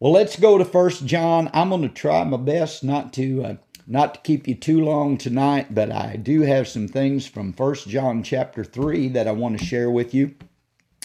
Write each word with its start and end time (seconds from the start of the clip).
Well, 0.00 0.12
let's 0.12 0.36
go 0.36 0.56
to 0.56 0.64
First 0.64 1.04
John. 1.04 1.50
I'm 1.52 1.68
going 1.68 1.82
to 1.82 1.88
try 1.90 2.24
my 2.24 2.38
best 2.38 2.82
not 2.82 3.12
to 3.12 3.44
uh, 3.44 3.54
not 3.86 4.14
to 4.14 4.20
keep 4.20 4.48
you 4.48 4.54
too 4.54 4.82
long 4.82 5.18
tonight, 5.18 5.74
but 5.74 5.92
I 5.92 6.16
do 6.16 6.40
have 6.40 6.68
some 6.68 6.88
things 6.88 7.26
from 7.26 7.52
First 7.52 7.86
John 7.86 8.22
chapter 8.22 8.64
three 8.64 9.08
that 9.08 9.28
I 9.28 9.32
want 9.32 9.58
to 9.58 9.64
share 9.64 9.90
with 9.90 10.14
you. 10.14 10.34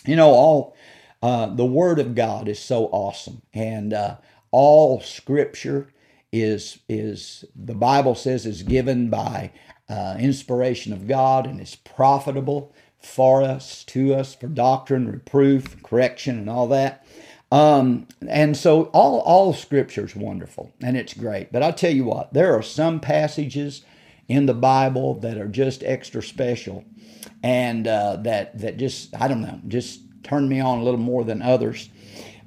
You 0.05 0.16
know, 0.16 0.29
all 0.29 0.78
uh, 1.21 1.47
the 1.47 1.66
Word 1.66 2.00
of 2.00 2.16
God 2.16 2.47
is 2.47 2.58
so 2.58 2.86
awesome, 2.86 3.42
and 3.54 3.92
uh, 3.92 4.16
all 4.52 5.02
Scripture 5.02 5.89
is 6.32 6.80
is 6.88 7.43
the 7.54 7.75
Bible 7.75 8.16
says 8.16 8.46
is 8.46 8.64
given 8.64 9.09
by 9.09 9.52
uh, 9.89 10.16
inspiration 10.18 10.93
of 10.93 11.05
God 11.05 11.46
and 11.46 11.59
is 11.59 11.75
profitable 11.75 12.73
for 12.98 13.43
us, 13.43 13.84
to 13.84 14.16
us, 14.16 14.34
for 14.36 14.48
doctrine, 14.48 15.12
reproof, 15.12 15.84
correction, 15.84 16.38
and 16.38 16.50
all 16.50 16.70
that. 16.70 17.05
Um, 17.56 18.08
and 18.28 18.58
so 18.58 18.86
all 18.86 19.22
all 19.22 19.54
Scripture 19.54 20.04
is 20.04 20.14
wonderful 20.14 20.73
and 20.82 20.98
it's 20.98 21.13
great. 21.13 21.54
But 21.54 21.63
I 21.63 21.72
tell 21.72 21.94
you 21.94 22.04
what, 22.04 22.34
there 22.34 22.54
are 22.54 22.62
some 22.62 23.00
passages 23.00 23.84
in 24.27 24.46
the 24.46 24.54
Bible 24.54 25.13
that 25.22 25.38
are 25.38 25.48
just 25.48 25.82
extra 25.82 26.22
special, 26.22 26.84
and 27.41 27.88
uh, 27.88 28.18
that 28.18 28.60
that 28.60 28.76
just 28.76 29.16
I 29.16 29.30
don't 29.30 29.41
know, 29.41 29.62
just 29.70 30.02
turn 30.22 30.49
me 30.49 30.60
on 30.60 30.80
a 30.80 30.84
little 30.84 30.99
more 30.99 31.23
than 31.23 31.41
others. 31.41 31.88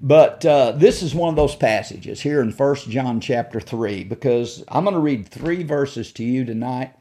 But 0.02 0.44
uh, 0.44 0.72
this 0.72 1.02
is 1.02 1.14
one 1.14 1.30
of 1.30 1.36
those 1.36 1.56
passages 1.56 2.20
here 2.20 2.42
in 2.42 2.52
First 2.52 2.90
John 2.90 3.18
chapter 3.18 3.60
3, 3.60 4.04
because 4.04 4.62
I'm 4.68 4.84
going 4.84 4.94
to 4.94 5.00
read 5.00 5.26
three 5.26 5.64
verses 5.64 6.12
to 6.12 6.22
you 6.24 6.44
tonight 6.44 6.92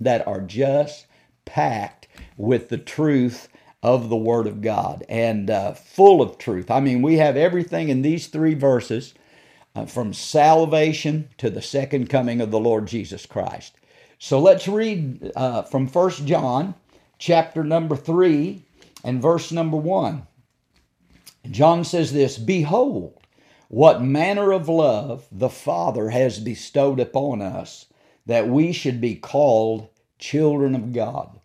that 0.00 0.26
are 0.28 0.40
just 0.40 1.06
packed 1.46 2.08
with 2.36 2.68
the 2.68 2.78
truth 2.78 3.48
of 3.82 4.08
the 4.08 4.16
Word 4.16 4.46
of 4.46 4.62
God 4.62 5.04
and 5.08 5.50
uh, 5.50 5.74
full 5.74 6.22
of 6.22 6.38
truth. 6.38 6.70
I 6.70 6.80
mean, 6.80 7.02
we 7.02 7.16
have 7.16 7.36
everything 7.36 7.88
in 7.88 8.02
these 8.02 8.28
three 8.28 8.54
verses 8.54 9.14
uh, 9.74 9.86
from 9.86 10.12
salvation 10.12 11.28
to 11.38 11.50
the 11.50 11.62
second 11.62 12.08
coming 12.08 12.40
of 12.40 12.50
the 12.50 12.60
Lord 12.60 12.86
Jesus 12.86 13.26
Christ. 13.26 13.74
So 14.18 14.38
let's 14.38 14.68
read 14.68 15.32
uh, 15.34 15.62
from 15.62 15.88
First 15.88 16.26
John 16.26 16.74
chapter 17.18 17.64
number 17.64 17.96
3 17.96 18.62
and 19.02 19.20
verse 19.20 19.50
number 19.50 19.76
1. 19.76 20.26
John 21.50 21.82
says 21.82 22.12
this 22.12 22.38
Behold, 22.38 23.18
what 23.68 24.02
manner 24.02 24.52
of 24.52 24.68
love 24.68 25.26
the 25.32 25.48
Father 25.48 26.10
has 26.10 26.38
bestowed 26.38 27.00
upon 27.00 27.42
us, 27.42 27.86
that 28.26 28.48
we 28.48 28.72
should 28.72 29.00
be 29.00 29.16
called 29.16 29.88
children 30.18 30.74
of 30.74 30.92
God. 30.92 31.40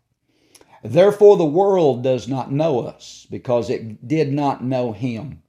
Therefore, 0.84 1.38
the 1.38 1.46
world 1.46 2.04
does 2.04 2.28
not 2.28 2.52
know 2.52 2.82
us, 2.82 3.26
because 3.30 3.70
it 3.70 4.08
did 4.08 4.32
not 4.32 4.64
know 4.64 4.92
Him. 4.92 5.42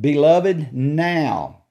Beloved, 0.00 0.72
now 0.72 1.62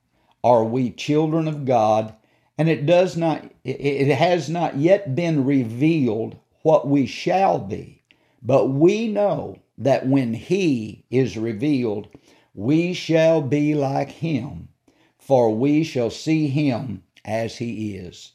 are 0.43 0.63
we 0.63 0.91
children 0.91 1.47
of 1.47 1.65
God, 1.65 2.13
and 2.57 2.67
it 2.67 2.85
does 2.85 3.15
not 3.15 3.49
it 3.63 4.13
has 4.13 4.49
not 4.49 4.77
yet 4.77 5.15
been 5.15 5.45
revealed 5.45 6.37
what 6.61 6.87
we 6.87 7.05
shall 7.05 7.59
be. 7.59 8.03
But 8.41 8.67
we 8.67 9.07
know 9.07 9.57
that 9.77 10.07
when 10.07 10.33
he 10.33 11.05
is 11.09 11.37
revealed, 11.37 12.07
we 12.53 12.93
shall 12.93 13.41
be 13.41 13.75
like 13.75 14.11
him, 14.11 14.69
for 15.17 15.55
we 15.55 15.83
shall 15.83 16.09
see 16.09 16.47
him 16.47 17.03
as 17.23 17.57
he 17.57 17.95
is. 17.95 18.33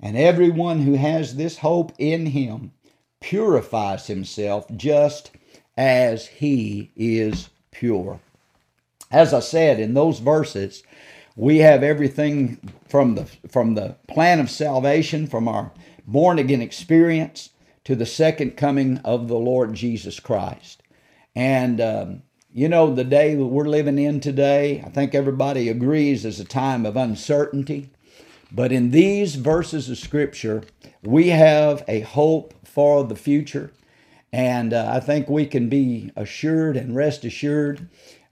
And 0.00 0.16
everyone 0.16 0.82
who 0.82 0.94
has 0.94 1.34
this 1.34 1.58
hope 1.58 1.92
in 1.98 2.26
him 2.26 2.72
purifies 3.20 4.06
himself 4.06 4.66
just 4.76 5.30
as 5.76 6.26
he 6.26 6.90
is 6.96 7.50
pure. 7.70 8.20
As 9.10 9.32
I 9.32 9.40
said 9.40 9.80
in 9.80 9.94
those 9.94 10.18
verses, 10.18 10.82
we 11.36 11.58
have 11.58 11.82
everything 11.82 12.58
from 12.88 13.14
the 13.14 13.24
from 13.48 13.74
the 13.74 13.96
plan 14.08 14.40
of 14.40 14.50
salvation, 14.50 15.26
from 15.26 15.46
our 15.48 15.70
born 16.06 16.38
again 16.38 16.60
experience 16.60 17.50
to 17.84 17.94
the 17.94 18.06
second 18.06 18.56
coming 18.56 18.98
of 18.98 19.28
the 19.28 19.38
Lord 19.38 19.72
Jesus 19.74 20.20
Christ. 20.20 20.82
And, 21.34 21.80
um, 21.80 22.22
you 22.52 22.68
know, 22.68 22.92
the 22.92 23.04
day 23.04 23.34
that 23.34 23.46
we're 23.46 23.68
living 23.68 23.98
in 23.98 24.20
today, 24.20 24.82
I 24.84 24.90
think 24.90 25.14
everybody 25.14 25.68
agrees 25.68 26.24
is 26.24 26.40
a 26.40 26.44
time 26.44 26.84
of 26.84 26.96
uncertainty. 26.96 27.90
But 28.50 28.72
in 28.72 28.90
these 28.90 29.36
verses 29.36 29.88
of 29.88 29.98
Scripture, 29.98 30.64
we 31.02 31.28
have 31.28 31.84
a 31.86 32.00
hope 32.00 32.54
for 32.78 33.02
the 33.02 33.16
future. 33.16 33.72
And 34.32 34.72
uh, 34.72 34.88
I 34.94 35.00
think 35.00 35.28
we 35.28 35.46
can 35.46 35.68
be 35.68 36.12
assured 36.14 36.76
and 36.76 36.94
rest 36.94 37.24
assured 37.24 37.88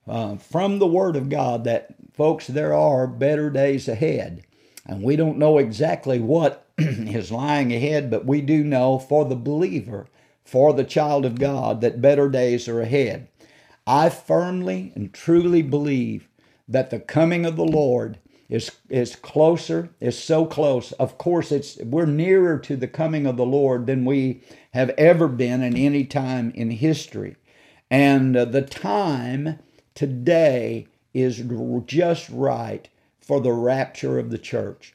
uh, 0.07 0.37
from 0.37 0.79
the 0.79 0.87
Word 0.87 1.17
of 1.17 1.29
God 1.29 1.65
that, 1.65 1.97
folks, 2.15 2.47
there 2.47 2.73
are 2.73 3.09
better 3.09 3.51
days 3.51 3.89
ahead. 3.89 4.45
And 4.87 5.03
we 5.03 5.17
don't 5.17 5.37
know 5.37 5.59
exactly 5.59 6.21
what 6.21 6.65
is 6.79 7.33
lying 7.33 7.73
ahead, 7.73 8.09
but 8.09 8.25
we 8.25 8.41
do 8.41 8.63
know 8.63 9.01
for 9.01 9.25
the 9.25 9.35
believer, 9.35 10.07
for 10.45 10.73
the 10.73 10.85
child 10.85 11.25
of 11.25 11.41
God, 11.41 11.81
that 11.81 12.01
better 12.01 12.29
days 12.29 12.69
are 12.69 12.81
ahead. 12.81 13.27
I 13.85 14.11
firmly 14.11 14.93
and 14.95 15.13
truly 15.13 15.63
believe 15.63 16.29
that 16.69 16.91
the 16.91 17.01
coming 17.01 17.45
of 17.45 17.57
the 17.57 17.65
Lord 17.65 18.21
is 18.49 18.71
is 18.89 19.17
closer, 19.17 19.91
is 20.01 20.19
so 20.19 20.47
close. 20.47 20.93
Of 20.93 21.19
course, 21.19 21.53
it's 21.53 21.77
we're 21.79 22.07
nearer 22.07 22.59
to 22.61 22.77
the 22.77 22.89
coming 22.89 23.27
of 23.27 23.37
the 23.37 23.47
Lord 23.47 23.87
than 23.87 24.05
we 24.05 24.43
have 24.73 24.91
ever 24.91 25.29
been 25.29 25.63
in 25.63 25.77
any 25.77 26.05
time 26.05 26.53
in 26.55 26.71
history. 26.71 27.37
And 27.91 28.37
uh, 28.37 28.45
the 28.45 28.63
time 28.63 29.59
today 29.95 30.87
is 31.15 31.43
just 31.87 32.29
right 32.31 32.89
for 33.21 33.41
the 33.41 33.53
rapture 33.53 34.19
of 34.19 34.31
the 34.31 34.39
church. 34.39 34.95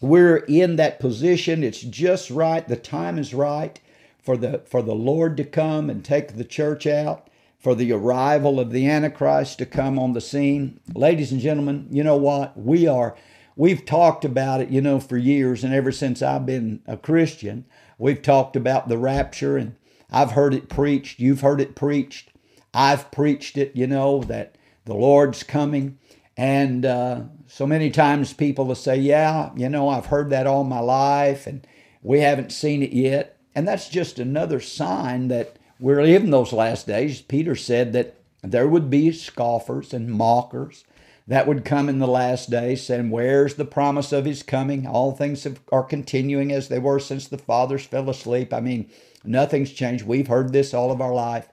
We're 0.00 0.38
in 0.38 0.76
that 0.76 0.98
position. 0.98 1.62
It's 1.62 1.80
just 1.80 2.30
right. 2.30 2.66
The 2.66 2.76
time 2.76 3.18
is 3.18 3.34
right 3.34 3.78
for 4.22 4.36
the 4.36 4.62
for 4.66 4.82
the 4.82 4.94
Lord 4.94 5.36
to 5.36 5.44
come 5.44 5.90
and 5.90 6.04
take 6.04 6.36
the 6.36 6.44
church 6.44 6.86
out, 6.86 7.28
for 7.64 7.74
the 7.74 7.90
arrival 7.92 8.60
of 8.60 8.70
the 8.70 8.86
Antichrist 8.86 9.56
to 9.56 9.64
come 9.64 9.98
on 9.98 10.12
the 10.12 10.20
scene. 10.20 10.78
Ladies 10.94 11.32
and 11.32 11.40
gentlemen, 11.40 11.88
you 11.90 12.04
know 12.04 12.14
what? 12.16 12.54
We 12.58 12.86
are 12.86 13.16
we've 13.56 13.86
talked 13.86 14.22
about 14.22 14.60
it, 14.60 14.68
you 14.68 14.82
know, 14.82 15.00
for 15.00 15.16
years 15.16 15.64
and 15.64 15.72
ever 15.72 15.90
since 15.90 16.20
I've 16.20 16.44
been 16.44 16.82
a 16.86 16.98
Christian, 16.98 17.64
we've 17.96 18.20
talked 18.20 18.54
about 18.54 18.88
the 18.88 18.98
rapture 18.98 19.56
and 19.56 19.76
I've 20.10 20.32
heard 20.32 20.52
it 20.52 20.68
preached, 20.68 21.18
you've 21.18 21.40
heard 21.40 21.58
it 21.60 21.74
preached. 21.74 22.30
I've 22.74 23.10
preached 23.10 23.56
it, 23.56 23.74
you 23.74 23.86
know, 23.86 24.22
that 24.24 24.58
the 24.84 24.94
Lord's 24.94 25.42
coming. 25.42 25.98
And 26.36 26.84
uh, 26.84 27.22
so 27.46 27.66
many 27.66 27.90
times 27.90 28.34
people 28.34 28.66
will 28.66 28.74
say, 28.74 28.96
Yeah, 28.96 29.52
you 29.56 29.70
know, 29.70 29.88
I've 29.88 30.06
heard 30.06 30.28
that 30.30 30.46
all 30.46 30.64
my 30.64 30.80
life 30.80 31.46
and 31.46 31.66
we 32.02 32.20
haven't 32.20 32.52
seen 32.52 32.82
it 32.82 32.92
yet. 32.92 33.38
And 33.54 33.66
that's 33.66 33.88
just 33.88 34.18
another 34.18 34.60
sign 34.60 35.28
that 35.28 35.56
we're 35.78 36.02
living 36.02 36.30
those 36.30 36.52
last 36.52 36.86
days. 36.86 37.20
Peter 37.20 37.54
said 37.54 37.92
that 37.92 38.16
there 38.42 38.68
would 38.68 38.90
be 38.90 39.10
scoffers 39.12 39.92
and 39.92 40.10
mockers 40.10 40.84
that 41.26 41.46
would 41.46 41.64
come 41.64 41.88
in 41.88 41.98
the 41.98 42.06
last 42.06 42.50
days 42.50 42.84
saying, 42.84 43.10
Where's 43.10 43.54
the 43.54 43.64
promise 43.64 44.12
of 44.12 44.24
his 44.24 44.42
coming? 44.42 44.86
All 44.86 45.12
things 45.12 45.44
have, 45.44 45.60
are 45.72 45.82
continuing 45.82 46.52
as 46.52 46.68
they 46.68 46.78
were 46.78 46.98
since 46.98 47.26
the 47.26 47.38
fathers 47.38 47.86
fell 47.86 48.10
asleep. 48.10 48.52
I 48.52 48.60
mean, 48.60 48.90
nothing's 49.24 49.72
changed. 49.72 50.06
We've 50.06 50.28
heard 50.28 50.52
this 50.52 50.74
all 50.74 50.92
of 50.92 51.00
our 51.00 51.14
life. 51.14 51.48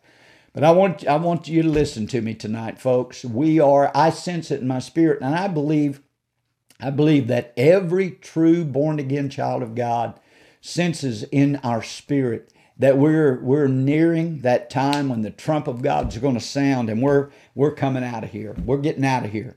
But 0.53 0.65
I 0.65 0.71
want 0.71 1.07
I 1.07 1.15
want 1.15 1.47
you 1.47 1.61
to 1.61 1.69
listen 1.69 2.07
to 2.07 2.21
me 2.21 2.33
tonight, 2.33 2.77
folks. 2.77 3.23
We 3.23 3.61
are 3.61 3.89
I 3.95 4.09
sense 4.09 4.51
it 4.51 4.59
in 4.59 4.67
my 4.67 4.79
spirit, 4.79 5.21
and 5.21 5.33
I 5.33 5.47
believe 5.47 6.01
I 6.81 6.89
believe 6.89 7.27
that 7.27 7.53
every 7.55 8.11
true 8.11 8.65
born 8.65 8.99
again 8.99 9.29
child 9.29 9.63
of 9.63 9.75
God 9.75 10.19
senses 10.59 11.23
in 11.23 11.55
our 11.63 11.81
spirit 11.81 12.51
that 12.81 12.97
we're 12.97 13.39
we're 13.41 13.67
nearing 13.67 14.39
that 14.39 14.71
time 14.71 15.07
when 15.09 15.21
the 15.21 15.29
trump 15.29 15.67
of 15.67 15.83
God 15.83 16.11
is 16.11 16.17
going 16.17 16.33
to 16.33 16.41
sound, 16.41 16.89
and 16.89 17.01
we're 17.01 17.29
we're 17.53 17.73
coming 17.73 18.03
out 18.03 18.23
of 18.23 18.31
here. 18.31 18.55
We're 18.65 18.77
getting 18.77 19.05
out 19.05 19.23
of 19.23 19.31
here. 19.31 19.55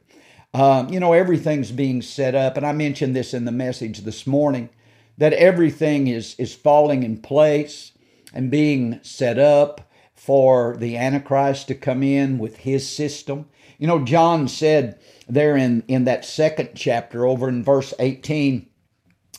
Um, 0.53 0.91
you 0.91 1.01
know, 1.01 1.15
everything's 1.15 1.73
being 1.73 2.03
set 2.03 2.35
up, 2.35 2.59
and 2.59 2.67
I 2.67 2.73
mentioned 2.73 3.17
this 3.17 3.33
in 3.33 3.47
the 3.47 3.51
message 3.51 4.01
this 4.01 4.27
morning 4.27 4.69
that 5.17 5.33
everything 5.33 6.07
is 6.07 6.35
is 6.39 6.55
falling 6.55 7.03
in 7.03 7.17
place 7.23 7.93
and 8.35 8.51
being 8.51 9.01
set 9.03 9.39
up 9.39 9.91
for 10.15 10.77
the 10.77 10.97
Antichrist 10.99 11.69
to 11.69 11.75
come 11.75 12.03
in 12.03 12.39
with 12.39 12.59
his 12.59 12.87
system. 12.87 13.47
You 13.79 13.87
know, 13.87 14.05
John 14.05 14.49
said 14.49 14.99
there 15.27 15.57
in, 15.57 15.83
in 15.89 16.05
that 16.05 16.25
second 16.27 16.71
chapter, 16.75 17.27
over 17.27 17.49
in 17.49 17.65
verse 17.65 17.95
18, 17.99 18.67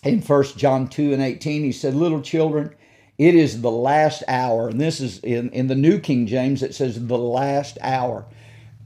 in 0.04 0.21
First 0.21 0.57
John 0.57 0.88
2 0.88 1.13
and 1.13 1.21
18, 1.21 1.63
he 1.63 1.71
said, 1.71 1.94
Little 1.94 2.21
children, 2.21 2.75
it 3.17 3.35
is 3.35 3.62
the 3.62 3.71
last 3.71 4.23
hour. 4.27 4.69
And 4.69 4.79
this 4.79 5.00
is 5.00 5.19
in, 5.19 5.50
in 5.51 5.67
the 5.67 5.75
New 5.75 6.00
King 6.00 6.27
James, 6.27 6.63
it 6.63 6.75
says 6.75 7.07
the 7.07 7.17
last 7.17 7.77
hour. 7.81 8.25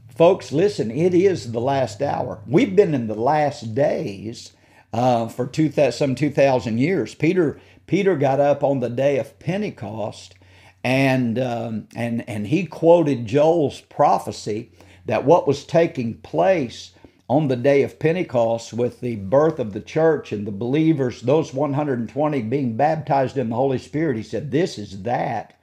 Folks, 0.08 0.52
listen, 0.52 0.90
it 0.90 1.14
is 1.14 1.52
the 1.52 1.60
last 1.60 2.02
hour. 2.02 2.40
We've 2.46 2.76
been 2.76 2.94
in 2.94 3.06
the 3.06 3.14
last 3.14 3.74
days 3.74 4.52
uh, 4.92 5.28
for 5.28 5.46
two, 5.46 5.70
some 5.90 6.14
2,000 6.14 6.78
years. 6.78 7.14
Peter, 7.14 7.60
Peter 7.86 8.16
got 8.16 8.40
up 8.40 8.62
on 8.62 8.80
the 8.80 8.90
day 8.90 9.18
of 9.18 9.38
Pentecost 9.38 10.34
and 10.82 11.38
um, 11.38 11.88
and 11.94 12.26
and 12.28 12.46
he 12.46 12.64
quoted 12.64 13.26
Joel's 13.26 13.80
prophecy 13.82 14.70
that 15.06 15.24
what 15.24 15.46
was 15.46 15.64
taking 15.64 16.14
place 16.18 16.92
on 17.30 17.46
the 17.46 17.54
day 17.54 17.84
of 17.84 18.00
Pentecost 18.00 18.72
with 18.72 19.00
the 19.00 19.14
birth 19.14 19.60
of 19.60 19.72
the 19.72 19.80
church 19.80 20.32
and 20.32 20.48
the 20.48 20.50
believers, 20.50 21.22
those 21.22 21.54
120 21.54 22.42
being 22.42 22.76
baptized 22.76 23.38
in 23.38 23.50
the 23.50 23.54
Holy 23.54 23.78
Spirit, 23.78 24.16
he 24.16 24.22
said, 24.24 24.50
This 24.50 24.76
is 24.76 25.04
that 25.04 25.56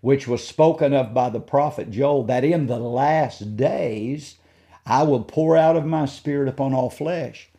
which 0.00 0.26
was 0.26 0.48
spoken 0.48 0.94
of 0.94 1.12
by 1.12 1.28
the 1.28 1.38
prophet 1.38 1.90
Joel, 1.90 2.24
that 2.24 2.44
in 2.44 2.66
the 2.66 2.78
last 2.78 3.58
days 3.58 4.36
I 4.86 5.02
will 5.02 5.22
pour 5.22 5.54
out 5.54 5.76
of 5.76 5.84
my 5.84 6.06
spirit 6.06 6.48
upon 6.48 6.72
all 6.72 6.88
flesh. 6.88 7.50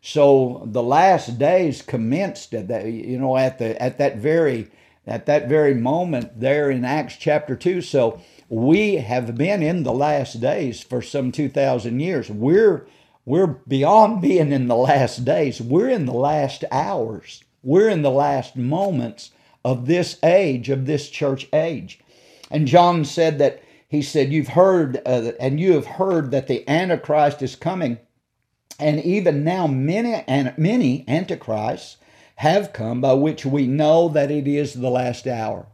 So 0.00 0.62
the 0.64 0.82
last 0.82 1.38
days 1.38 1.82
commenced 1.82 2.54
at 2.54 2.68
that, 2.68 2.86
you 2.86 3.18
know, 3.18 3.36
at 3.36 3.58
the 3.58 3.80
at 3.80 3.98
that 3.98 4.16
very 4.16 4.70
at 5.06 5.26
that 5.26 5.50
very 5.50 5.74
moment 5.74 6.40
there 6.40 6.70
in 6.70 6.82
Acts 6.82 7.16
chapter 7.18 7.56
2. 7.56 7.82
So 7.82 8.22
we 8.48 8.96
have 8.96 9.36
been 9.36 9.62
in 9.62 9.82
the 9.82 9.92
last 9.92 10.40
days 10.40 10.82
for 10.82 11.02
some 11.02 11.32
2,000 11.32 12.00
years. 12.00 12.30
We're, 12.30 12.86
we're 13.24 13.46
beyond 13.46 14.20
being 14.20 14.52
in 14.52 14.66
the 14.68 14.76
last 14.76 15.24
days. 15.24 15.60
We're 15.60 15.88
in 15.88 16.06
the 16.06 16.12
last 16.12 16.64
hours. 16.72 17.44
We're 17.62 17.88
in 17.88 18.02
the 18.02 18.10
last 18.10 18.56
moments 18.56 19.30
of 19.64 19.86
this 19.86 20.18
age, 20.24 20.68
of 20.68 20.86
this 20.86 21.08
church 21.08 21.48
age. 21.52 22.00
And 22.50 22.66
John 22.66 23.04
said 23.04 23.38
that, 23.38 23.62
he 23.88 24.02
said, 24.02 24.32
You've 24.32 24.48
heard, 24.48 25.00
uh, 25.06 25.32
and 25.38 25.60
you 25.60 25.74
have 25.74 25.86
heard 25.86 26.30
that 26.32 26.48
the 26.48 26.68
Antichrist 26.68 27.42
is 27.42 27.54
coming. 27.54 27.98
And 28.78 29.00
even 29.00 29.44
now, 29.44 29.66
many, 29.66 30.24
and 30.26 30.54
many 30.56 31.04
Antichrists 31.06 31.98
have 32.36 32.72
come 32.72 33.00
by 33.00 33.12
which 33.12 33.46
we 33.46 33.66
know 33.66 34.08
that 34.08 34.30
it 34.30 34.48
is 34.48 34.74
the 34.74 34.90
last 34.90 35.26
hour. 35.28 35.66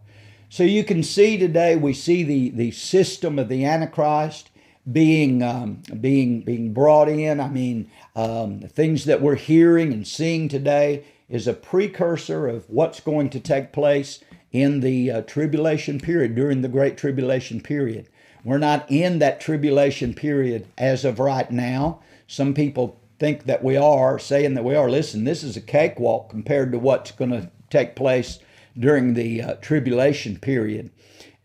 So 0.50 0.64
you 0.64 0.84
can 0.84 1.02
see 1.02 1.38
today, 1.38 1.76
we 1.76 1.94
see 1.94 2.22
the, 2.22 2.50
the 2.50 2.70
system 2.72 3.38
of 3.38 3.48
the 3.48 3.64
Antichrist 3.64 4.50
being, 4.92 5.42
um, 5.42 5.82
being, 6.00 6.42
being 6.42 6.72
brought 6.72 7.08
in. 7.08 7.40
I 7.40 7.48
mean, 7.48 7.90
um, 8.16 8.60
things 8.60 9.04
that 9.04 9.20
we're 9.20 9.36
hearing 9.36 9.92
and 9.92 10.06
seeing 10.06 10.48
today 10.48 11.04
is 11.28 11.46
a 11.46 11.52
precursor 11.52 12.48
of 12.48 12.68
what's 12.68 13.00
going 13.00 13.30
to 13.30 13.40
take 13.40 13.72
place 13.72 14.20
in 14.50 14.80
the 14.80 15.10
uh, 15.10 15.20
tribulation 15.22 16.00
period, 16.00 16.34
during 16.34 16.62
the 16.62 16.68
Great 16.68 16.96
Tribulation 16.96 17.60
period. 17.60 18.08
We're 18.44 18.58
not 18.58 18.90
in 18.90 19.18
that 19.18 19.40
tribulation 19.40 20.14
period 20.14 20.66
as 20.78 21.04
of 21.04 21.18
right 21.18 21.50
now. 21.50 22.00
Some 22.26 22.54
people 22.54 22.98
think 23.18 23.44
that 23.44 23.62
we 23.62 23.76
are, 23.76 24.18
saying 24.18 24.54
that 24.54 24.64
we 24.64 24.74
are. 24.74 24.88
Listen, 24.88 25.24
this 25.24 25.42
is 25.42 25.56
a 25.56 25.60
cakewalk 25.60 26.30
compared 26.30 26.72
to 26.72 26.78
what's 26.78 27.10
going 27.10 27.32
to 27.32 27.50
take 27.68 27.94
place 27.94 28.38
during 28.78 29.14
the 29.14 29.42
uh, 29.42 29.54
tribulation 29.56 30.38
period. 30.38 30.90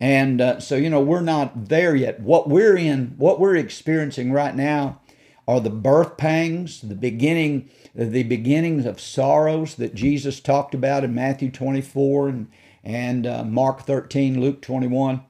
And 0.03 0.41
uh, 0.41 0.59
so, 0.59 0.75
you 0.75 0.89
know, 0.89 0.99
we're 0.99 1.21
not 1.21 1.69
there 1.69 1.95
yet. 1.95 2.19
What 2.19 2.49
we're 2.49 2.75
in, 2.75 3.13
what 3.17 3.39
we're 3.39 3.55
experiencing 3.55 4.33
right 4.33 4.53
now 4.53 4.99
are 5.47 5.61
the 5.61 5.69
birth 5.69 6.17
pangs, 6.17 6.81
the 6.81 6.93
beginning, 6.93 7.69
the 7.95 8.23
beginnings 8.23 8.85
of 8.85 8.99
sorrows 8.99 9.75
that 9.75 9.95
Jesus 9.95 10.41
talked 10.41 10.75
about 10.75 11.05
in 11.05 11.15
Matthew 11.15 11.49
24 11.49 12.27
and, 12.27 12.51
and 12.83 13.25
uh, 13.25 13.45
Mark 13.45 13.83
13, 13.83 14.41
Luke 14.41 14.61
21, 14.61 15.23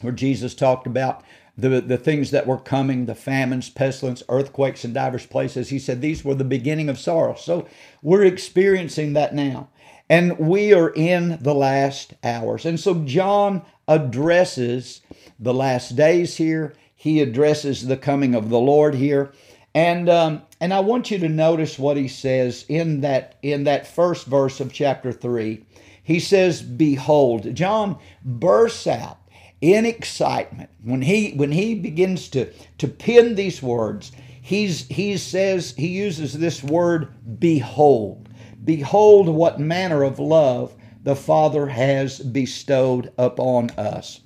where 0.00 0.14
Jesus 0.14 0.54
talked 0.54 0.86
about 0.86 1.22
the, 1.58 1.82
the 1.82 1.98
things 1.98 2.30
that 2.30 2.46
were 2.46 2.56
coming, 2.56 3.04
the 3.04 3.14
famines, 3.14 3.68
pestilence, 3.68 4.22
earthquakes 4.30 4.82
in 4.82 4.94
divers 4.94 5.26
places. 5.26 5.68
He 5.68 5.78
said 5.78 6.00
these 6.00 6.24
were 6.24 6.34
the 6.34 6.42
beginning 6.42 6.88
of 6.88 6.98
sorrow. 6.98 7.34
So 7.34 7.68
we're 8.00 8.24
experiencing 8.24 9.12
that 9.12 9.34
now. 9.34 9.68
And 10.10 10.38
we 10.38 10.74
are 10.74 10.90
in 10.90 11.38
the 11.40 11.54
last 11.54 12.14
hours. 12.24 12.66
And 12.66 12.78
so 12.78 12.94
John 13.04 13.62
addresses 13.86 15.02
the 15.38 15.54
last 15.54 15.96
days 15.96 16.36
here. 16.36 16.74
He 16.94 17.22
addresses 17.22 17.86
the 17.86 17.96
coming 17.96 18.34
of 18.34 18.50
the 18.50 18.58
Lord 18.58 18.96
here. 18.96 19.32
And 19.72 20.08
um, 20.08 20.42
and 20.60 20.74
I 20.74 20.80
want 20.80 21.12
you 21.12 21.18
to 21.18 21.28
notice 21.28 21.78
what 21.78 21.96
he 21.96 22.08
says 22.08 22.66
in 22.68 23.02
that 23.02 23.36
in 23.40 23.64
that 23.64 23.86
first 23.86 24.26
verse 24.26 24.58
of 24.58 24.72
chapter 24.72 25.12
3. 25.12 25.64
He 26.02 26.18
says, 26.18 26.60
Behold, 26.60 27.54
John 27.54 27.96
bursts 28.24 28.88
out 28.88 29.20
in 29.60 29.86
excitement 29.86 30.70
when 30.82 31.02
he 31.02 31.32
when 31.32 31.52
he 31.52 31.74
begins 31.74 32.28
to 32.30 32.50
to 32.78 32.88
pen 32.88 33.34
these 33.34 33.62
words 33.62 34.10
he's 34.40 34.86
he 34.88 35.16
says 35.18 35.74
he 35.76 35.88
uses 35.88 36.32
this 36.32 36.64
word 36.64 37.08
behold 37.38 38.26
behold 38.64 39.28
what 39.28 39.60
manner 39.60 40.02
of 40.02 40.18
love 40.18 40.74
the 41.02 41.16
father 41.16 41.66
has 41.66 42.20
bestowed 42.20 43.12
upon 43.18 43.70
us 43.70 44.20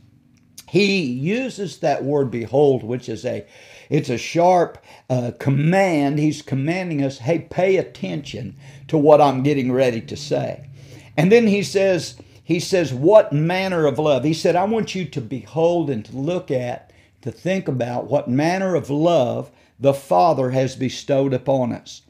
he 0.69 1.03
uses 1.03 1.79
that 1.79 2.05
word 2.05 2.31
behold 2.31 2.83
which 2.83 3.09
is 3.09 3.25
a 3.25 3.47
it's 3.91 4.09
a 4.09 4.19
sharp 4.19 4.79
uh, 5.11 5.31
command 5.39 6.19
he's 6.19 6.43
commanding 6.43 7.03
us 7.03 7.19
hey 7.19 7.39
pay 7.39 7.77
attention 7.77 8.57
to 8.89 8.99
what 8.99 9.21
i'm 9.21 9.43
getting 9.43 9.71
ready 9.71 10.01
to 10.01 10.17
say 10.17 10.69
and 11.17 11.31
then 11.31 11.47
he 11.47 11.63
says 11.63 12.17
he 12.45 12.61
says, 12.61 12.93
What 12.93 13.33
manner 13.33 13.87
of 13.87 13.99
love? 13.99 14.23
He 14.23 14.35
said, 14.35 14.55
I 14.55 14.65
want 14.65 14.95
you 14.95 15.07
to 15.07 15.21
behold 15.23 15.89
and 15.89 16.05
to 16.05 16.17
look 16.17 16.51
at, 16.51 16.93
to 17.23 17.33
think 17.33 17.67
about 17.67 18.09
what 18.11 18.29
manner 18.29 18.75
of 18.75 18.91
love 18.91 19.51
the 19.81 19.95
Father 19.95 20.51
has 20.51 20.77
bestowed 20.77 21.33
upon 21.33 21.73
us. 21.73 22.03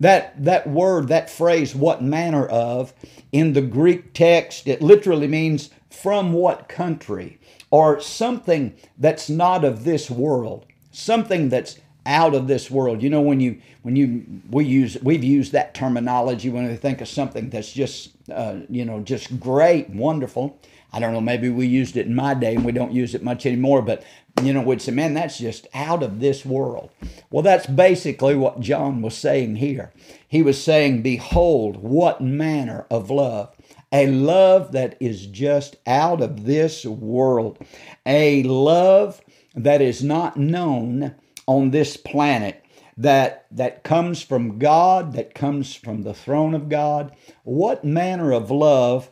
That, 0.00 0.44
that 0.44 0.68
word, 0.68 1.08
that 1.08 1.30
phrase, 1.30 1.74
what 1.74 2.02
manner 2.02 2.46
of, 2.46 2.92
in 3.32 3.52
the 3.52 3.62
Greek 3.62 4.12
text, 4.12 4.66
it 4.66 4.82
literally 4.82 5.28
means 5.28 5.70
from 5.90 6.32
what 6.32 6.68
country, 6.68 7.38
or 7.70 8.00
something 8.00 8.74
that's 8.98 9.30
not 9.30 9.64
of 9.64 9.84
this 9.84 10.10
world, 10.10 10.66
something 10.90 11.48
that's 11.48 11.78
out 12.06 12.34
of 12.34 12.46
this 12.46 12.70
world. 12.70 13.02
You 13.02 13.10
know, 13.10 13.20
when 13.20 13.40
you 13.40 13.60
when 13.82 13.96
you 13.96 14.24
we 14.50 14.64
use 14.64 14.98
we've 15.02 15.24
used 15.24 15.52
that 15.52 15.74
terminology 15.74 16.50
when 16.50 16.68
we 16.68 16.76
think 16.76 17.00
of 17.00 17.08
something 17.08 17.50
that's 17.50 17.72
just 17.72 18.10
uh, 18.30 18.60
you 18.68 18.84
know 18.84 19.00
just 19.00 19.40
great, 19.40 19.88
wonderful. 19.90 20.58
I 20.94 21.00
don't 21.00 21.12
know. 21.12 21.20
Maybe 21.20 21.48
we 21.48 21.66
used 21.66 21.96
it 21.96 22.06
in 22.06 22.14
my 22.14 22.34
day 22.34 22.54
and 22.54 22.64
we 22.64 22.70
don't 22.70 22.92
use 22.92 23.14
it 23.14 23.22
much 23.22 23.46
anymore. 23.46 23.82
But 23.82 24.04
you 24.42 24.52
know, 24.52 24.62
we'd 24.62 24.80
say, 24.80 24.92
man, 24.92 25.14
that's 25.14 25.38
just 25.38 25.66
out 25.74 26.02
of 26.02 26.20
this 26.20 26.44
world. 26.44 26.90
Well, 27.30 27.42
that's 27.42 27.66
basically 27.66 28.36
what 28.36 28.60
John 28.60 29.02
was 29.02 29.16
saying 29.16 29.56
here. 29.56 29.92
He 30.28 30.42
was 30.42 30.62
saying, 30.62 31.02
behold, 31.02 31.76
what 31.76 32.20
manner 32.20 32.86
of 32.90 33.10
love 33.10 33.54
a 33.94 34.08
love 34.08 34.72
that 34.72 34.96
is 34.98 35.28
just 35.28 35.76
out 35.86 36.20
of 36.20 36.44
this 36.44 36.84
world, 36.84 37.56
a 38.04 38.42
love 38.42 39.20
that 39.54 39.80
is 39.80 40.02
not 40.02 40.36
known 40.36 41.14
on 41.46 41.70
this 41.70 41.96
planet 41.96 42.60
that 42.96 43.46
that 43.52 43.84
comes 43.84 44.20
from 44.20 44.58
God, 44.58 45.12
that 45.12 45.32
comes 45.32 45.76
from 45.76 46.02
the 46.02 46.14
throne 46.14 46.54
of 46.54 46.68
God. 46.68 47.14
What 47.44 47.84
manner 47.84 48.32
of 48.32 48.50
love 48.50 49.08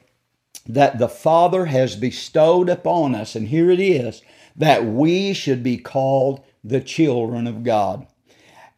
that 0.66 0.98
the 0.98 1.08
Father 1.08 1.66
has 1.66 1.96
bestowed 1.96 2.68
upon 2.68 3.14
us, 3.14 3.34
and 3.34 3.48
here 3.48 3.70
it 3.70 3.80
is, 3.80 4.22
that 4.56 4.84
we 4.84 5.32
should 5.32 5.62
be 5.62 5.76
called 5.76 6.42
the 6.62 6.80
children 6.80 7.46
of 7.46 7.62
God. 7.64 8.06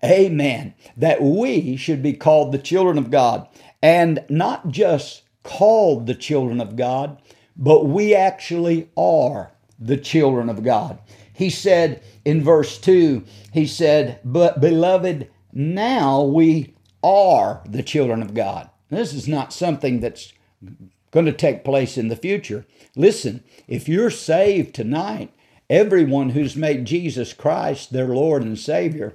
Amen. 0.02 0.74
That 0.96 1.22
we 1.22 1.76
should 1.76 2.02
be 2.02 2.12
called 2.12 2.52
the 2.52 2.58
children 2.58 2.98
of 2.98 3.10
God, 3.10 3.48
and 3.82 4.24
not 4.28 4.68
just 4.68 5.22
called 5.42 6.06
the 6.06 6.14
children 6.14 6.60
of 6.60 6.76
God, 6.76 7.20
but 7.56 7.86
we 7.86 8.14
actually 8.14 8.88
are 8.96 9.52
the 9.78 9.96
children 9.96 10.48
of 10.48 10.62
God. 10.62 10.98
He 11.32 11.50
said 11.50 12.02
in 12.24 12.42
verse 12.42 12.78
2, 12.78 13.24
he 13.52 13.66
said, 13.66 14.20
But 14.24 14.60
beloved, 14.60 15.28
now 15.52 16.22
we 16.22 16.74
are 17.02 17.62
the 17.68 17.82
children 17.82 18.22
of 18.22 18.34
God. 18.34 18.70
This 18.88 19.12
is 19.12 19.28
not 19.28 19.52
something 19.52 20.00
that's 20.00 20.32
going 21.14 21.26
to 21.26 21.32
take 21.32 21.64
place 21.64 21.96
in 21.96 22.08
the 22.08 22.16
future. 22.16 22.66
Listen, 22.96 23.42
if 23.66 23.88
you're 23.88 24.10
saved 24.10 24.74
tonight, 24.74 25.32
everyone 25.70 26.30
who's 26.30 26.56
made 26.56 26.84
Jesus 26.84 27.32
Christ 27.32 27.92
their 27.92 28.08
Lord 28.08 28.42
and 28.42 28.58
Savior, 28.58 29.14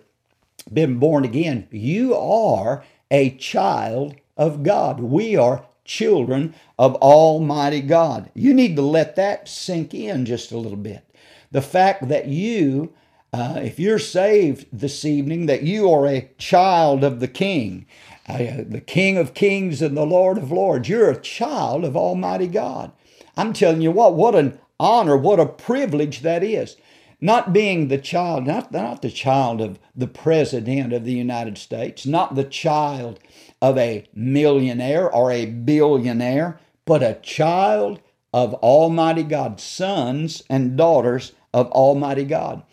been 0.74 0.98
born 0.98 1.26
again, 1.26 1.68
you 1.70 2.16
are 2.16 2.84
a 3.12 3.32
child 3.32 4.16
of 4.38 4.64
God. 4.64 5.02
We 5.02 5.36
are 5.36 5.66
children 5.84 6.56
of 6.78 6.96
Almighty 6.96 7.82
God. 7.82 8.32
You 8.34 8.54
need 8.54 8.78
to 8.78 8.82
let 8.82 9.18
that 9.18 9.50
sink 9.50 9.94
in 9.94 10.26
just 10.26 10.52
a 10.54 10.58
little 10.58 10.78
bit 10.78 11.06
the 11.52 11.62
fact 11.62 12.08
that 12.08 12.28
you, 12.28 12.94
uh, 13.34 13.60
if 13.62 13.80
you're 13.80 14.00
saved 14.00 14.68
this 14.72 15.04
evening, 15.04 15.48
that 15.48 15.64
you 15.64 15.92
are 15.92 16.06
a 16.08 16.30
child 16.38 17.04
of 17.04 17.20
the 17.20 17.28
King, 17.28 17.86
uh, 18.30 18.64
the 18.68 18.82
King 18.82 19.18
of 19.18 19.34
Kings 19.34 19.82
and 19.82 19.98
the 19.98 20.06
Lord 20.06 20.38
of 20.38 20.52
Lords. 20.52 20.88
You're 20.88 21.10
a 21.10 21.20
child 21.20 21.84
of 21.84 21.98
Almighty 21.98 22.48
God. 22.48 22.92
I'm 23.36 23.54
telling 23.54 23.82
you 23.82 23.92
what, 23.92 24.16
what 24.16 24.36
an 24.36 24.60
honor, 24.80 25.18
what 25.18 25.40
a 25.40 25.46
privilege 25.46 26.22
that 26.22 26.44
is. 26.44 26.78
Not 27.20 27.52
being 27.52 27.88
the 27.88 27.98
child, 27.98 28.46
not, 28.46 28.72
not 28.72 29.02
the 29.02 29.10
child 29.10 29.60
of 29.60 29.80
the 29.96 30.08
President 30.08 30.94
of 30.94 31.04
the 31.04 31.14
United 31.14 31.58
States, 31.58 32.06
not 32.06 32.36
the 32.36 32.46
child 32.46 33.20
of 33.62 33.78
a 33.78 34.06
millionaire 34.14 35.12
or 35.12 35.32
a 35.32 35.46
billionaire, 35.46 36.60
but 36.86 37.04
a 37.04 37.20
child 37.22 38.00
of 38.34 38.54
Almighty 38.56 39.24
God, 39.24 39.60
sons 39.60 40.44
and 40.50 40.78
daughters 40.78 41.34
of 41.54 41.70
Almighty 41.72 42.24
God. 42.24 42.64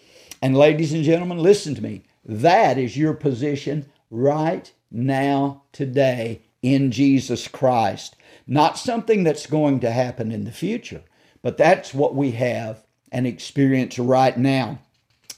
And 0.42 0.56
ladies 0.56 0.92
and 0.92 1.02
gentlemen, 1.02 1.38
listen 1.38 1.74
to 1.74 1.82
me. 1.82 2.02
That 2.24 2.78
is 2.78 2.96
your 2.96 3.14
position 3.14 3.86
right 4.10 4.70
now, 4.90 5.64
today, 5.72 6.42
in 6.62 6.90
Jesus 6.90 7.48
Christ. 7.48 8.16
Not 8.46 8.78
something 8.78 9.24
that's 9.24 9.46
going 9.46 9.80
to 9.80 9.90
happen 9.90 10.32
in 10.32 10.44
the 10.44 10.52
future, 10.52 11.02
but 11.42 11.56
that's 11.56 11.94
what 11.94 12.14
we 12.14 12.32
have 12.32 12.84
and 13.12 13.26
experience 13.26 13.98
right 13.98 14.36
now. 14.36 14.80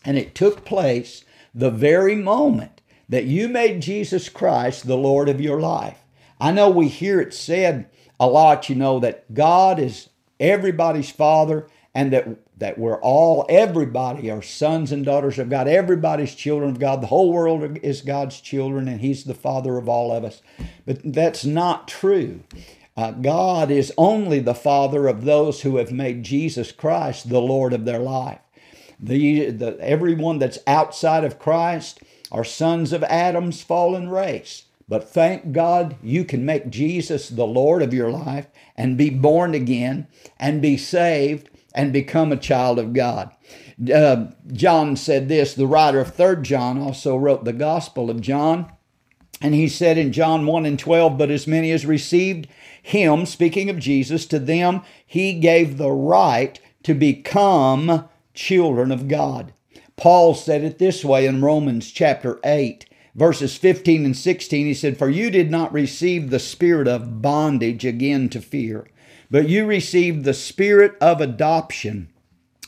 And 0.05 0.17
it 0.17 0.35
took 0.35 0.65
place 0.65 1.25
the 1.55 1.71
very 1.71 2.15
moment 2.15 2.81
that 3.09 3.25
you 3.25 3.49
made 3.49 3.83
Jesus 3.83 4.29
Christ 4.29 4.87
the 4.87 4.97
Lord 4.97 5.29
of 5.29 5.41
your 5.41 5.61
life. 5.61 5.99
I 6.41 6.53
know 6.53 6.71
we 6.71 6.89
hear 6.89 7.21
it 7.21 7.35
said 7.35 7.91
a 8.21 8.27
lot, 8.27 8.69
you 8.69 8.75
know, 8.75 9.01
that 9.01 9.33
God 9.35 9.79
is 9.79 10.09
everybody's 10.39 11.11
Father 11.11 11.69
and 11.95 12.13
that 12.13 12.29
that 12.59 12.77
we're 12.79 13.01
all 13.01 13.47
everybody 13.49 14.31
are 14.31 14.43
sons 14.43 14.93
and 14.93 15.05
daughters 15.05 15.39
of 15.39 15.49
God. 15.49 15.69
Everybody's 15.69 16.35
children 16.35 16.71
of 16.71 16.79
God. 16.79 17.01
The 17.01 17.07
whole 17.07 17.33
world 17.33 17.79
is 17.83 18.01
God's 18.03 18.41
children, 18.41 18.89
and 18.89 19.01
He's 19.01 19.25
the 19.25 19.35
Father 19.35 19.77
of 19.77 19.89
all 19.89 20.13
of 20.13 20.25
us. 20.25 20.43
But 20.85 21.01
that's 21.05 21.45
not 21.45 21.89
true. 21.89 22.43
Uh, 22.97 23.13
God 23.13 23.71
is 23.71 23.93
only 23.97 24.41
the 24.41 24.55
Father 24.55 25.07
of 25.07 25.25
those 25.25 25.63
who 25.63 25.77
have 25.77 25.93
made 25.93 26.25
Jesus 26.25 26.73
Christ 26.73 27.29
the 27.29 27.41
Lord 27.41 27.73
of 27.73 27.85
their 27.85 28.01
life. 28.01 28.41
The, 28.99 29.51
the, 29.51 29.79
everyone 29.81 30.41
that's 30.41 30.59
outside 30.67 31.23
of 31.23 31.39
Christ 31.39 32.01
are 32.33 32.43
sons 32.43 32.93
of 32.93 33.05
Adam's 33.05 33.63
fallen 33.63 34.09
race. 34.09 34.65
But 34.89 35.09
thank 35.09 35.53
God 35.53 35.97
you 36.03 36.25
can 36.25 36.45
make 36.45 36.71
Jesus 36.71 37.29
the 37.29 37.47
Lord 37.47 37.83
of 37.83 37.95
your 37.95 38.11
life 38.11 38.49
and 38.77 38.97
be 38.97 39.11
born 39.11 39.55
again 39.55 40.09
and 40.41 40.61
be 40.61 40.77
saved 40.77 41.51
and 41.79 41.93
become 41.93 42.33
a 42.33 42.37
child 42.37 42.77
of 42.81 42.93
God. 42.93 43.31
Uh, 43.95 44.27
John 44.53 44.97
said 44.97 45.29
this, 45.29 45.55
the 45.55 45.69
writer 45.69 46.01
of 46.01 46.15
3rd 46.15 46.43
John 46.43 46.77
also 46.77 47.17
wrote 47.17 47.45
the 47.45 47.53
Gospel 47.53 48.11
of 48.11 48.21
John. 48.21 48.71
And 49.41 49.55
he 49.55 49.69
said 49.69 49.97
in 49.97 50.11
John 50.11 50.45
1 50.45 50.67
and 50.67 50.77
12, 50.77 51.17
But 51.17 51.31
as 51.31 51.47
many 51.47 51.71
as 51.71 51.87
received 51.87 52.49
him, 52.83 53.25
speaking 53.25 53.71
of 53.71 53.79
Jesus, 53.79 54.27
to 54.27 54.41
them 54.41 54.83
he 55.07 55.35
gave 55.35 55.79
the 55.79 55.93
right 55.93 56.61
to 56.83 56.95
become 56.95 58.09
children 58.35 58.91
of 58.91 59.07
God. 59.07 59.53
Paul 59.97 60.35
said 60.35 60.65
it 60.65 60.81
this 60.81 61.05
way 61.05 61.27
in 61.27 61.43
Romans 61.43 61.93
chapter 61.93 62.41
8, 62.45 62.87
verses 63.15 63.57
15 63.57 64.05
and 64.05 64.17
16. 64.17 64.67
He 64.67 64.75
said, 64.75 64.99
For 64.99 65.09
you 65.09 65.31
did 65.31 65.53
not 65.53 65.73
receive 65.73 66.31
the 66.31 66.41
spirit 66.41 66.89
of 66.89 67.23
bondage 67.23 67.85
again 67.85 68.29
to 68.31 68.41
fear, 68.41 68.89
but 69.31 69.49
you 69.49 69.67
received 69.67 70.25
the 70.25 70.35
spirit 70.35 70.97
of 71.01 71.21
adoption, 71.21 72.09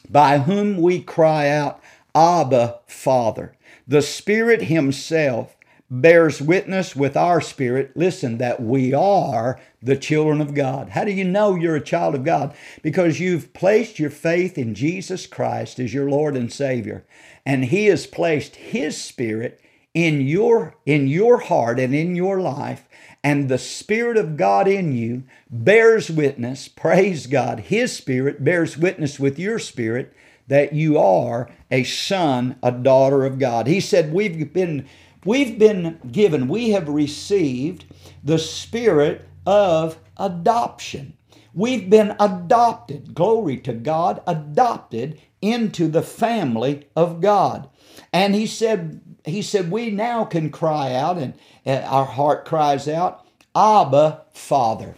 by 0.09 0.39
whom 0.39 0.77
we 0.77 1.01
cry 1.01 1.49
out, 1.49 1.81
Abba, 2.15 2.81
Father. 2.87 3.55
The 3.87 4.03
Spirit 4.03 4.63
Himself 4.63 5.57
bears 5.91 6.41
witness 6.41 6.95
with 6.95 7.17
our 7.17 7.41
spirit, 7.41 7.91
listen, 7.97 8.39
that 8.39 8.63
we 8.63 8.95
are 8.95 9.59
the 9.83 9.97
children 9.97 10.41
of 10.41 10.55
God. 10.55 10.91
How 10.91 11.05
do 11.05 11.11
you 11.11 11.25
know 11.25 11.57
you're 11.57 11.77
a 11.77 11.81
child 11.81 12.15
of 12.15 12.25
God? 12.25 12.55
Because 12.83 13.19
you've 13.19 13.53
placed 13.53 13.99
your 13.99 14.11
faith 14.11 14.57
in 14.57 14.75
Jesus 14.75 15.27
Christ 15.27 15.81
as 15.81 15.93
your 15.93 16.09
Lord 16.09 16.37
and 16.37 16.53
Savior, 16.53 17.05
and 17.45 17.65
He 17.65 17.87
has 17.87 18.07
placed 18.07 18.57
His 18.57 19.01
Spirit 19.01 19.61
in 19.93 20.21
your 20.21 20.77
in 20.87 21.09
your 21.09 21.39
heart 21.39 21.81
and 21.81 21.93
in 21.93 22.15
your 22.15 22.41
life 22.41 22.89
and 23.23 23.49
the 23.49 23.59
spirit 23.59 24.17
of 24.17 24.37
God 24.37 24.67
in 24.67 24.93
you 24.93 25.25
bears 25.51 26.11
witness 26.11 26.69
praise 26.69 27.27
God 27.27 27.61
his 27.61 27.97
spirit 27.97 28.45
bears 28.45 28.77
witness 28.77 29.19
with 29.21 29.39
your 29.39 29.59
spirit 29.59 30.13
that 30.49 30.73
you 30.73 30.99
are 30.99 31.49
a 31.71 31.85
son 31.85 32.57
a 32.63 32.73
daughter 32.73 33.25
of 33.25 33.39
God 33.39 33.67
he 33.67 33.81
said 33.81 34.13
we've 34.13 34.53
been 34.53 34.87
We've 35.25 35.59
been 35.59 35.99
given, 36.11 36.49
we 36.49 36.71
have 36.71 36.89
received 36.89 37.85
the 38.25 38.39
spirit 38.39 39.29
of 39.47 39.99
adoption. 40.17 41.15
We've 41.53 41.91
been 41.91 42.15
adopted, 42.19 43.15
glory 43.15 43.59
to 43.59 43.73
God, 43.75 44.23
adopted 44.27 45.21
into 45.43 45.89
the 45.89 46.03
family 46.03 46.89
of 46.97 47.21
God. 47.21 47.69
And 48.13 48.35
he 48.35 48.47
said, 48.47 49.01
he 49.25 49.43
said, 49.43 49.71
we 49.71 49.91
now 49.91 50.25
can 50.25 50.51
cry 50.51 50.95
out, 50.95 51.19
and 51.19 51.35
our 51.67 52.05
heart 52.05 52.45
cries 52.45 52.89
out, 52.89 53.27
Abba, 53.55 54.23
Father. 54.33 54.95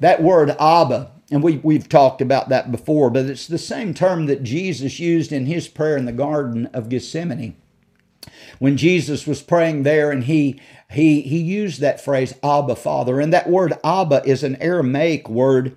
That 0.00 0.22
word 0.22 0.50
Abba, 0.60 1.10
and 1.30 1.42
we, 1.42 1.58
we've 1.58 1.88
talked 1.88 2.20
about 2.20 2.48
that 2.48 2.70
before, 2.70 3.10
but 3.10 3.26
it's 3.26 3.46
the 3.46 3.58
same 3.58 3.94
term 3.94 4.26
that 4.26 4.42
Jesus 4.42 5.00
used 5.00 5.32
in 5.32 5.46
his 5.46 5.68
prayer 5.68 5.96
in 5.96 6.04
the 6.04 6.12
Garden 6.12 6.66
of 6.66 6.88
Gethsemane. 6.88 7.56
When 8.58 8.76
Jesus 8.76 9.26
was 9.26 9.42
praying 9.42 9.82
there 9.82 10.10
and 10.10 10.24
he 10.24 10.60
he 10.90 11.22
he 11.22 11.38
used 11.38 11.80
that 11.80 12.02
phrase 12.02 12.34
Abba 12.42 12.76
Father 12.76 13.20
and 13.20 13.32
that 13.32 13.50
word 13.50 13.74
Abba 13.84 14.22
is 14.24 14.42
an 14.42 14.56
Aramaic 14.56 15.28
word 15.28 15.76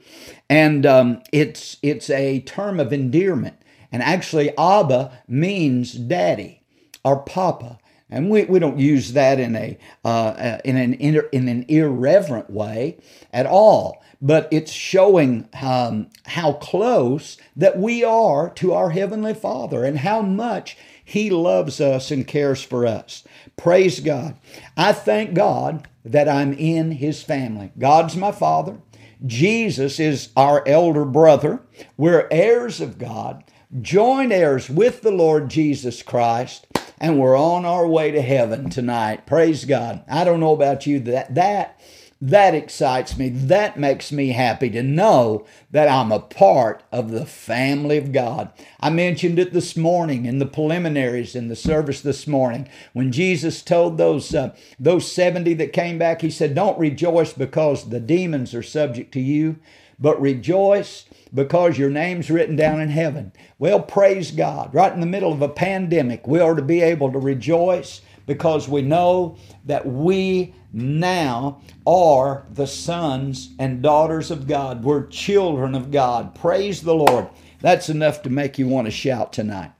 and 0.49 0.85
um, 0.85 1.21
it's 1.33 1.77
it's 1.81 2.09
a 2.09 2.39
term 2.41 2.79
of 2.79 2.93
endearment. 2.93 3.55
And 3.91 4.01
actually 4.03 4.55
Abba 4.57 5.19
means 5.27 5.93
daddy 5.93 6.61
or 7.03 7.17
papa 7.17 7.79
and 8.09 8.29
we, 8.29 8.45
we 8.45 8.59
don't 8.59 8.79
use 8.79 9.13
that 9.13 9.39
in 9.39 9.55
a 9.55 9.77
uh, 10.03 10.07
uh 10.07 10.57
in 10.63 10.77
an 10.77 10.93
in 10.93 11.47
an 11.47 11.65
irreverent 11.67 12.49
way 12.49 12.97
at 13.31 13.45
all 13.45 14.03
but 14.19 14.47
it's 14.51 14.71
showing 14.71 15.47
um, 15.61 16.09
how 16.25 16.53
close 16.53 17.37
that 17.55 17.77
we 17.77 18.03
are 18.03 18.49
to 18.49 18.73
our 18.73 18.89
heavenly 18.89 19.35
Father 19.35 19.85
and 19.85 19.99
how 19.99 20.23
much 20.23 20.75
he 21.07 21.29
loves 21.29 21.79
us 21.79 22.11
and 22.11 22.27
cares 22.27 22.61
for 22.61 22.85
us. 22.85 23.23
Praise 23.55 24.01
God. 24.01 24.35
I 24.75 24.91
thank 24.91 25.33
God 25.33 25.87
that 26.03 26.27
I'm 26.27 26.51
in 26.51 26.91
His 26.91 27.23
family. 27.23 27.71
God's 27.79 28.17
my 28.17 28.33
Father. 28.33 28.79
Jesus 29.25 30.01
is 30.01 30.29
our 30.35 30.67
elder 30.67 31.05
brother. 31.05 31.61
We're 31.95 32.27
heirs 32.29 32.81
of 32.81 32.97
God, 32.97 33.45
joint 33.81 34.33
heirs 34.33 34.69
with 34.69 35.01
the 35.01 35.11
Lord 35.11 35.49
Jesus 35.49 36.03
Christ, 36.03 36.67
and 36.99 37.19
we're 37.19 37.37
on 37.37 37.65
our 37.65 37.87
way 37.87 38.11
to 38.11 38.21
heaven 38.21 38.69
tonight. 38.69 39.25
Praise 39.25 39.65
God. 39.65 40.03
I 40.09 40.23
don't 40.23 40.39
know 40.39 40.53
about 40.53 40.85
you, 40.85 40.99
that 41.01 41.35
that 41.35 41.79
that 42.19 42.55
excites 42.55 43.15
me. 43.15 43.29
That 43.29 43.77
makes 43.77 44.11
me 44.11 44.29
happy 44.29 44.71
to 44.71 44.81
know 44.81 45.45
that 45.69 45.87
I'm 45.87 46.11
a 46.11 46.19
part 46.19 46.81
of 46.91 47.11
the 47.11 47.27
family 47.27 47.97
of 47.97 48.11
God. 48.11 48.51
I 48.79 48.89
mentioned 48.89 49.37
it 49.37 49.53
this 49.53 49.77
morning 49.77 50.25
in 50.25 50.39
the 50.39 50.47
preliminaries 50.47 51.35
in 51.35 51.47
the 51.47 51.55
service 51.55 52.01
this 52.01 52.25
morning 52.25 52.67
when 52.93 53.11
Jesus 53.11 53.61
told 53.61 53.97
those 53.97 54.33
uh, 54.33 54.55
those 54.79 55.11
70 55.11 55.53
that 55.55 55.73
came 55.73 55.99
back 55.99 56.21
he 56.21 56.31
said 56.31 56.55
don't 56.55 56.79
rejoice 56.79 57.33
because 57.33 57.89
the 57.89 57.99
demons 57.99 58.55
are 58.55 58.63
subject 58.63 59.11
to 59.13 59.21
you 59.21 59.57
but 59.99 60.19
rejoice 60.19 61.05
because 61.33 61.77
your 61.77 61.89
name's 61.89 62.29
written 62.29 62.55
down 62.55 62.81
in 62.81 62.89
heaven. 62.89 63.31
Well, 63.59 63.81
praise 63.81 64.31
God. 64.31 64.73
Right 64.73 64.93
in 64.93 64.99
the 64.99 65.05
middle 65.05 65.31
of 65.31 65.41
a 65.41 65.49
pandemic, 65.49 66.27
we 66.27 66.39
are 66.39 66.55
to 66.55 66.61
be 66.61 66.81
able 66.81 67.11
to 67.11 67.19
rejoice 67.19 68.01
because 68.25 68.67
we 68.67 68.81
know 68.81 69.37
that 69.65 69.85
we 69.85 70.53
now 70.73 71.61
are 71.85 72.45
the 72.51 72.67
sons 72.67 73.53
and 73.57 73.81
daughters 73.81 74.31
of 74.31 74.47
God. 74.47 74.83
We're 74.83 75.07
children 75.07 75.75
of 75.75 75.91
God. 75.91 76.35
Praise 76.35 76.81
the 76.81 76.95
Lord. 76.95 77.27
That's 77.61 77.89
enough 77.89 78.21
to 78.23 78.29
make 78.29 78.59
you 78.59 78.67
want 78.67 78.85
to 78.85 78.91
shout 78.91 79.33
tonight. 79.33 79.71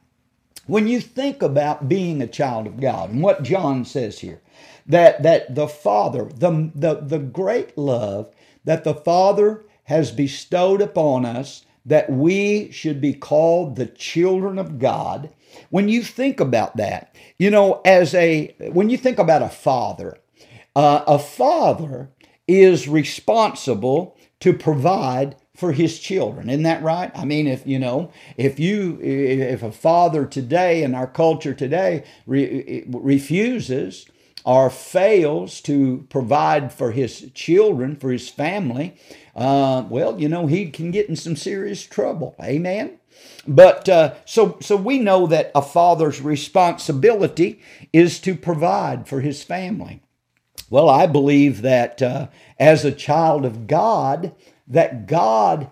When 0.65 0.87
you 0.87 0.99
think 0.99 1.41
about 1.41 1.87
being 1.87 2.21
a 2.21 2.27
child 2.27 2.67
of 2.67 2.79
God 2.79 3.11
and 3.11 3.21
what 3.21 3.43
John 3.43 3.85
says 3.85 4.19
here, 4.19 4.41
that, 4.85 5.23
that 5.23 5.53
the 5.53 5.67
Father, 5.67 6.25
the, 6.25 6.71
the, 6.73 6.95
the 6.95 7.19
great 7.19 7.77
love 7.77 8.33
that 8.63 8.83
the 8.83 8.93
Father 8.93 9.63
has 9.87 10.11
bestowed 10.11 10.81
upon 10.81 11.25
us, 11.25 11.65
that 11.85 12.09
we 12.09 12.69
should 12.71 12.99
be 12.99 13.13
called 13.13 13.75
the 13.75 13.85
children 13.85 14.59
of 14.59 14.79
God. 14.79 15.29
When 15.69 15.87
you 15.87 16.03
think 16.03 16.41
about 16.41 16.75
that, 16.75 17.15
you 17.37 17.49
know, 17.49 17.81
as 17.85 18.13
a, 18.13 18.53
when 18.73 18.89
you 18.89 18.97
think 18.97 19.17
about 19.17 19.41
a 19.41 19.49
father, 19.49 20.17
uh, 20.75 21.03
a 21.07 21.17
father 21.17 22.09
is 22.47 22.89
responsible 22.89 24.17
to 24.41 24.53
provide 24.53 25.37
for 25.55 25.71
his 25.71 25.99
children. 25.99 26.49
Isn't 26.49 26.63
that 26.63 26.83
right? 26.83 27.09
I 27.15 27.23
mean, 27.23 27.47
if 27.47 27.65
you 27.65 27.79
know, 27.79 28.11
if 28.35 28.59
you, 28.59 28.99
if 29.01 29.63
a 29.63 29.71
father 29.71 30.25
today 30.25 30.83
in 30.83 30.93
our 30.93 31.07
culture 31.07 31.53
today 31.53 32.03
re- 32.27 32.83
refuses 32.87 34.05
or 34.47 34.69
fails 34.69 35.61
to 35.61 36.07
provide 36.09 36.73
for 36.73 36.91
his 36.91 37.29
children, 37.33 37.97
for 37.97 38.11
his 38.11 38.29
family, 38.29 38.97
uh, 39.35 39.83
well, 39.89 40.19
you 40.19 40.29
know, 40.29 40.47
he 40.47 40.71
can 40.71 40.91
get 40.91 41.09
in 41.09 41.17
some 41.17 41.35
serious 41.35 41.83
trouble. 41.83 42.35
Amen. 42.41 42.99
But 43.47 43.89
uh, 43.89 44.15
so 44.25 44.57
so 44.61 44.77
we 44.77 44.99
know 44.99 45.27
that 45.27 45.51
a 45.53 45.61
father's 45.61 46.21
responsibility 46.21 47.61
is 47.93 48.19
to 48.21 48.35
provide 48.35 49.07
for 49.07 49.21
his 49.21 49.43
family. 49.43 50.01
Well, 50.69 50.89
I 50.89 51.07
believe 51.07 51.61
that 51.63 52.01
uh, 52.01 52.27
as 52.59 52.85
a 52.85 52.91
child 52.93 53.45
of 53.45 53.67
God, 53.67 54.33
that 54.67 55.07
God, 55.07 55.69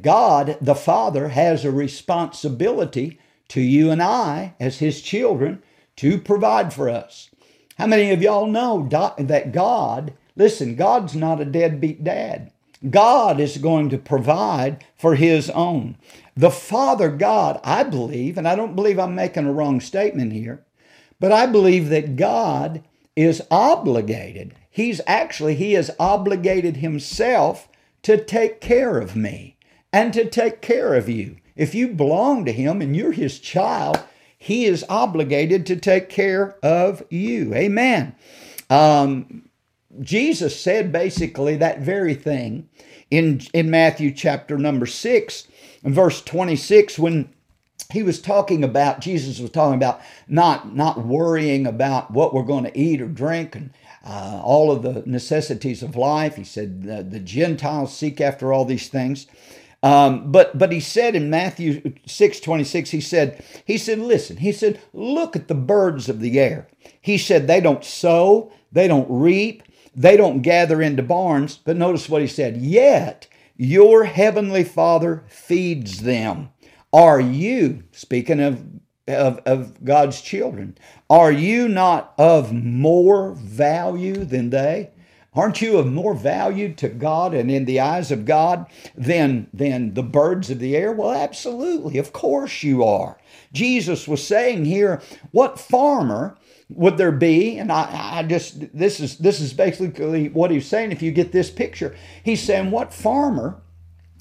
God 0.00 0.58
the 0.60 0.76
Father 0.76 1.28
has 1.28 1.64
a 1.64 1.72
responsibility 1.72 3.20
to 3.48 3.60
you 3.60 3.90
and 3.90 4.02
I 4.02 4.54
as 4.60 4.78
His 4.78 5.02
children 5.02 5.62
to 5.96 6.18
provide 6.20 6.72
for 6.72 6.88
us. 6.88 7.30
How 7.78 7.86
many 7.86 8.10
of 8.10 8.22
y'all 8.22 8.46
know 8.46 8.88
that 8.88 9.52
God, 9.52 10.14
listen, 10.34 10.76
God's 10.76 11.14
not 11.14 11.40
a 11.40 11.44
deadbeat 11.44 12.02
dad. 12.02 12.50
God 12.88 13.38
is 13.40 13.58
going 13.58 13.90
to 13.90 13.98
provide 13.98 14.84
for 14.96 15.14
his 15.14 15.50
own. 15.50 15.96
The 16.36 16.50
Father 16.50 17.10
God, 17.10 17.60
I 17.62 17.82
believe, 17.82 18.38
and 18.38 18.46
I 18.46 18.54
don't 18.54 18.76
believe 18.76 18.98
I'm 18.98 19.14
making 19.14 19.46
a 19.46 19.52
wrong 19.52 19.80
statement 19.80 20.32
here, 20.32 20.64
but 21.20 21.32
I 21.32 21.46
believe 21.46 21.88
that 21.90 22.16
God 22.16 22.82
is 23.14 23.42
obligated. 23.50 24.54
He's 24.70 25.00
actually, 25.06 25.54
he 25.54 25.72
has 25.72 25.90
obligated 25.98 26.78
himself 26.78 27.68
to 28.02 28.22
take 28.22 28.60
care 28.60 28.98
of 28.98 29.16
me 29.16 29.56
and 29.92 30.12
to 30.12 30.28
take 30.28 30.60
care 30.60 30.94
of 30.94 31.08
you. 31.08 31.36
If 31.56 31.74
you 31.74 31.88
belong 31.88 32.44
to 32.44 32.52
him 32.52 32.82
and 32.82 32.94
you're 32.94 33.12
his 33.12 33.38
child, 33.38 34.02
he 34.46 34.64
is 34.64 34.84
obligated 34.88 35.66
to 35.66 35.74
take 35.74 36.08
care 36.08 36.56
of 36.62 37.02
you. 37.10 37.52
Amen. 37.52 38.14
Um, 38.70 39.48
Jesus 40.00 40.60
said 40.60 40.92
basically 40.92 41.56
that 41.56 41.80
very 41.80 42.14
thing 42.14 42.68
in, 43.10 43.40
in 43.52 43.70
Matthew 43.70 44.12
chapter 44.12 44.56
number 44.56 44.86
6 44.86 45.48
and 45.82 45.92
verse 45.92 46.22
26 46.22 46.96
when 46.96 47.28
he 47.92 48.02
was 48.02 48.20
talking 48.20 48.64
about 48.64 49.00
jesus 49.00 49.38
was 49.38 49.50
talking 49.50 49.76
about 49.76 50.00
not 50.26 50.74
not 50.74 51.04
worrying 51.06 51.66
about 51.66 52.10
what 52.10 52.34
we're 52.34 52.42
going 52.42 52.64
to 52.64 52.78
eat 52.78 53.00
or 53.00 53.06
drink 53.06 53.54
and 53.54 53.70
uh, 54.04 54.40
all 54.42 54.72
of 54.72 54.82
the 54.82 55.02
necessities 55.06 55.82
of 55.82 55.94
life 55.94 56.36
he 56.36 56.44
said 56.44 56.82
the 56.82 57.20
gentiles 57.20 57.96
seek 57.96 58.20
after 58.20 58.52
all 58.52 58.64
these 58.64 58.88
things 58.88 59.26
um, 59.82 60.32
but 60.32 60.56
but 60.58 60.72
he 60.72 60.80
said 60.80 61.14
in 61.14 61.30
matthew 61.30 61.94
6 62.06 62.40
26 62.40 62.90
he 62.90 63.00
said 63.00 63.44
he 63.64 63.78
said 63.78 63.98
listen 63.98 64.38
he 64.38 64.52
said 64.52 64.80
look 64.92 65.36
at 65.36 65.48
the 65.48 65.54
birds 65.54 66.08
of 66.08 66.20
the 66.20 66.38
air 66.40 66.68
he 67.00 67.18
said 67.18 67.46
they 67.46 67.60
don't 67.60 67.84
sow 67.84 68.52
they 68.72 68.88
don't 68.88 69.08
reap 69.10 69.62
they 69.94 70.16
don't 70.16 70.42
gather 70.42 70.82
into 70.82 71.02
barns 71.02 71.58
but 71.58 71.76
notice 71.76 72.08
what 72.08 72.22
he 72.22 72.28
said 72.28 72.56
yet 72.56 73.26
your 73.56 74.04
heavenly 74.04 74.64
father 74.64 75.24
feeds 75.28 76.02
them 76.02 76.50
are 76.92 77.20
you, 77.20 77.82
speaking 77.92 78.40
of, 78.40 78.64
of, 79.06 79.38
of 79.44 79.84
God's 79.84 80.20
children, 80.22 80.78
are 81.10 81.30
you 81.30 81.68
not 81.68 82.14
of 82.16 82.52
more 82.54 83.32
value 83.34 84.24
than 84.24 84.50
they? 84.50 84.90
Aren't 85.36 85.60
you 85.60 85.76
of 85.76 85.86
more 85.86 86.14
value 86.14 86.72
to 86.74 86.88
God 86.88 87.34
and 87.34 87.50
in 87.50 87.66
the 87.66 87.78
eyes 87.78 88.10
of 88.10 88.24
God 88.24 88.66
than, 88.96 89.48
than 89.52 89.92
the 89.92 90.02
birds 90.02 90.50
of 90.50 90.58
the 90.58 90.74
air? 90.74 90.92
Well, 90.92 91.12
absolutely. 91.12 91.98
Of 91.98 92.14
course 92.14 92.62
you 92.62 92.82
are. 92.82 93.18
Jesus 93.52 94.08
was 94.08 94.26
saying 94.26 94.64
here, 94.64 95.02
what 95.32 95.60
farmer 95.60 96.38
would 96.70 96.96
there 96.96 97.12
be? 97.12 97.58
And 97.58 97.70
I, 97.70 98.18
I 98.18 98.22
just 98.22 98.76
this 98.76 98.98
is 98.98 99.18
this 99.18 99.40
is 99.40 99.52
basically 99.52 100.30
what 100.30 100.50
he's 100.50 100.66
saying. 100.66 100.90
If 100.90 101.02
you 101.02 101.12
get 101.12 101.32
this 101.32 101.50
picture, 101.50 101.94
he's 102.24 102.42
saying, 102.42 102.70
what 102.70 102.92
farmer 102.92 103.60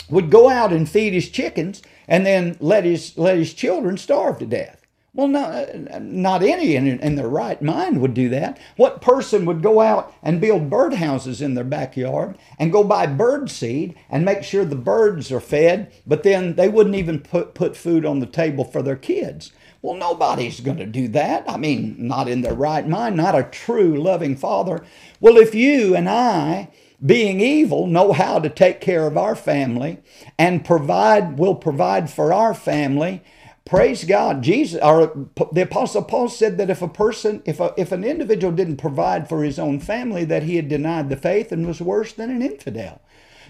would 0.10 0.30
go 0.30 0.50
out 0.50 0.72
and 0.72 0.88
feed 0.88 1.14
his 1.14 1.30
chickens 1.30 1.82
and 2.08 2.26
then 2.26 2.58
let 2.60 2.84
his 2.84 3.18
let 3.18 3.38
his 3.38 3.54
children 3.54 3.98
starve 3.98 4.40
to 4.40 4.46
death. 4.46 4.85
Well, 5.16 5.30
not, 5.30 6.02
not 6.02 6.44
any 6.44 6.76
in, 6.76 7.00
in 7.00 7.16
their 7.16 7.30
right 7.30 7.62
mind 7.62 8.02
would 8.02 8.14
do 8.14 8.28
that. 8.30 8.60
What 8.76 9.02
person 9.02 9.46
would 9.46 9.64
go 9.64 9.80
out 9.80 10.14
and 10.22 10.42
build 10.42 10.70
birdhouses 10.70 11.42
in 11.42 11.54
their 11.54 11.64
backyard 11.64 12.38
and 12.60 12.70
go 12.70 12.84
buy 12.84 13.06
bird 13.08 13.50
seed 13.50 13.96
and 14.10 14.26
make 14.26 14.44
sure 14.44 14.66
the 14.66 14.76
birds 14.76 15.32
are 15.32 15.40
fed, 15.40 15.90
but 16.06 16.24
then 16.24 16.56
they 16.56 16.68
wouldn't 16.68 16.98
even 16.98 17.22
put, 17.22 17.56
put 17.56 17.78
food 17.78 18.06
on 18.06 18.20
the 18.20 18.26
table 18.26 18.66
for 18.66 18.82
their 18.82 18.98
kids? 18.98 19.54
Well, 19.82 19.96
nobody's 19.96 20.60
going 20.60 20.80
to 20.80 20.86
do 20.86 21.08
that. 21.10 21.50
I 21.50 21.56
mean, 21.56 21.96
not 21.98 22.28
in 22.28 22.42
their 22.42 22.54
right 22.54 22.86
mind, 22.86 23.16
not 23.16 23.40
a 23.40 23.44
true 23.44 23.96
loving 23.96 24.36
father. 24.36 24.84
Well, 25.22 25.38
if 25.38 25.56
you 25.56 25.96
and 25.96 26.10
I 26.10 26.72
being 27.06 27.40
evil, 27.40 27.88
know 27.88 28.12
how 28.12 28.40
to 28.40 28.50
take 28.50 28.82
care 28.82 29.08
of 29.08 29.18
our 29.18 29.36
family 29.36 30.00
and 30.38 30.66
provide, 30.66 31.38
will 31.38 31.56
provide 31.56 32.10
for 32.10 32.34
our 32.34 32.54
family. 32.54 33.24
Praise 33.66 34.04
God. 34.04 34.44
Jesus, 34.44 34.80
or 34.84 35.28
the 35.52 35.64
Apostle 35.64 36.04
Paul 36.04 36.30
said 36.30 36.60
that 36.60 36.70
if 36.70 36.84
a 36.84 36.88
person, 36.88 37.42
if, 37.46 37.60
a, 37.60 37.74
if 37.76 37.92
an 37.92 38.04
individual 38.04 38.54
didn't 38.54 38.78
provide 38.78 39.28
for 39.28 39.44
his 39.44 39.58
own 39.58 39.80
family, 39.80 40.24
that 40.26 40.44
he 40.44 40.56
had 40.56 40.70
denied 40.70 41.10
the 41.10 41.18
faith 41.18 41.52
and 41.52 41.66
was 41.66 41.82
worse 41.82 42.14
than 42.14 42.30
an 42.30 42.44
infidel. 42.44 43.02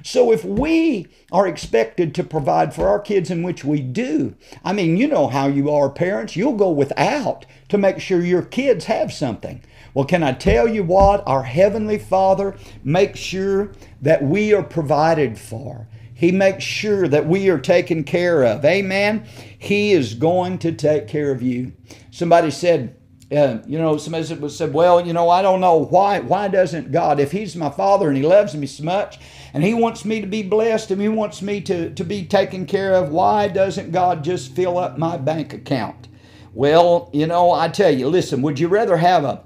So 0.04 0.32
if 0.32 0.46
we 0.46 1.08
are 1.34 1.48
expected 1.48 2.16
to 2.16 2.24
provide 2.24 2.74
for 2.74 2.88
our 2.88 3.00
kids, 3.00 3.30
in 3.30 3.44
which 3.44 3.66
we 3.66 3.82
do, 3.82 4.36
I 4.64 4.72
mean, 4.72 4.96
you 4.96 5.08
know 5.08 5.28
how 5.28 5.48
you 5.48 5.70
are 5.70 5.90
parents, 5.90 6.36
you'll 6.38 6.56
go 6.56 6.70
without 6.70 7.46
to 7.70 7.78
make 7.78 8.00
sure 8.00 8.22
your 8.22 8.44
kids 8.44 8.86
have 8.86 9.12
something. 9.12 9.64
Well, 9.94 10.06
can 10.06 10.24
I 10.24 10.34
tell 10.34 10.68
you 10.68 10.84
what? 10.84 11.24
Our 11.28 11.44
Heavenly 11.44 11.98
Father 11.98 12.56
makes 12.84 13.20
sure 13.20 13.72
that 14.02 14.24
we 14.24 14.54
are 14.54 14.64
provided 14.64 15.38
for. 15.38 15.88
He 16.14 16.32
makes 16.32 16.64
sure 16.64 17.10
that 17.10 17.28
we 17.28 17.50
are 17.50 17.60
taken 17.60 18.06
care 18.06 18.44
of. 18.44 18.64
Amen. 18.64 19.26
He 19.66 19.94
is 19.94 20.14
going 20.14 20.60
to 20.60 20.72
take 20.72 21.08
care 21.08 21.32
of 21.32 21.42
you. 21.42 21.74
Somebody 22.12 22.52
said, 22.52 22.98
uh, 23.32 23.58
you 23.66 23.80
know, 23.80 23.98
somebody 23.98 24.24
said, 24.24 24.74
well, 24.74 25.06
you 25.06 25.12
know, 25.12 25.30
I 25.30 25.42
don't 25.42 25.60
know 25.60 25.78
why. 25.78 26.20
Why 26.20 26.48
doesn't 26.48 26.92
God, 26.92 27.20
if 27.20 27.32
He's 27.32 27.56
my 27.56 27.72
Father 27.72 28.08
and 28.08 28.16
He 28.16 28.24
loves 28.24 28.54
me 28.56 28.68
so 28.68 28.84
much, 28.84 29.18
and 29.54 29.64
He 29.64 29.74
wants 29.74 30.06
me 30.06 30.22
to 30.22 30.28
be 30.28 30.44
blessed 30.44 30.92
and 30.92 31.02
He 31.02 31.10
wants 31.10 31.42
me 31.42 31.62
to, 31.62 31.92
to 31.94 32.04
be 32.04 32.26
taken 32.26 32.68
care 32.68 32.94
of, 32.94 33.10
why 33.10 33.48
doesn't 33.48 33.92
God 33.92 34.24
just 34.24 34.56
fill 34.56 34.78
up 34.78 35.00
my 35.00 35.18
bank 35.18 35.54
account? 35.54 36.10
Well, 36.54 37.10
you 37.12 37.26
know, 37.26 37.52
I 37.52 37.70
tell 37.70 37.94
you, 37.94 38.08
listen, 38.08 38.44
would 38.44 38.60
you 38.60 38.68
rather 38.68 38.98
have 38.98 39.24
a 39.24 39.44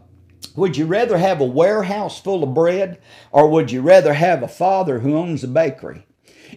would 0.55 0.75
you 0.75 0.85
rather 0.85 1.17
have 1.17 1.39
a 1.39 1.45
warehouse 1.45 2.19
full 2.19 2.43
of 2.43 2.53
bread 2.53 2.99
or 3.31 3.47
would 3.47 3.71
you 3.71 3.81
rather 3.81 4.13
have 4.13 4.43
a 4.43 4.47
father 4.47 4.99
who 4.99 5.15
owns 5.15 5.43
a 5.43 5.47
bakery? 5.47 6.05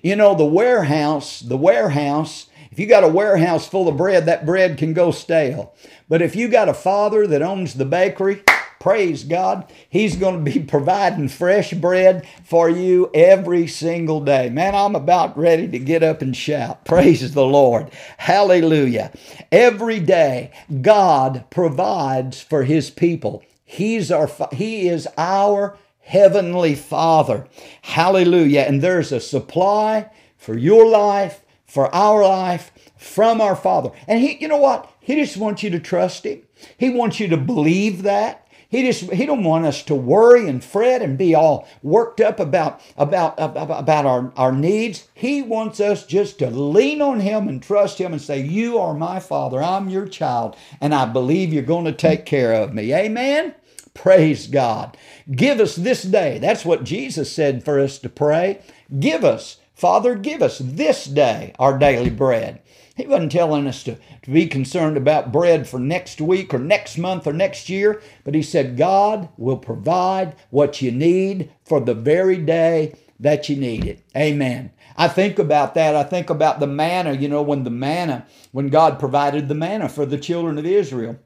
You 0.02 0.16
know, 0.16 0.34
the 0.34 0.44
warehouse, 0.44 1.40
the 1.40 1.56
warehouse, 1.56 2.46
if 2.72 2.78
you 2.78 2.86
got 2.86 3.04
a 3.04 3.08
warehouse 3.08 3.68
full 3.68 3.86
of 3.86 3.98
bread, 3.98 4.24
that 4.24 4.46
bread 4.46 4.78
can 4.78 4.94
go 4.94 5.10
stale. 5.10 5.74
But 6.08 6.22
if 6.22 6.34
you 6.34 6.48
got 6.48 6.70
a 6.70 6.74
father 6.74 7.26
that 7.26 7.42
owns 7.42 7.74
the 7.74 7.84
bakery, 7.84 8.42
praise 8.80 9.24
God, 9.24 9.70
He's 9.90 10.16
going 10.16 10.42
to 10.42 10.50
be 10.50 10.58
providing 10.66 11.28
fresh 11.28 11.74
bread 11.74 12.26
for 12.44 12.70
you 12.70 13.10
every 13.12 13.66
single 13.66 14.22
day. 14.22 14.48
Man, 14.48 14.74
I'm 14.74 14.96
about 14.96 15.36
ready 15.36 15.68
to 15.68 15.78
get 15.78 16.02
up 16.02 16.22
and 16.22 16.34
shout. 16.34 16.86
Praise 16.86 17.34
the 17.34 17.44
Lord. 17.44 17.90
Hallelujah. 18.16 19.12
Every 19.52 20.00
day, 20.00 20.50
God 20.80 21.44
provides 21.50 22.40
for 22.40 22.64
His 22.64 22.88
people. 22.88 23.42
He's 23.66 24.10
our, 24.10 24.30
he 24.52 24.88
is 24.88 25.06
our 25.18 25.76
heavenly 26.00 26.74
Father. 26.74 27.46
Hallelujah. 27.82 28.60
And 28.60 28.80
there's 28.80 29.12
a 29.12 29.20
supply 29.20 30.10
for 30.38 30.56
your 30.56 30.86
life, 30.86 31.41
for 31.72 31.92
our 31.94 32.22
life, 32.22 32.70
from 32.98 33.40
our 33.40 33.56
Father. 33.56 33.92
And 34.06 34.20
he, 34.20 34.36
you 34.38 34.46
know 34.46 34.58
what? 34.58 34.92
He 35.00 35.14
just 35.14 35.38
wants 35.38 35.62
you 35.62 35.70
to 35.70 35.80
trust 35.80 36.26
him. 36.26 36.42
He 36.76 36.90
wants 36.90 37.18
you 37.18 37.28
to 37.28 37.38
believe 37.38 38.02
that. 38.02 38.46
He 38.68 38.82
just 38.82 39.10
he 39.10 39.24
don't 39.24 39.44
want 39.44 39.64
us 39.64 39.82
to 39.84 39.94
worry 39.94 40.48
and 40.48 40.62
fret 40.62 41.00
and 41.00 41.16
be 41.16 41.34
all 41.34 41.66
worked 41.82 42.20
up 42.20 42.38
about 42.38 42.80
about 42.96 43.34
about 43.38 44.04
our, 44.04 44.32
our 44.36 44.52
needs. 44.52 45.08
He 45.14 45.40
wants 45.40 45.80
us 45.80 46.04
just 46.04 46.38
to 46.40 46.50
lean 46.50 47.00
on 47.00 47.20
him 47.20 47.48
and 47.48 47.62
trust 47.62 47.98
him 47.98 48.12
and 48.12 48.20
say, 48.20 48.42
You 48.42 48.78
are 48.78 48.94
my 48.94 49.18
father, 49.18 49.62
I'm 49.62 49.88
your 49.88 50.06
child, 50.06 50.56
and 50.78 50.94
I 50.94 51.06
believe 51.06 51.54
you're 51.54 51.62
going 51.62 51.86
to 51.86 51.92
take 51.92 52.26
care 52.26 52.52
of 52.52 52.74
me. 52.74 52.94
Amen. 52.94 53.54
Praise 53.94 54.46
God. 54.46 54.96
Give 55.30 55.58
us 55.60 55.76
this 55.76 56.02
day. 56.02 56.38
That's 56.38 56.64
what 56.64 56.84
Jesus 56.84 57.32
said 57.32 57.64
for 57.64 57.78
us 57.78 57.98
to 57.98 58.08
pray. 58.08 58.60
Give 58.98 59.24
us, 59.24 59.58
Father, 59.82 60.14
give 60.14 60.42
us 60.42 60.58
this 60.58 61.06
day 61.06 61.52
our 61.58 61.76
daily 61.76 62.08
bread. 62.08 62.62
He 62.94 63.04
wasn't 63.04 63.32
telling 63.32 63.66
us 63.66 63.82
to, 63.82 63.98
to 64.22 64.30
be 64.30 64.46
concerned 64.46 64.96
about 64.96 65.32
bread 65.32 65.66
for 65.66 65.80
next 65.80 66.20
week 66.20 66.54
or 66.54 66.60
next 66.60 66.98
month 66.98 67.26
or 67.26 67.32
next 67.32 67.68
year, 67.68 68.00
but 68.22 68.36
He 68.36 68.42
said, 68.42 68.76
God 68.76 69.28
will 69.36 69.56
provide 69.56 70.36
what 70.50 70.82
you 70.82 70.92
need 70.92 71.50
for 71.64 71.80
the 71.80 71.94
very 71.94 72.36
day 72.36 72.94
that 73.18 73.48
you 73.48 73.56
need 73.56 73.84
it. 73.84 74.04
Amen. 74.16 74.70
I 74.96 75.08
think 75.08 75.40
about 75.40 75.74
that. 75.74 75.96
I 75.96 76.04
think 76.04 76.30
about 76.30 76.60
the 76.60 76.68
manna, 76.68 77.14
you 77.14 77.26
know, 77.26 77.42
when 77.42 77.64
the 77.64 77.70
manna, 77.70 78.24
when 78.52 78.68
God 78.68 79.00
provided 79.00 79.48
the 79.48 79.56
manna 79.56 79.88
for 79.88 80.06
the 80.06 80.16
children 80.16 80.58
of 80.58 80.64
Israel. 80.64 81.18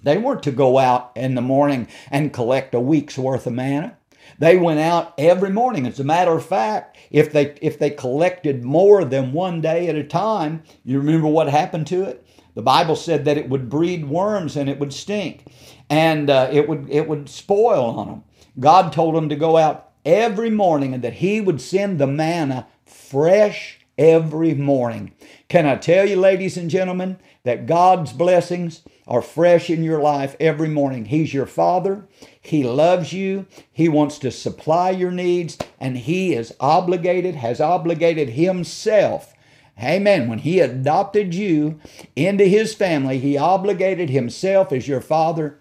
They 0.00 0.16
weren't 0.16 0.44
to 0.44 0.52
go 0.52 0.78
out 0.78 1.10
in 1.16 1.34
the 1.34 1.42
morning 1.42 1.88
and 2.08 2.32
collect 2.32 2.72
a 2.72 2.78
week's 2.78 3.18
worth 3.18 3.48
of 3.48 3.54
manna. 3.54 3.95
They 4.38 4.56
went 4.56 4.80
out 4.80 5.14
every 5.18 5.50
morning. 5.50 5.86
As 5.86 6.00
a 6.00 6.04
matter 6.04 6.32
of 6.32 6.44
fact, 6.44 6.98
if 7.10 7.32
they 7.32 7.56
if 7.62 7.78
they 7.78 7.90
collected 7.90 8.64
more 8.64 9.04
than 9.04 9.32
one 9.32 9.60
day 9.60 9.88
at 9.88 9.96
a 9.96 10.04
time, 10.04 10.62
you 10.84 10.98
remember 10.98 11.28
what 11.28 11.48
happened 11.48 11.86
to 11.88 12.04
it? 12.04 12.26
The 12.54 12.62
Bible 12.62 12.96
said 12.96 13.24
that 13.24 13.36
it 13.36 13.48
would 13.48 13.68
breed 13.68 14.08
worms 14.08 14.56
and 14.56 14.68
it 14.68 14.78
would 14.78 14.92
stink, 14.92 15.44
and 15.90 16.30
uh, 16.30 16.48
it 16.52 16.68
would 16.68 16.88
it 16.90 17.08
would 17.08 17.28
spoil 17.28 17.84
on 17.84 18.06
them. 18.08 18.24
God 18.58 18.92
told 18.92 19.14
them 19.14 19.28
to 19.28 19.36
go 19.36 19.56
out 19.56 19.90
every 20.04 20.50
morning 20.50 20.94
and 20.94 21.04
that 21.04 21.14
He 21.14 21.40
would 21.40 21.60
send 21.60 21.98
the 21.98 22.06
manna 22.06 22.66
fresh 22.84 23.80
every 23.98 24.54
morning. 24.54 25.12
Can 25.48 25.66
I 25.66 25.76
tell 25.76 26.08
you, 26.08 26.16
ladies 26.16 26.56
and 26.56 26.70
gentlemen, 26.70 27.18
that 27.46 27.64
God's 27.66 28.12
blessings 28.12 28.82
are 29.06 29.22
fresh 29.22 29.70
in 29.70 29.84
your 29.84 30.00
life 30.00 30.34
every 30.40 30.68
morning? 30.68 31.04
He's 31.04 31.32
your 31.32 31.46
Father. 31.46 32.08
He 32.40 32.64
loves 32.64 33.12
you. 33.12 33.46
He 33.72 33.88
wants 33.88 34.18
to 34.18 34.32
supply 34.32 34.90
your 34.90 35.12
needs, 35.12 35.56
and 35.78 35.96
He 35.96 36.34
is 36.34 36.52
obligated, 36.58 37.36
has 37.36 37.60
obligated 37.60 38.30
Himself. 38.30 39.32
Amen. 39.80 40.28
When 40.28 40.40
He 40.40 40.58
adopted 40.58 41.36
you 41.36 41.78
into 42.16 42.46
His 42.46 42.74
family, 42.74 43.20
He 43.20 43.38
obligated 43.38 44.10
Himself 44.10 44.72
as 44.72 44.88
your 44.88 45.00
Father 45.00 45.60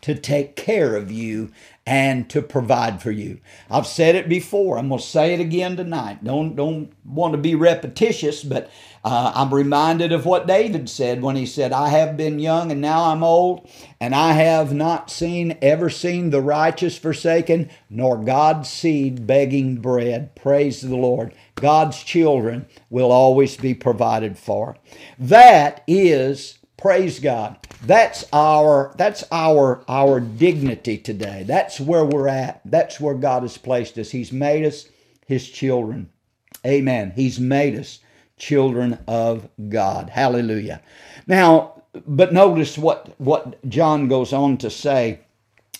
to 0.00 0.14
take 0.14 0.56
care 0.56 0.96
of 0.96 1.12
you 1.12 1.52
and 1.86 2.28
to 2.30 2.40
provide 2.42 3.02
for 3.02 3.10
you. 3.10 3.40
I've 3.70 3.86
said 3.86 4.14
it 4.14 4.28
before. 4.28 4.78
I'm 4.78 4.88
going 4.88 5.00
to 5.00 5.06
say 5.06 5.34
it 5.34 5.40
again 5.40 5.76
tonight. 5.76 6.22
Don't 6.22 6.54
don't 6.54 6.92
want 7.04 7.32
to 7.32 7.38
be 7.38 7.54
repetitious, 7.54 8.42
but 8.44 8.70
uh, 9.04 9.32
I'm 9.34 9.52
reminded 9.52 10.12
of 10.12 10.26
what 10.26 10.46
David 10.46 10.88
said 10.88 11.22
when 11.22 11.36
he 11.36 11.46
said, 11.46 11.72
"I 11.72 11.88
have 11.88 12.16
been 12.16 12.38
young 12.38 12.70
and 12.70 12.80
now 12.80 13.04
I'm 13.04 13.22
old, 13.22 13.68
and 14.00 14.14
I 14.14 14.32
have 14.32 14.72
not 14.72 15.10
seen 15.10 15.58
ever 15.60 15.90
seen 15.90 16.30
the 16.30 16.40
righteous 16.40 16.96
forsaken, 16.96 17.70
nor 17.90 18.16
God's 18.16 18.68
seed 18.68 19.26
begging 19.26 19.76
bread." 19.76 20.34
Praise 20.34 20.80
the 20.80 20.96
Lord. 20.96 21.34
God's 21.56 22.02
children 22.02 22.66
will 22.90 23.12
always 23.12 23.56
be 23.56 23.74
provided 23.74 24.38
for. 24.38 24.76
That 25.18 25.82
is 25.86 26.58
praise 26.76 27.18
God 27.20 27.58
that's 27.84 28.24
our 28.32 28.94
that's 28.96 29.24
our 29.32 29.82
our 29.88 30.20
dignity 30.20 30.96
today 30.96 31.42
that's 31.46 31.80
where 31.80 32.04
we're 32.04 32.28
at 32.28 32.60
that's 32.64 33.00
where 33.00 33.14
god 33.14 33.42
has 33.42 33.58
placed 33.58 33.98
us 33.98 34.10
he's 34.10 34.30
made 34.32 34.64
us 34.64 34.88
his 35.26 35.48
children 35.48 36.08
amen 36.64 37.12
he's 37.16 37.40
made 37.40 37.76
us 37.76 37.98
children 38.42 38.98
of 39.06 39.48
god. 39.68 40.10
Hallelujah. 40.10 40.82
Now 41.28 41.82
but 42.06 42.32
notice 42.32 42.76
what 42.76 43.14
what 43.20 43.68
john 43.68 44.08
goes 44.08 44.32
on 44.32 44.56
to 44.56 44.68
say 44.68 45.20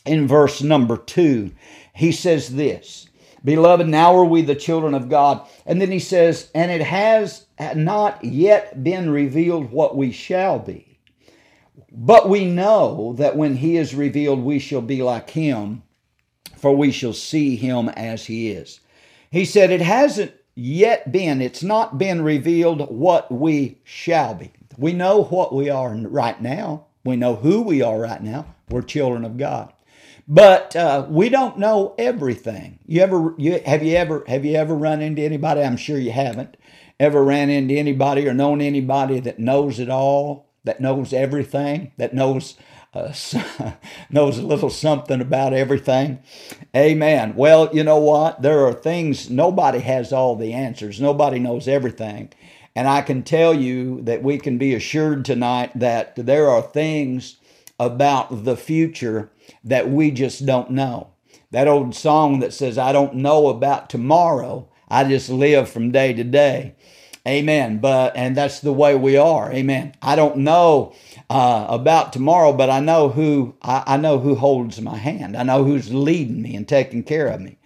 in 0.05 0.29
verse 0.29 0.63
number 0.63 0.97
2 0.97 1.51
he 1.95 2.13
says 2.13 2.55
this 2.55 3.09
beloved 3.45 3.89
now 3.89 4.15
are 4.15 4.25
we 4.25 4.43
the 4.43 4.55
children 4.55 4.95
of 4.95 5.09
god. 5.09 5.45
And 5.67 5.81
then 5.81 5.91
he 5.91 5.99
says 5.99 6.51
and 6.55 6.71
it 6.71 6.83
has 6.83 7.47
not 7.75 8.23
yet 8.23 8.85
been 8.85 9.11
revealed 9.11 9.73
what 9.73 9.97
we 9.97 10.13
shall 10.13 10.61
be. 10.61 10.99
But 11.91 12.29
we 12.29 12.47
know 12.47 13.15
that 13.19 13.37
when 13.37 13.57
he 13.57 13.77
is 13.77 13.95
revealed, 13.95 14.41
we 14.41 14.59
shall 14.59 14.81
be 14.81 15.03
like 15.03 15.31
him, 15.31 15.83
for 16.57 16.75
we 16.75 16.91
shall 16.91 17.13
see 17.13 17.57
him 17.57 17.91
as 17.91 18.25
he 18.27 18.51
is. 18.51 18.81
He 19.31 19.45
said, 19.45 19.71
It 19.71 19.83
hasn't 19.83 20.33
yet 20.55 21.13
been, 21.13 21.41
it's 21.41 21.63
not 21.63 21.99
been 21.99 22.23
revealed 22.23 22.91
what 22.91 23.31
we 23.31 23.79
shall 23.85 24.35
be. 24.35 24.53
We 24.77 24.93
know 24.93 25.25
what 25.25 25.55
we 25.55 25.71
are 25.71 25.95
right 25.95 26.41
now. 26.41 26.87
We 27.05 27.17
know 27.17 27.37
who 27.37 27.63
we 27.63 27.83
are 27.83 27.99
right 27.99 28.23
now. 28.23 28.47
We're 28.69 28.83
children 28.83 29.25
of 29.25 29.37
God. 29.37 29.73
But 30.29 30.75
uh, 30.77 31.07
we 31.09 31.29
don't 31.29 31.59
know 31.59 31.95
everything. 31.99 32.79
You 32.87 33.03
ever 33.03 33.35
you, 33.37 33.61
have 33.67 33.83
you 33.83 33.97
ever 33.97 34.25
have 34.29 34.45
you 34.45 34.55
ever 34.55 34.75
run 34.75 35.03
into 35.03 35.21
anybody? 35.21 35.63
I'm 35.63 35.77
sure 35.77 35.99
you 35.99 36.13
haven't. 36.13 36.57
Ever 37.01 37.25
ran 37.25 37.51
into 37.51 37.75
anybody 37.75 38.29
or 38.29 38.33
known 38.33 38.61
anybody 38.61 39.19
that 39.21 39.41
knows 39.41 39.81
it 39.81 39.91
all? 39.91 40.47
that 40.65 40.81
knows 40.81 41.13
everything, 41.13 41.93
that 41.97 42.15
knows 42.15 42.57
uh, 42.95 43.13
knows 44.11 44.39
a 44.39 44.47
little 44.47 44.71
something 44.71 45.21
about 45.21 45.53
everything. 45.55 46.19
Amen. 46.77 47.35
Well, 47.35 47.71
you 47.75 47.85
know 47.85 47.99
what? 47.99 48.43
There 48.43 48.67
are 48.67 48.73
things 48.73 49.31
nobody 49.31 49.79
has 49.81 50.13
all 50.13 50.37
the 50.37 50.53
answers. 50.53 51.01
Nobody 51.01 51.39
knows 51.39 51.69
everything. 51.69 52.33
And 52.75 52.89
I 52.89 53.03
can 53.03 53.23
tell 53.23 53.55
you 53.55 54.01
that 54.03 54.23
we 54.23 54.39
can 54.39 54.59
be 54.59 54.75
assured 54.75 55.25
tonight 55.25 55.73
that 55.75 56.17
there 56.17 56.49
are 56.49 56.63
things 56.63 57.37
about 57.79 58.45
the 58.45 58.57
future 58.57 59.31
that 59.65 59.91
we 59.91 60.11
just 60.11 60.47
don't 60.47 60.71
know. 60.71 61.09
That 61.51 61.69
old 61.69 61.95
song 61.95 62.41
that 62.41 62.55
says, 62.55 62.79
I 62.79 62.93
don't 62.93 63.17
know 63.17 63.49
about 63.49 63.91
tomorrow, 63.91 64.69
I 64.89 65.05
just 65.05 65.29
live 65.29 65.69
from 65.69 65.91
day 65.91 66.13
to 66.15 66.25
day. 66.25 66.75
Amen. 67.27 67.79
But, 67.79 68.17
and 68.17 68.37
that's 68.37 68.61
the 68.61 68.73
way 68.73 68.95
we 68.95 69.17
are. 69.17 69.53
Amen. 69.53 69.95
I 70.03 70.17
don't 70.17 70.39
know 70.39 70.95
uh, 71.33 71.67
about 71.71 72.13
tomorrow, 72.13 72.53
but 72.53 72.69
I 72.69 72.81
know 72.81 73.09
who, 73.09 73.55
I, 73.63 73.83
I, 73.87 73.97
know 73.97 74.19
who 74.19 74.35
holds 74.35 74.79
my 74.83 74.99
hand. 74.99 75.35
I 75.35 75.43
know 75.45 75.65
who's 75.65 75.93
leading 75.93 76.43
me 76.43 76.55
and 76.55 76.69
taking 76.69 77.03
care 77.03 77.27
of 77.29 77.41
me. 77.41 77.57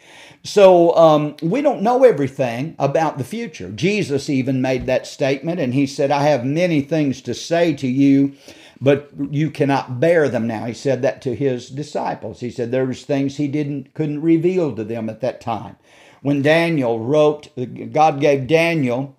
So 0.45 0.97
um, 0.97 1.35
we 1.43 1.63
don't 1.63 1.83
know 1.83 2.05
everything 2.05 2.77
about 2.79 3.19
the 3.19 3.25
future. 3.25 3.73
Jesus 3.73 4.31
even 4.31 4.63
made 4.63 4.87
that 4.87 5.05
statement, 5.05 5.59
and 5.59 5.75
he 5.75 5.85
said, 5.85 6.13
I 6.13 6.23
have 6.23 6.45
many 6.45 6.81
things 6.81 7.21
to 7.23 7.35
say 7.35 7.75
to 7.75 7.89
you, 7.89 8.35
but 8.81 9.11
you 9.33 9.51
cannot 9.51 9.99
bear 9.99 10.29
them 10.29 10.47
now. 10.47 10.67
He 10.67 10.73
said 10.73 11.03
that 11.03 11.21
to 11.23 11.35
his 11.35 11.69
disciples. 11.69 12.39
He 12.39 12.53
said 12.53 12.71
there 12.71 12.87
was 12.87 13.03
things 13.03 13.37
he 13.37 13.49
didn't 13.49 13.95
couldn't 13.95 14.23
reveal 14.23 14.77
to 14.77 14.85
them 14.85 15.11
at 15.11 15.23
that 15.23 15.41
time. 15.41 15.75
When 16.23 16.41
Daniel 16.41 17.01
wrote, 17.01 17.49
God 17.93 18.21
gave 18.21 18.47
Daniel 18.47 19.17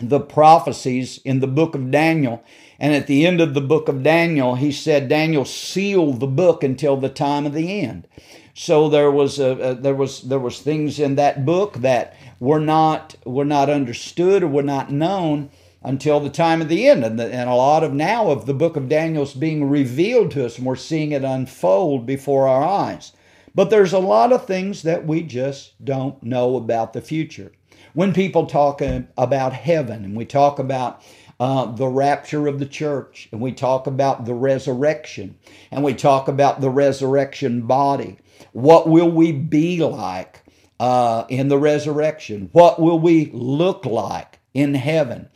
the 0.00 0.20
prophecies 0.20 1.20
in 1.24 1.40
the 1.40 1.46
book 1.46 1.74
of 1.74 1.90
Daniel. 1.90 2.42
And 2.82 2.94
at 2.94 3.06
the 3.06 3.24
end 3.24 3.40
of 3.40 3.54
the 3.54 3.60
book 3.60 3.86
of 3.86 4.02
Daniel, 4.02 4.56
he 4.56 4.72
said 4.72 5.08
Daniel 5.08 5.44
sealed 5.44 6.18
the 6.18 6.26
book 6.26 6.64
until 6.64 6.96
the 6.96 7.08
time 7.08 7.46
of 7.46 7.54
the 7.54 7.80
end. 7.80 8.08
So 8.54 8.88
there 8.88 9.10
was 9.10 9.38
a, 9.38 9.50
a, 9.52 9.74
there 9.76 9.94
was 9.94 10.22
there 10.22 10.40
was 10.40 10.60
things 10.60 10.98
in 10.98 11.14
that 11.14 11.46
book 11.46 11.74
that 11.74 12.16
were 12.40 12.58
not 12.58 13.14
were 13.24 13.44
not 13.44 13.70
understood 13.70 14.42
or 14.42 14.48
were 14.48 14.64
not 14.64 14.90
known 14.90 15.50
until 15.84 16.18
the 16.18 16.28
time 16.28 16.60
of 16.60 16.68
the 16.68 16.88
end. 16.88 17.04
And, 17.04 17.20
the, 17.20 17.32
and 17.32 17.48
a 17.48 17.54
lot 17.54 17.84
of 17.84 17.92
now 17.92 18.32
of 18.32 18.46
the 18.46 18.54
book 18.54 18.74
of 18.74 18.88
Daniel 18.88 19.22
is 19.22 19.32
being 19.32 19.70
revealed 19.70 20.32
to 20.32 20.44
us, 20.44 20.58
and 20.58 20.66
we're 20.66 20.74
seeing 20.74 21.12
it 21.12 21.22
unfold 21.22 22.04
before 22.04 22.48
our 22.48 22.64
eyes. 22.64 23.12
But 23.54 23.70
there's 23.70 23.92
a 23.92 24.00
lot 24.00 24.32
of 24.32 24.44
things 24.44 24.82
that 24.82 25.06
we 25.06 25.22
just 25.22 25.84
don't 25.84 26.20
know 26.20 26.56
about 26.56 26.94
the 26.94 27.00
future 27.00 27.52
when 27.94 28.14
people 28.14 28.46
talk 28.46 28.80
uh, 28.80 29.02
about 29.16 29.52
heaven 29.52 30.04
and 30.04 30.16
we 30.16 30.24
talk 30.24 30.58
about 30.58 31.02
uh, 31.40 31.66
the 31.66 31.86
rapture 31.86 32.46
of 32.46 32.58
the 32.58 32.66
church 32.66 33.28
and 33.32 33.40
we 33.40 33.52
talk 33.52 33.86
about 33.86 34.24
the 34.24 34.34
resurrection 34.34 35.36
and 35.70 35.82
we 35.82 35.94
talk 35.94 36.28
about 36.28 36.60
the 36.60 36.70
resurrection 36.70 37.62
body, 37.62 38.18
what 38.52 38.88
will 38.88 39.10
we 39.10 39.32
be 39.32 39.78
like 39.78 40.42
uh, 40.80 41.24
in 41.28 41.48
the 41.48 41.58
resurrection? 41.58 42.48
What 42.52 42.80
will 42.80 42.98
we 42.98 43.30
look 43.32 43.84
like 43.84 44.40
in 44.54 44.74
heaven? 44.74 45.28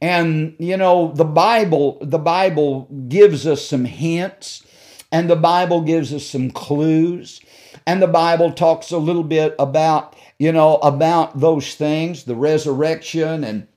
And 0.00 0.56
you 0.58 0.76
know, 0.76 1.12
the 1.14 1.24
Bible, 1.24 1.98
the 2.00 2.18
Bible 2.18 2.88
gives 3.08 3.46
us 3.46 3.64
some 3.66 3.84
hints 3.84 4.64
and 5.12 5.30
the 5.30 5.36
Bible 5.36 5.82
gives 5.82 6.12
us 6.12 6.26
some 6.26 6.50
clues. 6.50 7.40
And 7.86 8.00
the 8.00 8.06
Bible 8.06 8.50
talks 8.52 8.90
a 8.90 8.98
little 8.98 9.22
bit 9.22 9.54
about 9.58 10.16
you 10.38 10.52
know, 10.52 10.76
about 10.76 11.38
those 11.38 11.74
things, 11.74 12.24
the 12.24 12.34
resurrection 12.34 13.44
and 13.44 13.68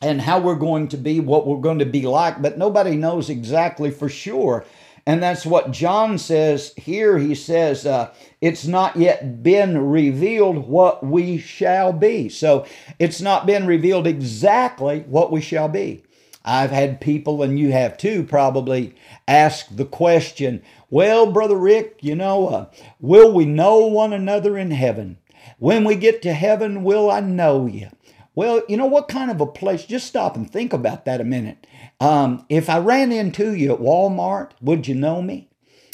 and 0.00 0.20
how 0.20 0.40
we're 0.40 0.54
going 0.54 0.88
to 0.88 0.96
be, 0.96 1.20
what 1.20 1.46
we're 1.46 1.60
going 1.60 1.78
to 1.78 1.86
be 1.86 2.02
like, 2.02 2.40
but 2.40 2.56
nobody 2.56 2.96
knows 2.96 3.28
exactly 3.28 3.90
for 3.90 4.08
sure. 4.08 4.64
And 5.06 5.22
that's 5.22 5.46
what 5.46 5.70
John 5.70 6.18
says 6.18 6.72
here. 6.76 7.18
He 7.18 7.34
says, 7.34 7.86
uh, 7.86 8.12
It's 8.40 8.66
not 8.66 8.96
yet 8.96 9.42
been 9.42 9.90
revealed 9.90 10.68
what 10.68 11.04
we 11.04 11.38
shall 11.38 11.92
be. 11.92 12.28
So 12.28 12.66
it's 12.98 13.20
not 13.20 13.46
been 13.46 13.66
revealed 13.66 14.06
exactly 14.06 15.00
what 15.00 15.32
we 15.32 15.40
shall 15.40 15.68
be. 15.68 16.04
I've 16.44 16.70
had 16.70 17.00
people, 17.00 17.42
and 17.42 17.58
you 17.58 17.72
have 17.72 17.98
too, 17.98 18.22
probably 18.22 18.94
ask 19.28 19.66
the 19.74 19.84
question, 19.84 20.62
Well, 20.90 21.32
Brother 21.32 21.56
Rick, 21.56 21.98
you 22.00 22.14
know, 22.14 22.48
uh, 22.48 22.66
will 23.00 23.32
we 23.32 23.44
know 23.46 23.86
one 23.86 24.12
another 24.12 24.56
in 24.56 24.70
heaven? 24.70 25.18
When 25.58 25.84
we 25.84 25.96
get 25.96 26.22
to 26.22 26.32
heaven, 26.32 26.84
will 26.84 27.10
I 27.10 27.20
know 27.20 27.66
you? 27.66 27.88
Well, 28.34 28.62
you 28.68 28.76
know 28.76 28.86
what 28.86 29.08
kind 29.08 29.30
of 29.30 29.40
a 29.40 29.46
place? 29.46 29.84
Just 29.84 30.06
stop 30.06 30.36
and 30.36 30.50
think 30.50 30.72
about 30.72 31.04
that 31.04 31.20
a 31.20 31.24
minute. 31.24 31.66
Um, 32.00 32.46
if 32.48 32.70
I 32.70 32.78
ran 32.78 33.12
into 33.12 33.54
you 33.54 33.74
at 33.74 33.80
Walmart, 33.80 34.52
would 34.62 34.88
you 34.88 34.94
know 34.94 35.22
me? 35.22 35.48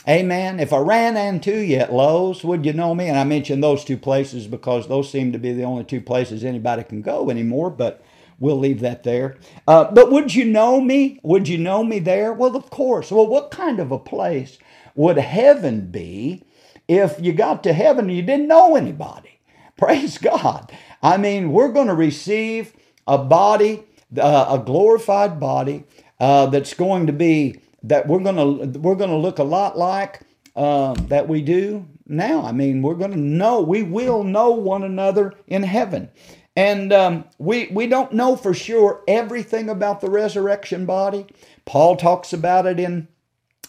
Amen. 0.08 0.60
If 0.60 0.72
I 0.72 0.78
ran 0.78 1.16
into 1.16 1.56
you 1.58 1.78
at 1.78 1.92
Lowe's, 1.92 2.44
would 2.44 2.64
you 2.66 2.72
know 2.72 2.94
me? 2.94 3.08
And 3.08 3.18
I 3.18 3.24
mention 3.24 3.60
those 3.60 3.84
two 3.84 3.98
places 3.98 4.46
because 4.46 4.86
those 4.88 5.10
seem 5.10 5.32
to 5.32 5.38
be 5.38 5.52
the 5.52 5.64
only 5.64 5.84
two 5.84 6.00
places 6.00 6.44
anybody 6.44 6.84
can 6.84 7.02
go 7.02 7.30
anymore, 7.30 7.70
but 7.70 8.04
we'll 8.38 8.58
leave 8.58 8.80
that 8.80 9.02
there. 9.02 9.36
Uh, 9.66 9.90
but 9.90 10.12
would 10.12 10.34
you 10.34 10.44
know 10.44 10.80
me? 10.80 11.20
Would 11.24 11.48
you 11.48 11.58
know 11.58 11.84
me 11.84 11.98
there? 11.98 12.32
Well, 12.32 12.56
of 12.56 12.70
course. 12.70 13.10
Well, 13.10 13.26
what 13.26 13.50
kind 13.50 13.80
of 13.80 13.90
a 13.92 13.98
place 13.98 14.58
would 14.94 15.18
heaven 15.18 15.90
be 15.90 16.44
if 16.86 17.16
you 17.20 17.32
got 17.32 17.64
to 17.64 17.72
heaven 17.72 18.06
and 18.06 18.16
you 18.16 18.22
didn't 18.22 18.48
know 18.48 18.76
anybody? 18.76 19.40
Praise 19.76 20.18
God. 20.18 20.72
I 21.02 21.16
mean, 21.16 21.52
we're 21.52 21.72
going 21.72 21.88
to 21.88 21.94
receive 21.94 22.74
a 23.06 23.18
body, 23.18 23.84
uh, 24.18 24.46
a 24.48 24.58
glorified 24.64 25.38
body 25.38 25.84
uh, 26.20 26.46
that's 26.46 26.74
going 26.74 27.06
to 27.06 27.12
be 27.12 27.60
that 27.82 28.08
we're 28.08 28.20
going 28.20 28.36
to 28.36 28.78
we're 28.78 28.96
going 28.96 29.10
to 29.10 29.16
look 29.16 29.38
a 29.38 29.44
lot 29.44 29.78
like 29.78 30.20
uh, 30.56 30.94
that 31.08 31.28
we 31.28 31.42
do 31.42 31.86
now. 32.06 32.44
I 32.44 32.52
mean, 32.52 32.82
we're 32.82 32.94
going 32.94 33.12
to 33.12 33.18
know 33.18 33.60
we 33.60 33.82
will 33.82 34.24
know 34.24 34.50
one 34.50 34.82
another 34.82 35.34
in 35.46 35.62
heaven. 35.62 36.10
And 36.56 36.90
um, 36.92 37.24
we, 37.38 37.66
we 37.66 37.86
don't 37.86 38.12
know 38.12 38.34
for 38.34 38.54
sure 38.54 39.04
everything 39.06 39.68
about 39.68 40.00
the 40.00 40.08
resurrection 40.08 40.86
body. 40.86 41.26
Paul 41.66 41.96
talks 41.96 42.32
about 42.32 42.64
it 42.64 42.80
in 42.80 43.08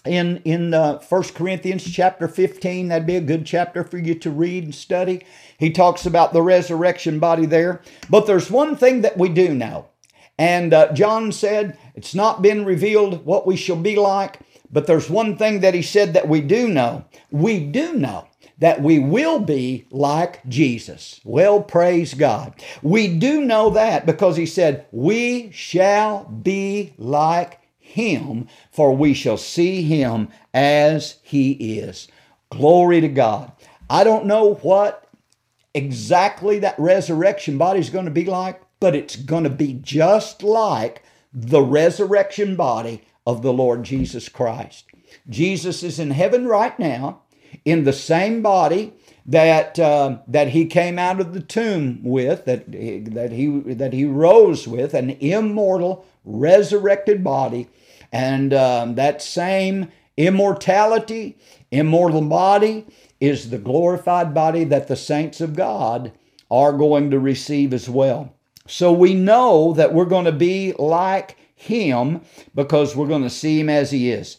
in 0.08 0.38
in 0.46 0.74
uh, 0.74 1.00
1 1.00 1.24
Corinthians 1.36 1.84
chapter 1.90 2.28
15 2.28 2.88
that'd 2.88 3.08
be 3.08 3.16
a 3.16 3.22
good 3.22 3.46
chapter 3.46 3.84
for 3.84 3.98
you 3.98 4.16
to 4.16 4.32
read 4.32 4.64
and 4.64 4.76
study. 4.76 5.26
He 5.58 5.72
talks 5.72 6.06
about 6.06 6.34
the 6.34 6.42
resurrection 6.42 7.20
body 7.20 7.46
there. 7.46 7.82
But 8.10 8.26
there's 8.26 8.50
one 8.50 8.76
thing 8.76 9.02
that 9.02 9.18
we 9.18 9.30
do 9.30 9.54
know. 9.54 9.88
And 10.38 10.74
uh, 10.74 10.94
John 10.94 11.32
said 11.32 11.78
it's 11.96 12.16
not 12.16 12.42
been 12.42 12.66
revealed 12.66 13.26
what 13.26 13.48
we 13.48 13.56
shall 13.56 13.76
be 13.76 13.96
like. 13.96 14.40
But 14.72 14.86
there's 14.86 15.10
one 15.10 15.38
thing 15.38 15.62
that 15.62 15.74
he 15.74 15.82
said 15.82 16.14
that 16.14 16.28
we 16.28 16.42
do 16.42 16.68
know. 16.68 17.06
We 17.32 17.60
do 17.60 17.94
know 17.94 18.28
that 18.60 18.82
we 18.82 19.00
will 19.00 19.40
be 19.40 19.86
like 19.92 20.46
Jesus. 20.48 21.22
Well, 21.24 21.62
praise 21.62 22.14
God. 22.14 22.54
We 22.82 23.08
do 23.08 23.42
know 23.42 23.70
that 23.72 24.06
because 24.06 24.36
he 24.36 24.46
said, 24.46 24.86
We 24.92 25.52
shall 25.52 26.26
be 26.26 26.94
like 26.98 27.60
him, 27.88 28.48
for 28.72 28.96
we 28.96 29.14
shall 29.14 29.38
see 29.38 29.82
him 29.82 30.30
as 30.54 31.18
he 31.24 31.52
is. 31.80 32.08
Glory 32.50 33.02
to 33.02 33.08
God. 33.08 33.52
I 33.90 34.04
don't 34.04 34.26
know 34.26 34.56
what 34.56 35.10
exactly 35.74 36.60
that 36.60 36.78
resurrection 36.78 37.58
body 37.58 37.80
is 37.80 37.90
going 37.90 38.06
to 38.06 38.12
be 38.12 38.26
like, 38.26 38.62
but 38.80 38.96
it's 38.96 39.16
going 39.16 39.44
to 39.44 39.50
be 39.50 39.74
just 39.74 40.44
like 40.44 41.04
the 41.34 41.62
resurrection 41.62 42.56
body 42.56 43.04
of 43.26 43.42
the 43.42 43.54
Lord 43.54 43.84
Jesus 43.84 44.30
Christ. 44.30 44.86
Jesus 45.30 45.84
is 45.84 46.00
in 46.00 46.12
heaven 46.12 46.48
right 46.48 46.78
now 46.80 47.22
in 47.66 47.84
the 47.84 47.94
same 47.94 48.42
body 48.42 48.94
that 49.28 49.78
uh, 49.78 50.20
that 50.28 50.50
he 50.50 50.66
came 50.66 50.98
out 50.98 51.20
of 51.20 51.34
the 51.34 51.42
tomb 51.42 52.00
with, 52.04 52.46
that 52.46 52.72
that 52.72 53.32
he 53.32 53.48
that 53.74 53.94
he 53.94 54.06
rose 54.06 54.68
with, 54.68 54.94
an 54.94 55.12
immortal 55.12 56.06
resurrected 56.24 57.24
body, 57.24 57.68
and 58.12 58.54
um, 58.54 58.96
that 58.96 59.22
same 59.22 59.92
immortality, 60.16 61.38
immortal 61.72 62.22
body, 62.22 62.86
is 63.20 63.50
the 63.50 63.58
glorified 63.58 64.34
body 64.34 64.64
that 64.64 64.88
the 64.88 64.96
saints 64.96 65.42
of 65.42 65.56
God 65.56 66.12
are 66.50 66.74
going 66.74 67.12
to 67.12 67.20
receive 67.20 67.74
as 67.74 67.90
well. 67.90 68.34
So 68.68 68.92
we 68.92 69.14
know 69.14 69.74
that 69.74 69.94
we're 69.94 70.06
going 70.06 70.26
to 70.26 70.32
be 70.32 70.74
like 70.74 71.38
him 71.56 72.22
because 72.56 72.96
we're 72.96 73.08
going 73.08 73.24
to 73.24 73.30
see 73.30 73.60
him 73.60 73.70
as 73.70 73.92
he 73.92 74.12
is. 74.12 74.38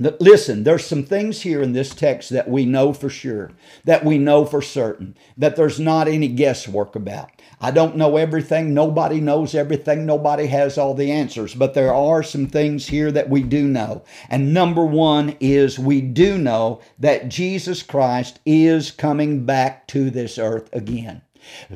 Listen, 0.00 0.64
there's 0.64 0.86
some 0.86 1.04
things 1.04 1.42
here 1.42 1.60
in 1.60 1.74
this 1.74 1.94
text 1.94 2.30
that 2.30 2.48
we 2.48 2.64
know 2.64 2.94
for 2.94 3.10
sure, 3.10 3.52
that 3.84 4.02
we 4.02 4.16
know 4.16 4.46
for 4.46 4.62
certain, 4.62 5.14
that 5.36 5.56
there's 5.56 5.78
not 5.78 6.08
any 6.08 6.26
guesswork 6.26 6.96
about. 6.96 7.30
I 7.60 7.70
don't 7.70 7.96
know 7.96 8.16
everything. 8.16 8.72
Nobody 8.72 9.20
knows 9.20 9.54
everything. 9.54 10.06
Nobody 10.06 10.46
has 10.46 10.78
all 10.78 10.94
the 10.94 11.12
answers. 11.12 11.54
But 11.54 11.74
there 11.74 11.92
are 11.92 12.22
some 12.22 12.46
things 12.46 12.88
here 12.88 13.12
that 13.12 13.28
we 13.28 13.42
do 13.42 13.68
know. 13.68 14.02
And 14.30 14.54
number 14.54 14.86
one 14.86 15.36
is 15.38 15.78
we 15.78 16.00
do 16.00 16.38
know 16.38 16.80
that 16.98 17.28
Jesus 17.28 17.82
Christ 17.82 18.40
is 18.46 18.90
coming 18.90 19.44
back 19.44 19.86
to 19.88 20.08
this 20.08 20.38
earth 20.38 20.70
again. 20.72 21.20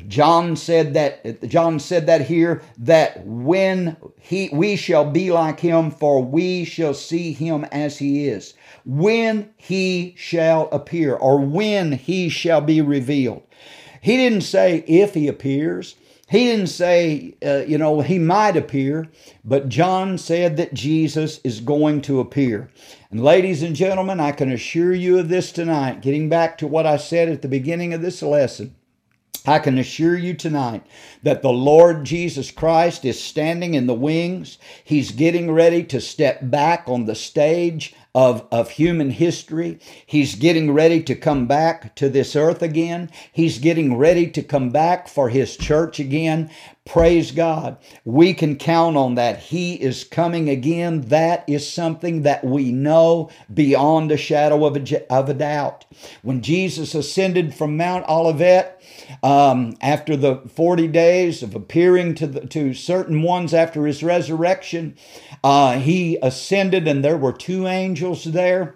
John 0.07 0.55
said 0.55 0.93
that 0.93 1.47
John 1.47 1.79
said 1.79 2.07
that 2.07 2.21
here 2.21 2.61
that 2.77 3.25
when 3.25 3.97
he 4.19 4.49
we 4.51 4.75
shall 4.75 5.09
be 5.09 5.31
like 5.31 5.59
him 5.59 5.91
for 5.91 6.23
we 6.23 6.65
shall 6.65 6.93
see 6.93 7.33
him 7.33 7.65
as 7.65 7.97
he 7.97 8.27
is. 8.27 8.53
When 8.85 9.49
he 9.57 10.13
shall 10.17 10.69
appear 10.71 11.15
or 11.15 11.39
when 11.39 11.93
he 11.93 12.29
shall 12.29 12.61
be 12.61 12.81
revealed. 12.81 13.43
He 14.01 14.17
didn't 14.17 14.41
say 14.41 14.83
if 14.87 15.13
he 15.13 15.27
appears. 15.27 15.95
He 16.27 16.45
didn't 16.45 16.67
say 16.67 17.35
uh, 17.45 17.63
you 17.67 17.77
know 17.77 18.01
he 18.01 18.19
might 18.19 18.57
appear 18.57 19.09
but 19.43 19.69
John 19.69 20.17
said 20.17 20.57
that 20.57 20.73
Jesus 20.73 21.39
is 21.43 21.61
going 21.61 22.01
to 22.01 22.19
appear. 22.19 22.69
And 23.11 23.23
ladies 23.23 23.63
and 23.63 23.75
gentlemen 23.75 24.19
I 24.19 24.31
can 24.31 24.51
assure 24.51 24.93
you 24.93 25.19
of 25.19 25.29
this 25.29 25.51
tonight 25.51 26.01
getting 26.01 26.29
back 26.29 26.57
to 26.59 26.67
what 26.67 26.85
I 26.85 26.97
said 26.97 27.29
at 27.29 27.41
the 27.41 27.47
beginning 27.47 27.93
of 27.93 28.01
this 28.01 28.21
lesson 28.21 28.75
I 29.47 29.59
can 29.59 29.77
assure 29.77 30.17
you 30.17 30.33
tonight 30.33 30.83
that 31.23 31.41
the 31.41 31.51
Lord 31.51 32.03
Jesus 32.03 32.51
Christ 32.51 33.05
is 33.05 33.21
standing 33.21 33.73
in 33.73 33.87
the 33.87 33.93
wings. 33.93 34.57
He's 34.83 35.11
getting 35.11 35.51
ready 35.51 35.83
to 35.85 36.01
step 36.01 36.39
back 36.41 36.85
on 36.87 37.05
the 37.05 37.15
stage 37.15 37.93
of, 38.15 38.47
of 38.49 38.71
human 38.71 39.11
history. 39.11 39.77
He's 40.05 40.35
getting 40.35 40.71
ready 40.71 41.03
to 41.03 41.15
come 41.15 41.47
back 41.47 41.95
to 41.95 42.09
this 42.09 42.35
earth 42.35 42.61
again. 42.61 43.11
He's 43.31 43.59
getting 43.59 43.97
ready 43.97 44.27
to 44.31 44.41
come 44.41 44.69
back 44.69 45.07
for 45.07 45.29
his 45.29 45.57
church 45.57 45.99
again. 45.99 46.49
Praise 46.85 47.31
God. 47.31 47.77
We 48.05 48.35
can 48.35 48.57
count 48.57 48.95
on 48.95 49.15
that. 49.15 49.39
He 49.39 49.73
is 49.73 50.03
coming 50.03 50.49
again. 50.49 51.01
That 51.01 51.43
is 51.47 51.67
something 51.67 52.21
that 52.21 52.43
we 52.43 52.71
know 52.71 53.31
beyond 53.51 54.11
a 54.11 54.17
shadow 54.17 54.65
of 54.65 54.77
a, 54.77 55.11
of 55.11 55.27
a 55.27 55.33
doubt. 55.33 55.85
When 56.21 56.41
Jesus 56.43 56.93
ascended 56.93 57.55
from 57.55 57.75
Mount 57.75 58.07
Olivet, 58.07 58.81
um, 59.23 59.75
after 59.81 60.15
the 60.15 60.37
40 60.55 60.87
days 60.89 61.41
of 61.41 61.55
appearing 61.55 62.13
to, 62.15 62.27
the, 62.27 62.45
to 62.47 62.75
certain 62.75 63.23
ones 63.23 63.51
after 63.53 63.87
his 63.87 64.03
resurrection, 64.03 64.95
uh, 65.43 65.79
he 65.79 66.19
ascended, 66.21 66.87
and 66.87 67.03
there 67.03 67.17
were 67.17 67.33
two 67.33 67.65
angels 67.67 68.25
there 68.25 68.75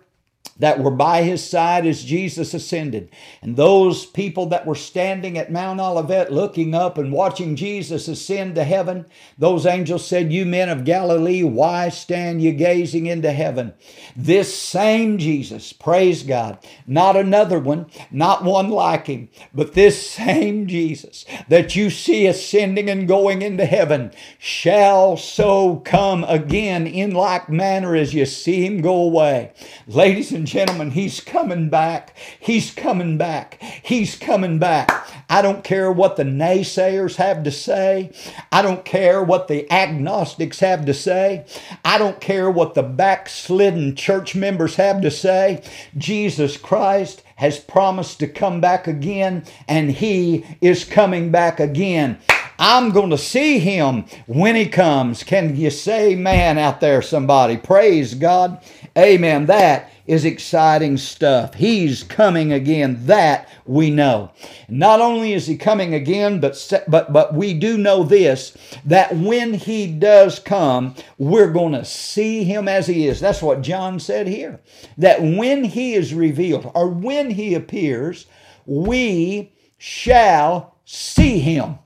that 0.59 0.79
were 0.79 0.91
by 0.91 1.23
his 1.23 1.43
side 1.43 1.85
as 1.85 2.03
Jesus 2.03 2.53
ascended. 2.53 3.09
And 3.41 3.55
those 3.55 4.05
people 4.05 4.45
that 4.47 4.65
were 4.65 4.75
standing 4.75 5.37
at 5.37 5.51
Mount 5.51 5.79
Olivet 5.79 6.31
looking 6.31 6.75
up 6.75 6.97
and 6.97 7.11
watching 7.11 7.55
Jesus 7.55 8.07
ascend 8.07 8.55
to 8.55 8.63
heaven, 8.63 9.05
those 9.37 9.65
angels 9.65 10.05
said, 10.05 10.33
You 10.33 10.45
men 10.45 10.69
of 10.69 10.83
Galilee, 10.83 11.43
why 11.43 11.89
stand 11.89 12.41
you 12.41 12.51
gazing 12.51 13.05
into 13.05 13.31
heaven? 13.31 13.73
This 14.15 14.55
same 14.55 15.17
Jesus, 15.17 15.71
praise 15.71 16.23
God, 16.23 16.59
not 16.85 17.15
another 17.15 17.59
one, 17.59 17.87
not 18.11 18.43
one 18.43 18.69
like 18.69 19.07
him, 19.07 19.29
but 19.53 19.73
this 19.73 20.09
same 20.09 20.67
Jesus 20.67 21.25
that 21.47 21.75
you 21.75 21.89
see 21.89 22.27
ascending 22.27 22.89
and 22.89 23.07
going 23.07 23.41
into 23.41 23.65
heaven 23.65 24.11
shall 24.37 25.15
so 25.15 25.77
come 25.77 26.25
again 26.25 26.85
in 26.85 27.11
like 27.11 27.49
manner 27.49 27.95
as 27.95 28.13
you 28.13 28.25
see 28.25 28.65
him 28.65 28.81
go 28.81 28.95
away. 28.95 29.53
Ladies 29.87 30.31
and 30.33 30.48
gentlemen, 30.49 30.91
he's 30.91 31.21
coming 31.21 31.69
back. 31.69 32.17
He's 32.39 32.71
coming 32.71 33.17
back. 33.17 33.61
He's 33.61 34.17
coming 34.17 34.59
back. 34.59 35.07
I 35.29 35.41
don't 35.41 35.63
care 35.63 35.91
what 35.91 36.15
the 36.15 36.23
naysayers 36.23 37.15
have 37.17 37.43
to 37.43 37.51
say. 37.51 38.11
I 38.51 38.61
don't 38.61 38.83
care 38.83 39.23
what 39.23 39.47
the 39.47 39.71
agnostics 39.71 40.59
have 40.59 40.85
to 40.85 40.93
say. 40.93 41.45
I 41.85 41.97
don't 41.97 42.19
care 42.19 42.49
what 42.49 42.73
the 42.73 42.83
backslidden 42.83 43.95
church 43.95 44.35
members 44.35 44.75
have 44.75 45.01
to 45.01 45.11
say. 45.11 45.61
Jesus 45.97 46.57
Christ 46.57 47.23
has 47.35 47.59
promised 47.59 48.19
to 48.19 48.27
come 48.27 48.59
back 48.59 48.87
again, 48.87 49.45
and 49.67 49.91
he 49.91 50.45
is 50.59 50.83
coming 50.83 51.31
back 51.31 51.59
again. 51.59 52.19
I'm 52.61 52.91
going 52.91 53.11
to 53.11 53.17
see 53.17 53.57
him 53.57 54.03
when 54.27 54.53
he 54.53 54.67
comes. 54.67 55.23
Can 55.23 55.55
you 55.55 55.69
say 55.69 56.13
man 56.13 56.57
out 56.57 56.81
there, 56.81 57.01
somebody? 57.01 57.55
Praise 57.55 58.13
God. 58.13 58.61
Amen. 58.97 59.45
That 59.45 59.89
is 60.05 60.25
exciting 60.25 60.97
stuff. 60.97 61.53
He's 61.53 62.03
coming 62.03 62.51
again. 62.51 63.05
That 63.05 63.47
we 63.65 63.89
know. 63.89 64.31
Not 64.67 64.99
only 64.99 65.31
is 65.31 65.47
he 65.47 65.55
coming 65.55 65.93
again, 65.93 66.41
but, 66.41 66.83
but, 66.89 67.13
but 67.13 67.33
we 67.33 67.53
do 67.53 67.77
know 67.77 68.03
this 68.03 68.57
that 68.83 69.15
when 69.15 69.53
he 69.53 69.87
does 69.87 70.37
come, 70.39 70.95
we're 71.17 71.53
going 71.53 71.73
to 71.73 71.85
see 71.85 72.43
him 72.43 72.67
as 72.67 72.87
he 72.87 73.07
is. 73.07 73.21
That's 73.21 73.41
what 73.41 73.61
John 73.61 74.01
said 74.01 74.27
here. 74.27 74.59
That 74.97 75.21
when 75.21 75.63
he 75.63 75.93
is 75.93 76.13
revealed 76.13 76.69
or 76.75 76.89
when 76.89 77.31
he 77.31 77.53
appears, 77.53 78.25
we 78.65 79.53
shall 79.77 80.75
see 80.83 81.39
him 81.39 81.79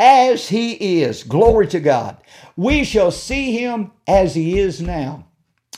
as 0.00 0.48
he 0.48 1.02
is. 1.02 1.22
Glory 1.22 1.68
to 1.68 1.78
God. 1.78 2.16
We 2.56 2.82
shall 2.82 3.10
see 3.10 3.52
him 3.52 3.92
as 4.08 4.34
he 4.34 4.58
is 4.58 4.80
now. 4.80 5.26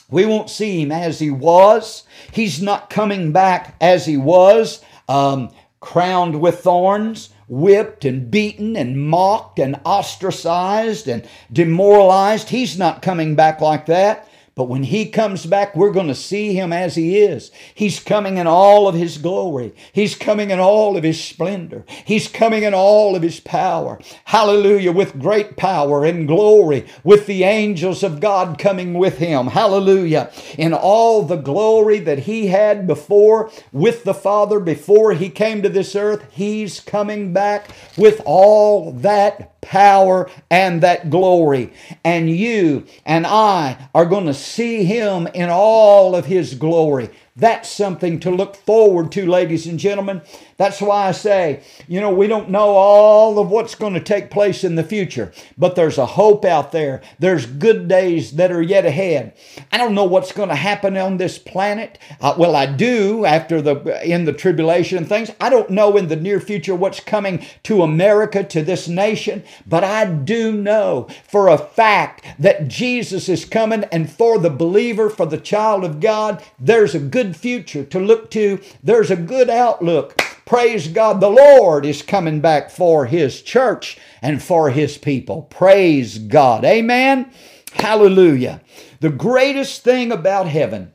We 0.09 0.25
won't 0.25 0.49
see 0.49 0.81
him 0.81 0.91
as 0.91 1.19
he 1.19 1.29
was. 1.29 2.03
He's 2.31 2.61
not 2.61 2.89
coming 2.89 3.31
back 3.31 3.75
as 3.81 4.05
he 4.05 4.15
was, 4.15 4.83
um, 5.09 5.49
crowned 5.79 6.39
with 6.39 6.61
thorns, 6.61 7.29
whipped 7.49 8.05
and 8.05 8.31
beaten 8.31 8.75
and 8.77 9.07
mocked 9.09 9.59
and 9.59 9.79
ostracized 9.83 11.07
and 11.07 11.27
demoralized. 11.51 12.49
He's 12.49 12.77
not 12.77 13.01
coming 13.01 13.35
back 13.35 13.59
like 13.59 13.85
that. 13.87 14.27
But 14.55 14.65
when 14.65 14.83
he 14.83 15.09
comes 15.09 15.47
back, 15.47 15.75
we're 15.75 15.91
going 15.91 16.09
to 16.09 16.15
see 16.15 16.53
him 16.53 16.71
as 16.71 16.95
he 16.95 17.17
is. 17.17 17.49
He's 17.73 17.99
coming 17.99 18.37
in 18.37 18.45
all 18.45 18.87
of 18.87 18.93
his 18.93 19.17
glory. 19.17 19.73
He's 19.91 20.15
coming 20.15 20.51
in 20.51 20.59
all 20.59 20.95
of 20.95 21.03
his 21.03 21.23
splendor. 21.23 21.83
He's 22.05 22.27
coming 22.27 22.61
in 22.61 22.75
all 22.75 23.15
of 23.15 23.23
his 23.23 23.39
power. 23.39 23.99
Hallelujah. 24.25 24.91
With 24.91 25.19
great 25.19 25.57
power 25.57 26.05
and 26.05 26.27
glory, 26.27 26.85
with 27.03 27.25
the 27.25 27.43
angels 27.43 28.03
of 28.03 28.19
God 28.19 28.59
coming 28.59 28.93
with 28.93 29.17
him. 29.17 29.47
Hallelujah. 29.47 30.31
In 30.55 30.71
all 30.71 31.23
the 31.23 31.37
glory 31.37 31.97
that 31.99 32.19
he 32.19 32.47
had 32.47 32.85
before 32.85 33.49
with 33.71 34.03
the 34.03 34.13
Father 34.13 34.59
before 34.59 35.13
he 35.13 35.31
came 35.31 35.63
to 35.63 35.69
this 35.69 35.95
earth, 35.95 36.27
he's 36.31 36.79
coming 36.79 37.33
back 37.33 37.71
with 37.97 38.21
all 38.23 38.91
that 38.91 39.59
power 39.61 40.29
and 40.51 40.81
that 40.81 41.09
glory. 41.09 41.73
And 42.03 42.29
you 42.29 42.85
and 43.05 43.25
I 43.25 43.89
are 43.95 44.05
going 44.05 44.25
to 44.27 44.42
see 44.43 44.83
him 44.83 45.27
in 45.27 45.49
all 45.49 46.15
of 46.15 46.25
his 46.25 46.55
glory. 46.55 47.09
That's 47.35 47.69
something 47.69 48.19
to 48.19 48.29
look 48.29 48.55
forward 48.55 49.11
to, 49.13 49.25
ladies 49.25 49.65
and 49.65 49.79
gentlemen. 49.79 50.21
That's 50.63 50.79
why 50.79 51.09
I 51.09 51.11
say, 51.11 51.61
you 51.89 51.99
know, 51.99 52.13
we 52.13 52.25
don't 52.25 52.49
know 52.49 52.69
all 52.69 53.37
of 53.37 53.49
what's 53.49 53.75
going 53.75 53.95
to 53.95 53.99
take 53.99 54.31
place 54.31 54.63
in 54.63 54.75
the 54.75 54.83
future, 54.83 55.33
but 55.57 55.75
there's 55.75 55.97
a 55.97 56.05
hope 56.05 56.45
out 56.45 56.71
there. 56.71 57.01
There's 57.19 57.45
good 57.45 57.89
days 57.89 58.37
that 58.37 58.49
are 58.49 58.61
yet 58.61 58.85
ahead. 58.85 59.33
I 59.73 59.77
don't 59.77 59.93
know 59.93 60.05
what's 60.05 60.31
going 60.31 60.47
to 60.47 60.55
happen 60.55 60.95
on 60.95 61.17
this 61.17 61.37
planet. 61.37 61.99
Uh, 62.21 62.35
well, 62.37 62.55
I 62.55 62.65
do 62.65 63.25
after 63.25 63.61
the 63.61 63.75
in 64.09 64.23
the 64.23 64.31
tribulation 64.31 64.99
and 64.99 65.09
things. 65.09 65.31
I 65.41 65.49
don't 65.49 65.69
know 65.69 65.97
in 65.97 66.07
the 66.07 66.15
near 66.15 66.39
future 66.39 66.75
what's 66.75 67.01
coming 67.01 67.45
to 67.63 67.83
America, 67.83 68.41
to 68.45 68.63
this 68.63 68.87
nation, 68.87 69.43
but 69.67 69.83
I 69.83 70.05
do 70.05 70.53
know 70.53 71.09
for 71.27 71.49
a 71.49 71.57
fact 71.57 72.25
that 72.39 72.69
Jesus 72.69 73.27
is 73.27 73.43
coming 73.43 73.83
and 73.91 74.09
for 74.09 74.39
the 74.39 74.49
believer, 74.49 75.09
for 75.09 75.25
the 75.25 75.37
child 75.37 75.83
of 75.83 75.99
God, 75.99 76.41
there's 76.57 76.95
a 76.95 76.99
good 76.99 77.35
future 77.35 77.83
to 77.83 77.99
look 77.99 78.31
to. 78.31 78.61
There's 78.81 79.11
a 79.11 79.17
good 79.17 79.49
outlook. 79.49 80.17
Praise 80.45 80.87
God, 80.87 81.21
the 81.21 81.29
Lord 81.29 81.85
is 81.85 82.01
coming 82.01 82.41
back 82.41 82.69
for 82.69 83.05
His 83.05 83.41
church 83.41 83.97
and 84.21 84.41
for 84.41 84.69
His 84.69 84.97
people. 84.97 85.43
Praise 85.43 86.17
God. 86.17 86.65
Amen. 86.65 87.31
Hallelujah. 87.73 88.61
The 88.99 89.09
greatest 89.09 89.83
thing 89.83 90.11
about 90.11 90.47
heaven, 90.47 90.93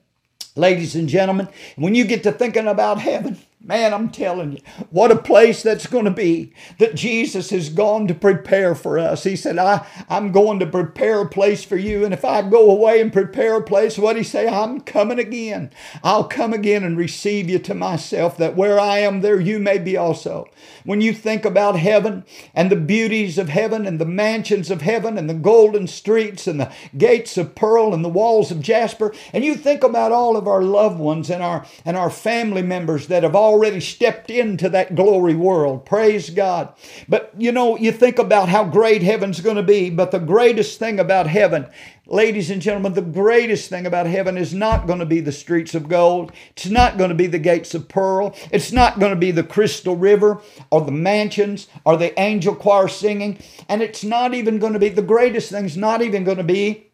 ladies 0.54 0.94
and 0.94 1.08
gentlemen, 1.08 1.48
when 1.76 1.94
you 1.94 2.04
get 2.04 2.22
to 2.24 2.32
thinking 2.32 2.66
about 2.66 3.00
heaven, 3.00 3.38
Man, 3.68 3.92
I'm 3.92 4.08
telling 4.08 4.52
you, 4.52 4.60
what 4.88 5.12
a 5.12 5.16
place 5.16 5.62
that's 5.62 5.86
going 5.86 6.06
to 6.06 6.10
be 6.10 6.54
that 6.78 6.94
Jesus 6.94 7.50
has 7.50 7.68
gone 7.68 8.06
to 8.06 8.14
prepare 8.14 8.74
for 8.74 8.98
us. 8.98 9.24
He 9.24 9.36
said, 9.36 9.58
I, 9.58 9.86
I'm 10.08 10.32
going 10.32 10.58
to 10.60 10.66
prepare 10.66 11.20
a 11.20 11.28
place 11.28 11.64
for 11.64 11.76
you. 11.76 12.02
And 12.02 12.14
if 12.14 12.24
I 12.24 12.40
go 12.40 12.70
away 12.70 12.98
and 12.98 13.12
prepare 13.12 13.56
a 13.56 13.62
place, 13.62 13.98
what 13.98 14.16
he 14.16 14.22
say? 14.22 14.48
I'm 14.48 14.80
coming 14.80 15.18
again. 15.18 15.70
I'll 16.02 16.24
come 16.24 16.54
again 16.54 16.82
and 16.82 16.96
receive 16.96 17.50
you 17.50 17.58
to 17.58 17.74
myself, 17.74 18.38
that 18.38 18.56
where 18.56 18.80
I 18.80 19.00
am, 19.00 19.20
there 19.20 19.38
you 19.38 19.58
may 19.58 19.76
be 19.76 19.98
also. 19.98 20.48
When 20.84 21.02
you 21.02 21.12
think 21.12 21.44
about 21.44 21.76
heaven 21.76 22.24
and 22.54 22.72
the 22.72 22.76
beauties 22.76 23.36
of 23.36 23.50
heaven 23.50 23.86
and 23.86 24.00
the 24.00 24.06
mansions 24.06 24.70
of 24.70 24.80
heaven 24.80 25.18
and 25.18 25.28
the 25.28 25.34
golden 25.34 25.88
streets 25.88 26.46
and 26.46 26.58
the 26.58 26.72
gates 26.96 27.36
of 27.36 27.54
pearl 27.54 27.92
and 27.92 28.02
the 28.02 28.08
walls 28.08 28.50
of 28.50 28.62
jasper, 28.62 29.12
and 29.34 29.44
you 29.44 29.54
think 29.54 29.82
about 29.84 30.10
all 30.10 30.38
of 30.38 30.48
our 30.48 30.62
loved 30.62 30.98
ones 30.98 31.28
and 31.28 31.42
our 31.42 31.66
and 31.84 31.98
our 31.98 32.08
family 32.08 32.62
members 32.62 33.08
that 33.08 33.24
have 33.24 33.36
already 33.36 33.57
already 33.58 33.80
stepped 33.80 34.30
into 34.30 34.68
that 34.68 34.94
glory 34.94 35.34
world. 35.34 35.84
Praise 35.84 36.30
God. 36.30 36.72
But 37.08 37.32
you 37.36 37.50
know, 37.50 37.76
you 37.76 37.90
think 37.90 38.18
about 38.18 38.48
how 38.48 38.64
great 38.64 39.02
heaven's 39.02 39.40
going 39.40 39.56
to 39.56 39.64
be, 39.64 39.90
but 39.90 40.12
the 40.12 40.20
greatest 40.20 40.78
thing 40.78 41.00
about 41.00 41.26
heaven, 41.26 41.66
ladies 42.06 42.50
and 42.50 42.62
gentlemen, 42.62 42.92
the 42.92 43.02
greatest 43.02 43.68
thing 43.68 43.84
about 43.84 44.06
heaven 44.06 44.38
is 44.38 44.54
not 44.54 44.86
going 44.86 45.00
to 45.00 45.06
be 45.06 45.20
the 45.20 45.32
streets 45.32 45.74
of 45.74 45.88
gold. 45.88 46.30
It's 46.56 46.66
not 46.66 46.98
going 46.98 47.08
to 47.08 47.16
be 47.16 47.26
the 47.26 47.40
gates 47.40 47.74
of 47.74 47.88
pearl. 47.88 48.32
It's 48.52 48.70
not 48.70 49.00
going 49.00 49.10
to 49.10 49.18
be 49.18 49.32
the 49.32 49.42
crystal 49.42 49.96
river 49.96 50.40
or 50.70 50.82
the 50.82 50.92
mansions 50.92 51.66
or 51.84 51.96
the 51.96 52.18
angel 52.18 52.54
choir 52.54 52.86
singing. 52.86 53.40
And 53.68 53.82
it's 53.82 54.04
not 54.04 54.34
even 54.34 54.60
going 54.60 54.74
to 54.74 54.78
be 54.78 54.88
the 54.88 55.02
greatest 55.02 55.50
thing's 55.50 55.76
not 55.76 56.00
even 56.00 56.22
going 56.22 56.38
to 56.38 56.44
be 56.44 56.87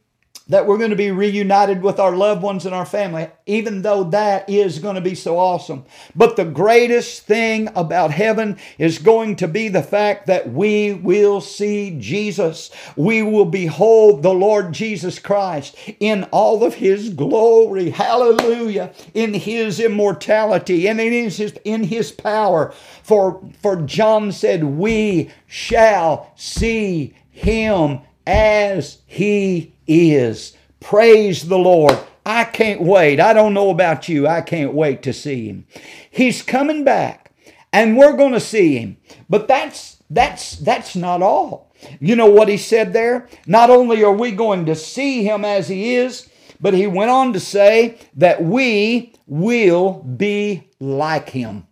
that 0.48 0.66
we're 0.66 0.76
going 0.76 0.90
to 0.90 0.96
be 0.96 1.11
reunited 1.11 1.83
with 1.83 1.98
our 1.98 2.14
loved 2.14 2.42
ones 2.42 2.66
and 2.66 2.74
our 2.74 2.85
family, 2.85 3.28
even 3.46 3.80
though 3.80 4.04
that 4.04 4.48
is 4.48 4.78
going 4.78 4.94
to 4.94 5.00
be 5.00 5.14
so 5.14 5.38
awesome. 5.38 5.85
But 6.14 6.37
the 6.37 6.44
greatest 6.44 7.22
thing 7.22 7.70
about 7.74 8.11
heaven 8.11 8.59
is 8.78 8.98
going 8.98 9.37
to 9.37 9.48
be 9.48 9.68
the 9.68 9.83
fact 9.83 10.26
that 10.26 10.52
we 10.52 10.92
will 10.92 11.40
see 11.40 11.96
Jesus. 11.98 12.70
We 12.94 13.22
will 13.22 13.46
behold 13.46 14.22
the 14.22 14.35
Lord 14.35 14.74
Jesus 14.74 15.18
Christ 15.18 15.76
in 15.98 16.24
all 16.24 16.62
of 16.62 16.74
his 16.74 17.09
glory. 17.09 17.88
Hallelujah. 17.88 18.92
In 19.14 19.33
his 19.33 19.80
immortality 19.80 20.87
and 20.88 21.00
in 21.00 21.12
his, 21.12 21.40
in 21.64 21.85
his 21.85 22.12
power. 22.12 22.72
For, 23.02 23.42
for 23.62 23.76
John 23.76 24.30
said, 24.30 24.64
We 24.64 25.30
shall 25.46 26.33
see 26.37 27.14
him 27.30 28.00
as 28.26 28.98
he 29.07 29.73
is. 29.86 30.56
Praise 30.80 31.48
the 31.48 31.58
Lord. 31.58 31.98
I 32.26 32.44
can't 32.44 32.80
wait. 32.80 33.20
I 33.20 33.32
don't 33.32 33.54
know 33.54 33.70
about 33.70 34.08
you. 34.08 34.26
I 34.26 34.40
can't 34.40 34.72
wait 34.72 35.02
to 35.02 35.12
see 35.12 35.46
him. 35.46 35.66
He's 36.10 36.42
coming 36.42 36.84
back 36.84 37.32
and 37.72 37.96
we're 37.96 38.16
going 38.16 38.32
to 38.32 38.40
see 38.40 38.78
him. 38.78 38.96
But 39.28 39.48
that's 39.48 40.02
that's 40.10 40.56
that's 40.56 40.96
not 40.96 41.22
all. 41.22 41.72
You 42.00 42.16
know 42.16 42.30
what 42.30 42.48
he 42.48 42.56
said 42.56 42.92
there? 42.92 43.28
Not 43.46 43.68
only 43.68 44.02
are 44.04 44.12
we 44.12 44.30
going 44.30 44.66
to 44.66 44.74
see 44.74 45.24
him 45.24 45.44
as 45.44 45.68
he 45.68 45.94
is, 45.96 46.28
but 46.60 46.72
he 46.72 46.86
went 46.86 47.10
on 47.10 47.32
to 47.34 47.40
say 47.40 47.98
that 48.16 48.42
we 48.42 49.14
will 49.26 50.02
be 50.02 50.70
like 50.80 51.28
him. 51.28 51.66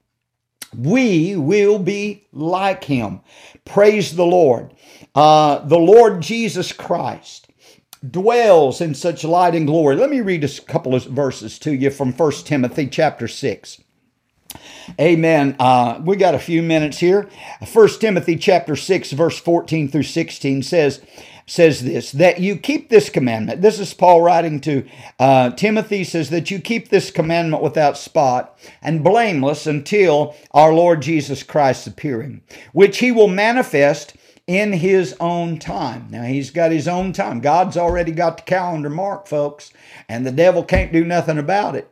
We 0.77 1.37
will 1.37 1.79
be 1.79 2.27
like 2.33 2.85
him. 2.85 3.21
Praise 3.65 4.17
the 4.17 4.27
Lord. 4.27 4.75
Uh, 5.15 5.59
the 5.61 5.79
Lord 5.79 6.21
Jesus 6.23 6.73
Christ 6.73 7.49
dwells 8.09 8.81
in 8.81 8.95
such 8.95 9.25
light 9.25 9.55
and 9.55 9.67
glory. 9.67 9.97
Let 9.97 10.11
me 10.11 10.21
read 10.21 10.45
a 10.45 10.61
couple 10.63 10.95
of 10.95 11.05
verses 11.05 11.59
to 11.61 11.73
you 11.73 11.91
from 11.91 12.13
1 12.13 12.33
Timothy 12.45 12.87
chapter 12.87 13.29
6. 13.29 13.83
Amen. 15.01 15.57
Uh, 15.59 16.01
we 16.05 16.17
got 16.17 16.35
a 16.35 16.39
few 16.39 16.63
minutes 16.63 16.99
here. 16.99 17.29
1 17.73 17.89
Timothy 18.01 18.37
chapter 18.37 18.77
6, 18.77 19.13
verse 19.13 19.39
14 19.39 19.89
through 19.89 20.03
16 20.03 20.63
says, 20.63 21.01
says 21.47 21.83
this 21.83 22.13
that 22.13 22.41
you 22.41 22.57
keep 22.57 22.89
this 22.89 23.11
commandment. 23.11 23.63
This 23.63 23.79
is 23.79 23.95
Paul 23.95 24.23
writing 24.23 24.61
to 24.63 24.87
uh, 25.19 25.51
Timothy, 25.51 26.05
says 26.05 26.31
that 26.31 26.51
you 26.51 26.61
keep 26.61 26.89
this 26.89 27.11
commandment 27.11 27.63
without 27.63 27.99
spot 27.99 28.59
and 28.81 29.05
blameless 29.05 29.67
until 29.67 30.37
our 30.53 30.73
Lord 30.73 31.03
Jesus 31.03 31.43
Christ's 31.43 31.87
appearing, 31.87 32.43
which 32.73 32.99
he 32.99 33.11
will 33.11 33.29
manifest 33.29 34.15
in 34.47 34.73
his 34.73 35.15
own 35.21 35.59
time. 35.59 36.09
Now, 36.11 36.25
he's 36.25 36.51
got 36.51 36.73
his 36.73 36.89
own 36.89 37.13
time. 37.13 37.41
God's 37.41 37.77
already 37.77 38.13
got 38.13 38.39
the 38.39 38.43
calendar 38.43 38.91
marked, 38.91 39.29
folks, 39.29 39.73
and 40.09 40.27
the 40.27 40.33
devil 40.33 40.65
can't 40.65 40.93
do 40.93 41.05
nothing 41.05 41.39
about 41.39 41.77
it. 41.77 41.89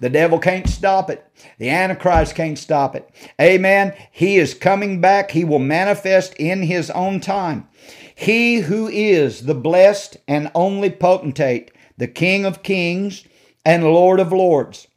The 0.00 0.10
devil 0.10 0.38
can't 0.38 0.68
stop 0.68 1.08
it. 1.10 1.26
The 1.58 1.70
Antichrist 1.70 2.34
can't 2.34 2.58
stop 2.58 2.94
it. 2.94 3.08
Amen. 3.40 3.94
He 4.12 4.36
is 4.36 4.54
coming 4.54 5.00
back. 5.00 5.30
He 5.30 5.44
will 5.44 5.58
manifest 5.58 6.34
in 6.34 6.62
his 6.62 6.90
own 6.90 7.20
time. 7.20 7.68
He 8.14 8.56
who 8.56 8.86
is 8.88 9.46
the 9.46 9.54
blessed 9.54 10.18
and 10.28 10.50
only 10.54 10.90
potentate, 10.90 11.72
the 11.96 12.06
King 12.06 12.44
of 12.44 12.62
kings 12.62 13.24
and 13.64 13.82
Lord 13.82 14.20
of 14.20 14.32
lords. 14.32 14.88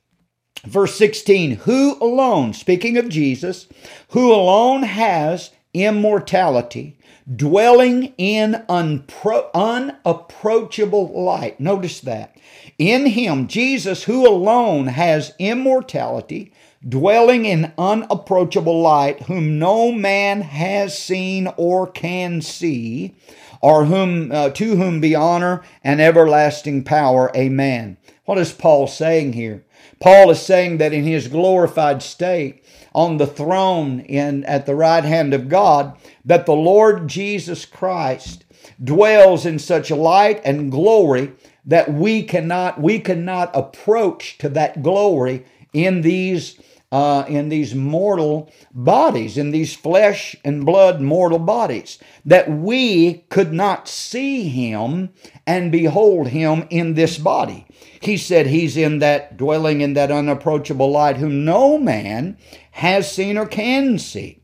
Verse 0.65 0.95
16, 0.95 1.51
who 1.51 1.97
alone, 2.01 2.53
speaking 2.53 2.97
of 2.97 3.09
Jesus, 3.09 3.67
who 4.09 4.33
alone 4.33 4.83
has 4.83 5.51
immortality, 5.73 6.96
dwelling 7.35 8.13
in 8.17 8.63
unpro- 8.69 9.51
unapproachable 9.53 11.23
light. 11.23 11.59
Notice 11.59 11.99
that. 12.01 12.35
In 12.77 13.07
him, 13.07 13.47
Jesus, 13.47 14.03
who 14.03 14.27
alone 14.27 14.87
has 14.87 15.33
immortality, 15.39 16.53
dwelling 16.87 17.45
in 17.45 17.73
unapproachable 17.77 18.81
light, 18.81 19.23
whom 19.23 19.59
no 19.59 19.91
man 19.91 20.41
has 20.41 20.97
seen 20.97 21.47
or 21.57 21.87
can 21.87 22.41
see, 22.41 23.15
or 23.61 23.85
whom 23.85 24.31
uh, 24.31 24.49
to 24.51 24.75
whom 24.75 25.01
be 25.01 25.15
honor 25.15 25.63
and 25.83 25.99
everlasting 25.99 26.83
power. 26.83 27.31
Amen. 27.35 27.97
What 28.25 28.37
is 28.37 28.53
Paul 28.53 28.87
saying 28.87 29.33
here? 29.33 29.63
Paul 29.99 30.29
is 30.29 30.41
saying 30.41 30.77
that 30.77 30.93
in 30.93 31.03
his 31.03 31.27
glorified 31.27 32.03
state, 32.03 32.63
on 32.93 33.17
the 33.17 33.27
throne 33.27 33.99
in 33.99 34.43
at 34.45 34.65
the 34.65 34.73
right 34.73 35.03
hand 35.03 35.31
of 35.31 35.49
God 35.49 35.95
that 36.27 36.45
the 36.45 36.53
Lord 36.53 37.07
Jesus 37.07 37.65
Christ 37.65 38.45
dwells 38.83 39.45
in 39.45 39.57
such 39.59 39.89
light 39.89 40.41
and 40.43 40.71
glory 40.71 41.33
that 41.65 41.91
we 41.91 42.21
cannot 42.23 42.81
we 42.81 42.99
cannot 42.99 43.49
approach 43.55 44.37
to 44.37 44.49
that 44.49 44.83
glory 44.83 45.45
in 45.73 46.01
these 46.01 46.59
uh, 46.91 47.25
in 47.27 47.49
these 47.49 47.75
mortal 47.75 48.49
bodies, 48.73 49.37
in 49.37 49.51
these 49.51 49.75
flesh 49.75 50.35
and 50.45 50.65
blood 50.65 51.01
mortal 51.01 51.39
bodies, 51.39 51.99
that 52.25 52.49
we 52.49 53.25
could 53.29 53.51
not 53.51 53.89
see 53.89 54.47
him 54.47 55.09
and 55.45 55.71
behold 55.71 56.29
him 56.29 56.65
in 56.69 56.93
this 56.93 57.17
body. 57.17 57.65
He 58.01 58.15
said 58.15 58.47
he's 58.47 58.77
in 58.77 58.99
that 58.99 59.35
dwelling 59.35 59.81
in 59.81 59.95
that 59.95 60.11
unapproachable 60.11 60.91
light, 60.91 61.17
whom 61.17 61.43
no 61.43 61.77
man 61.77 62.37
has 62.71 63.11
seen 63.11 63.37
or 63.37 63.45
can 63.45 63.99
see. 63.99 64.41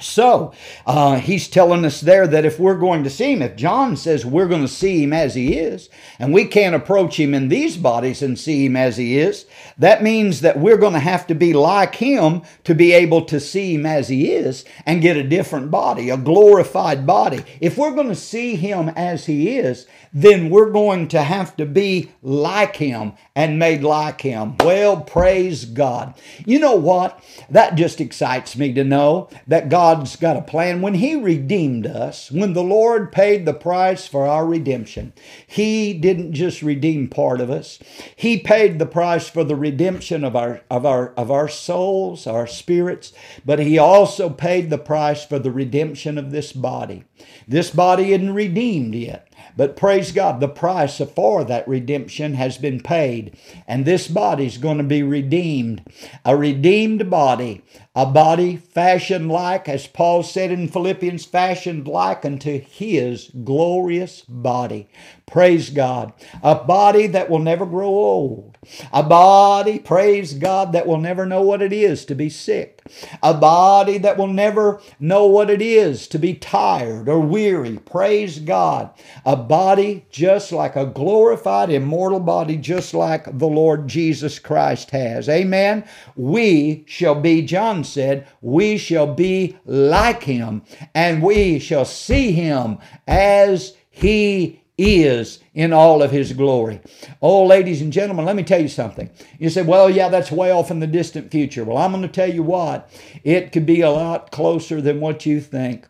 So 0.00 0.52
uh, 0.86 1.16
he's 1.18 1.48
telling 1.48 1.84
us 1.84 2.00
there 2.00 2.28
that 2.28 2.44
if 2.44 2.60
we're 2.60 2.78
going 2.78 3.02
to 3.02 3.10
see 3.10 3.32
him, 3.32 3.42
if 3.42 3.56
John 3.56 3.96
says 3.96 4.24
we're 4.24 4.46
going 4.46 4.62
to 4.62 4.68
see 4.68 5.02
him 5.02 5.12
as 5.12 5.34
he 5.34 5.58
is, 5.58 5.88
and 6.20 6.32
we 6.32 6.44
can't 6.44 6.76
approach 6.76 7.18
him 7.18 7.34
in 7.34 7.48
these 7.48 7.76
bodies 7.76 8.22
and 8.22 8.38
see 8.38 8.66
him 8.66 8.76
as 8.76 8.96
he 8.96 9.18
is, 9.18 9.46
that 9.76 10.04
means 10.04 10.40
that 10.42 10.60
we're 10.60 10.76
going 10.76 10.92
to 10.92 11.00
have 11.00 11.26
to 11.26 11.34
be 11.34 11.52
like 11.52 11.96
him 11.96 12.42
to 12.62 12.76
be 12.76 12.92
able 12.92 13.24
to 13.24 13.40
see 13.40 13.74
him 13.74 13.86
as 13.86 14.06
he 14.06 14.30
is 14.30 14.64
and 14.86 15.02
get 15.02 15.16
a 15.16 15.24
different 15.24 15.68
body, 15.72 16.10
a 16.10 16.16
glorified 16.16 17.04
body. 17.04 17.42
If 17.60 17.76
we're 17.76 17.94
going 17.94 18.08
to 18.08 18.14
see 18.14 18.54
him 18.54 18.90
as 18.90 19.26
he 19.26 19.58
is, 19.58 19.88
then 20.12 20.48
we're 20.48 20.70
going 20.70 21.08
to 21.08 21.22
have 21.22 21.56
to 21.56 21.66
be 21.66 22.12
like 22.22 22.76
him 22.76 23.14
and 23.34 23.58
made 23.58 23.82
like 23.82 24.20
him. 24.20 24.56
Well, 24.58 25.00
praise 25.00 25.64
God. 25.64 26.14
You 26.46 26.58
know 26.58 26.76
what? 26.76 27.22
That 27.50 27.74
just 27.74 28.00
excites 28.00 28.56
me 28.56 28.72
to 28.74 28.84
know 28.84 29.28
that 29.46 29.68
God's 29.88 30.16
got 30.16 30.36
a 30.36 30.42
plan. 30.42 30.82
When 30.82 30.92
He 30.94 31.16
redeemed 31.16 31.86
us, 31.86 32.30
when 32.30 32.52
the 32.52 32.62
Lord 32.62 33.10
paid 33.10 33.46
the 33.46 33.54
price 33.54 34.06
for 34.06 34.26
our 34.26 34.44
redemption, 34.44 35.14
He 35.46 35.94
didn't 35.94 36.34
just 36.34 36.60
redeem 36.60 37.08
part 37.08 37.40
of 37.40 37.50
us. 37.50 37.78
He 38.14 38.38
paid 38.38 38.78
the 38.78 38.84
price 38.84 39.30
for 39.30 39.44
the 39.44 39.56
redemption 39.56 40.24
of 40.24 40.36
our 40.36 40.60
of 40.70 40.84
our 40.84 41.14
of 41.14 41.30
our 41.30 41.48
souls, 41.48 42.26
our 42.26 42.46
spirits, 42.46 43.14
but 43.46 43.60
He 43.60 43.78
also 43.78 44.28
paid 44.28 44.68
the 44.68 44.76
price 44.76 45.24
for 45.24 45.38
the 45.38 45.50
redemption 45.50 46.18
of 46.18 46.32
this 46.32 46.52
body. 46.52 47.04
This 47.46 47.70
body 47.70 48.12
isn't 48.12 48.34
redeemed 48.34 48.94
yet. 48.94 49.27
But 49.58 49.74
praise 49.74 50.12
God, 50.12 50.38
the 50.38 50.48
price 50.48 51.02
for 51.16 51.42
that 51.42 51.66
redemption 51.66 52.34
has 52.34 52.56
been 52.56 52.80
paid, 52.80 53.36
and 53.66 53.84
this 53.84 54.06
body 54.06 54.46
is 54.46 54.56
going 54.56 54.78
to 54.78 54.84
be 54.84 55.02
redeemed. 55.02 55.82
A 56.24 56.36
redeemed 56.36 57.10
body, 57.10 57.62
a 57.92 58.06
body 58.06 58.56
fashioned 58.56 59.28
like, 59.32 59.68
as 59.68 59.88
Paul 59.88 60.22
said 60.22 60.52
in 60.52 60.68
Philippians, 60.68 61.24
fashioned 61.24 61.88
like 61.88 62.24
unto 62.24 62.60
his 62.60 63.32
glorious 63.42 64.20
body. 64.28 64.88
Praise 65.26 65.70
God. 65.70 66.12
A 66.40 66.54
body 66.54 67.08
that 67.08 67.28
will 67.28 67.40
never 67.40 67.66
grow 67.66 67.88
old. 67.88 68.47
A 68.92 69.02
body, 69.02 69.78
praise 69.78 70.34
God, 70.34 70.72
that 70.72 70.86
will 70.86 70.98
never 70.98 71.26
know 71.26 71.42
what 71.42 71.62
it 71.62 71.72
is 71.72 72.04
to 72.06 72.14
be 72.14 72.28
sick. 72.28 72.82
A 73.22 73.34
body 73.34 73.98
that 73.98 74.16
will 74.16 74.28
never 74.28 74.80
know 74.98 75.26
what 75.26 75.50
it 75.50 75.60
is 75.60 76.08
to 76.08 76.18
be 76.18 76.34
tired 76.34 77.08
or 77.08 77.20
weary. 77.20 77.78
Praise 77.78 78.38
God. 78.38 78.90
A 79.24 79.36
body 79.36 80.06
just 80.10 80.52
like 80.52 80.76
a 80.76 80.86
glorified, 80.86 81.70
immortal 81.70 82.20
body, 82.20 82.56
just 82.56 82.94
like 82.94 83.38
the 83.38 83.46
Lord 83.46 83.88
Jesus 83.88 84.38
Christ 84.38 84.90
has. 84.90 85.28
Amen. 85.28 85.84
We 86.16 86.84
shall 86.86 87.14
be, 87.14 87.42
John 87.42 87.84
said, 87.84 88.26
we 88.40 88.78
shall 88.78 89.12
be 89.12 89.58
like 89.64 90.22
him, 90.24 90.62
and 90.94 91.22
we 91.22 91.58
shall 91.58 91.84
see 91.84 92.32
him 92.32 92.78
as 93.06 93.74
he 93.90 94.62
is 94.78 95.40
in 95.54 95.72
all 95.72 96.02
of 96.02 96.12
his 96.12 96.32
glory. 96.32 96.80
Oh, 97.20 97.44
ladies 97.44 97.82
and 97.82 97.92
gentlemen, 97.92 98.24
let 98.24 98.36
me 98.36 98.44
tell 98.44 98.62
you 98.62 98.68
something. 98.68 99.10
You 99.38 99.50
say, 99.50 99.62
well, 99.62 99.90
yeah, 99.90 100.08
that's 100.08 100.30
way 100.30 100.52
off 100.52 100.70
in 100.70 100.78
the 100.78 100.86
distant 100.86 101.32
future. 101.32 101.64
Well, 101.64 101.76
I'm 101.76 101.90
going 101.90 102.02
to 102.02 102.08
tell 102.08 102.32
you 102.32 102.44
what, 102.44 102.88
it 103.24 103.50
could 103.50 103.66
be 103.66 103.80
a 103.80 103.90
lot 103.90 104.30
closer 104.30 104.80
than 104.80 105.00
what 105.00 105.26
you 105.26 105.40
think. 105.40 105.86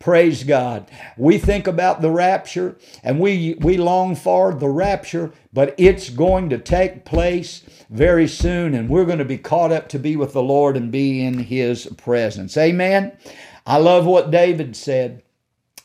Praise 0.00 0.42
God. 0.42 0.90
We 1.16 1.38
think 1.38 1.68
about 1.68 2.02
the 2.02 2.10
rapture 2.10 2.76
and 3.04 3.20
we, 3.20 3.54
we 3.60 3.76
long 3.76 4.16
for 4.16 4.52
the 4.52 4.68
rapture, 4.68 5.32
but 5.52 5.76
it's 5.78 6.10
going 6.10 6.50
to 6.50 6.58
take 6.58 7.04
place 7.04 7.62
very 7.88 8.26
soon 8.26 8.74
and 8.74 8.88
we're 8.88 9.04
going 9.04 9.18
to 9.18 9.24
be 9.24 9.38
caught 9.38 9.70
up 9.70 9.88
to 9.90 10.00
be 10.00 10.16
with 10.16 10.32
the 10.32 10.42
Lord 10.42 10.76
and 10.76 10.90
be 10.90 11.24
in 11.24 11.38
His 11.38 11.86
presence. 11.96 12.56
Amen. 12.56 13.16
I 13.64 13.76
love 13.76 14.04
what 14.04 14.32
David 14.32 14.74
said. 14.74 15.22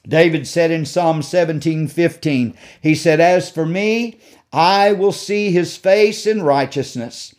David 0.08 0.48
said 0.48 0.72
in 0.72 0.86
Psalm 0.86 1.22
17 1.22 1.88
15, 1.88 2.58
he 2.82 2.96
said, 2.96 3.20
As 3.20 3.52
for 3.52 3.66
me, 3.66 4.20
I 4.54 4.94
will 4.94 5.12
see 5.12 5.52
his 5.52 5.76
face 5.76 6.26
in 6.26 6.44
righteousness. 6.44 7.36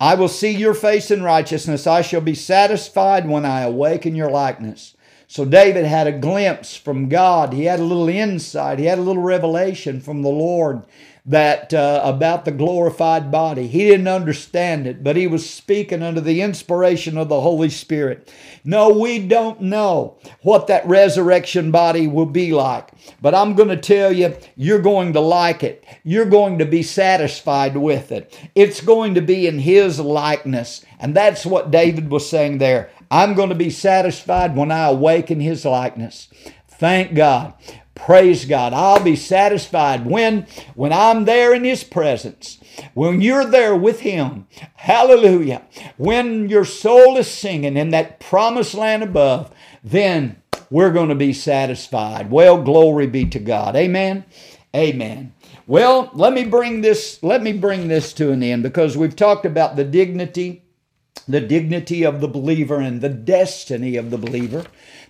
I 0.00 0.14
will 0.14 0.28
see 0.28 0.50
your 0.50 0.74
face 0.74 1.10
in 1.10 1.22
righteousness. 1.22 1.86
I 1.86 2.02
shall 2.02 2.20
be 2.20 2.34
satisfied 2.34 3.28
when 3.28 3.44
I 3.44 3.62
awaken 3.62 4.14
your 4.14 4.30
likeness. 4.30 4.94
So 5.26 5.44
David 5.44 5.84
had 5.84 6.06
a 6.06 6.18
glimpse 6.18 6.74
from 6.74 7.08
God. 7.08 7.52
He 7.52 7.64
had 7.64 7.80
a 7.80 7.84
little 7.84 8.08
insight. 8.08 8.78
He 8.78 8.86
had 8.86 8.98
a 8.98 9.02
little 9.02 9.22
revelation 9.22 10.00
from 10.00 10.22
the 10.22 10.30
Lord 10.30 10.82
that 11.28 11.74
uh, 11.74 12.00
about 12.02 12.46
the 12.46 12.50
glorified 12.50 13.30
body. 13.30 13.66
He 13.66 13.80
didn't 13.86 14.08
understand 14.08 14.86
it, 14.86 15.04
but 15.04 15.14
he 15.14 15.26
was 15.26 15.48
speaking 15.48 16.02
under 16.02 16.22
the 16.22 16.40
inspiration 16.40 17.18
of 17.18 17.28
the 17.28 17.42
Holy 17.42 17.68
Spirit. 17.68 18.32
No, 18.64 18.88
we 18.88 19.18
don't 19.18 19.60
know 19.60 20.16
what 20.40 20.68
that 20.68 20.86
resurrection 20.86 21.70
body 21.70 22.06
will 22.06 22.26
be 22.26 22.52
like, 22.54 22.88
but 23.20 23.34
I'm 23.34 23.54
going 23.54 23.68
to 23.68 23.76
tell 23.76 24.10
you, 24.10 24.34
you're 24.56 24.80
going 24.80 25.12
to 25.12 25.20
like 25.20 25.62
it. 25.62 25.84
You're 26.02 26.24
going 26.24 26.58
to 26.60 26.64
be 26.64 26.82
satisfied 26.82 27.76
with 27.76 28.10
it. 28.10 28.34
It's 28.54 28.80
going 28.80 29.14
to 29.14 29.20
be 29.20 29.46
in 29.46 29.58
his 29.58 30.00
likeness. 30.00 30.82
And 30.98 31.14
that's 31.14 31.44
what 31.44 31.70
David 31.70 32.10
was 32.10 32.28
saying 32.28 32.56
there. 32.56 32.90
I'm 33.10 33.34
going 33.34 33.50
to 33.50 33.54
be 33.54 33.70
satisfied 33.70 34.56
when 34.56 34.72
I 34.72 34.88
awaken 34.88 35.40
his 35.40 35.66
likeness. 35.66 36.28
Thank 36.68 37.14
God. 37.14 37.54
Praise 37.98 38.44
God. 38.44 38.72
I'll 38.72 39.02
be 39.02 39.16
satisfied 39.16 40.06
when, 40.06 40.46
when 40.74 40.92
I'm 40.92 41.24
there 41.24 41.52
in 41.52 41.64
His 41.64 41.84
presence. 41.84 42.58
When 42.94 43.20
you're 43.20 43.44
there 43.44 43.76
with 43.76 44.00
Him. 44.00 44.46
Hallelujah. 44.74 45.62
When 45.96 46.48
your 46.48 46.64
soul 46.64 47.16
is 47.16 47.28
singing 47.30 47.76
in 47.76 47.90
that 47.90 48.20
promised 48.20 48.74
land 48.74 49.02
above, 49.02 49.52
then 49.84 50.40
we're 50.70 50.92
going 50.92 51.08
to 51.08 51.14
be 51.14 51.32
satisfied. 51.32 52.30
Well, 52.30 52.62
glory 52.62 53.06
be 53.06 53.26
to 53.26 53.38
God. 53.38 53.76
Amen. 53.76 54.24
Amen. 54.74 55.34
Well, 55.66 56.10
let 56.14 56.32
me 56.32 56.44
bring 56.44 56.80
this 56.80 57.22
let 57.22 57.42
me 57.42 57.52
bring 57.52 57.88
this 57.88 58.12
to 58.14 58.32
an 58.32 58.42
end 58.42 58.62
because 58.62 58.96
we've 58.96 59.16
talked 59.16 59.44
about 59.44 59.76
the 59.76 59.84
dignity 59.84 60.62
the 61.28 61.40
dignity 61.40 62.04
of 62.04 62.20
the 62.20 62.28
believer 62.28 62.80
and 62.80 63.00
the 63.00 63.08
destiny 63.10 63.96
of 63.96 64.10
the 64.10 64.16
believer. 64.16 64.64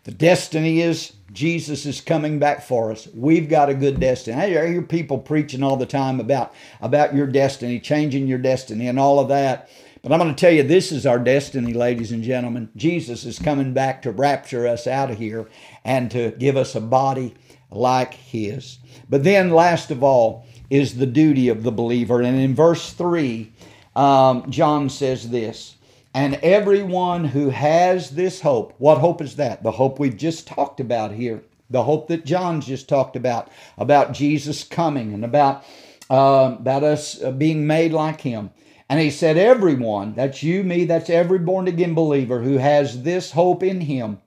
The 0.04 0.12
destiny 0.12 0.80
is 0.80 1.12
Jesus 1.32 1.84
is 1.84 2.00
coming 2.00 2.38
back 2.38 2.62
for 2.62 2.90
us. 2.90 3.08
We've 3.14 3.48
got 3.48 3.68
a 3.68 3.74
good 3.74 4.00
destiny. 4.00 4.36
I 4.36 4.66
hear 4.66 4.82
people 4.82 5.18
preaching 5.18 5.62
all 5.62 5.76
the 5.76 5.86
time 5.86 6.20
about, 6.20 6.54
about 6.80 7.14
your 7.14 7.26
destiny, 7.26 7.80
changing 7.80 8.26
your 8.26 8.38
destiny, 8.38 8.88
and 8.88 8.98
all 8.98 9.20
of 9.20 9.28
that. 9.28 9.68
But 10.02 10.12
I'm 10.12 10.18
going 10.18 10.34
to 10.34 10.40
tell 10.40 10.52
you, 10.52 10.62
this 10.62 10.92
is 10.92 11.06
our 11.06 11.18
destiny, 11.18 11.72
ladies 11.72 12.12
and 12.12 12.22
gentlemen. 12.22 12.70
Jesus 12.76 13.24
is 13.24 13.38
coming 13.38 13.74
back 13.74 14.02
to 14.02 14.12
rapture 14.12 14.66
us 14.66 14.86
out 14.86 15.10
of 15.10 15.18
here 15.18 15.48
and 15.84 16.10
to 16.12 16.30
give 16.38 16.56
us 16.56 16.74
a 16.74 16.80
body 16.80 17.34
like 17.70 18.14
His. 18.14 18.78
But 19.10 19.24
then, 19.24 19.50
last 19.50 19.90
of 19.90 20.02
all, 20.02 20.46
is 20.70 20.96
the 20.96 21.06
duty 21.06 21.48
of 21.48 21.62
the 21.62 21.72
believer. 21.72 22.22
And 22.22 22.40
in 22.40 22.54
verse 22.54 22.92
3, 22.92 23.52
um, 23.96 24.50
John 24.50 24.88
says 24.88 25.30
this 25.30 25.76
and 26.18 26.34
everyone 26.42 27.26
who 27.26 27.50
has 27.50 28.10
this 28.10 28.40
hope, 28.40 28.74
what 28.78 28.98
hope 28.98 29.22
is 29.22 29.36
that? 29.36 29.62
The 29.62 29.70
hope 29.70 30.00
we've 30.00 30.16
just 30.16 30.48
talked 30.48 30.80
about 30.80 31.12
here. 31.12 31.44
The 31.70 31.84
hope 31.84 32.08
that 32.08 32.24
John's 32.24 32.66
just 32.66 32.88
talked 32.88 33.14
about, 33.14 33.52
about 33.76 34.14
Jesus 34.14 34.64
coming 34.64 35.14
and 35.14 35.24
about, 35.24 35.62
uh, 36.10 36.56
about 36.58 36.82
us 36.82 37.22
uh, 37.22 37.30
being 37.30 37.68
made 37.68 37.92
like 37.92 38.22
him. 38.22 38.50
And 38.88 38.98
he 38.98 39.12
said, 39.12 39.36
Everyone, 39.36 40.14
that's 40.14 40.42
you, 40.42 40.64
me, 40.64 40.86
that's 40.86 41.08
every 41.08 41.38
born 41.38 41.68
again 41.68 41.94
believer 41.94 42.40
who 42.40 42.56
has 42.58 43.04
this 43.04 43.30
hope 43.30 43.62
in 43.62 43.82
him, 43.82 44.20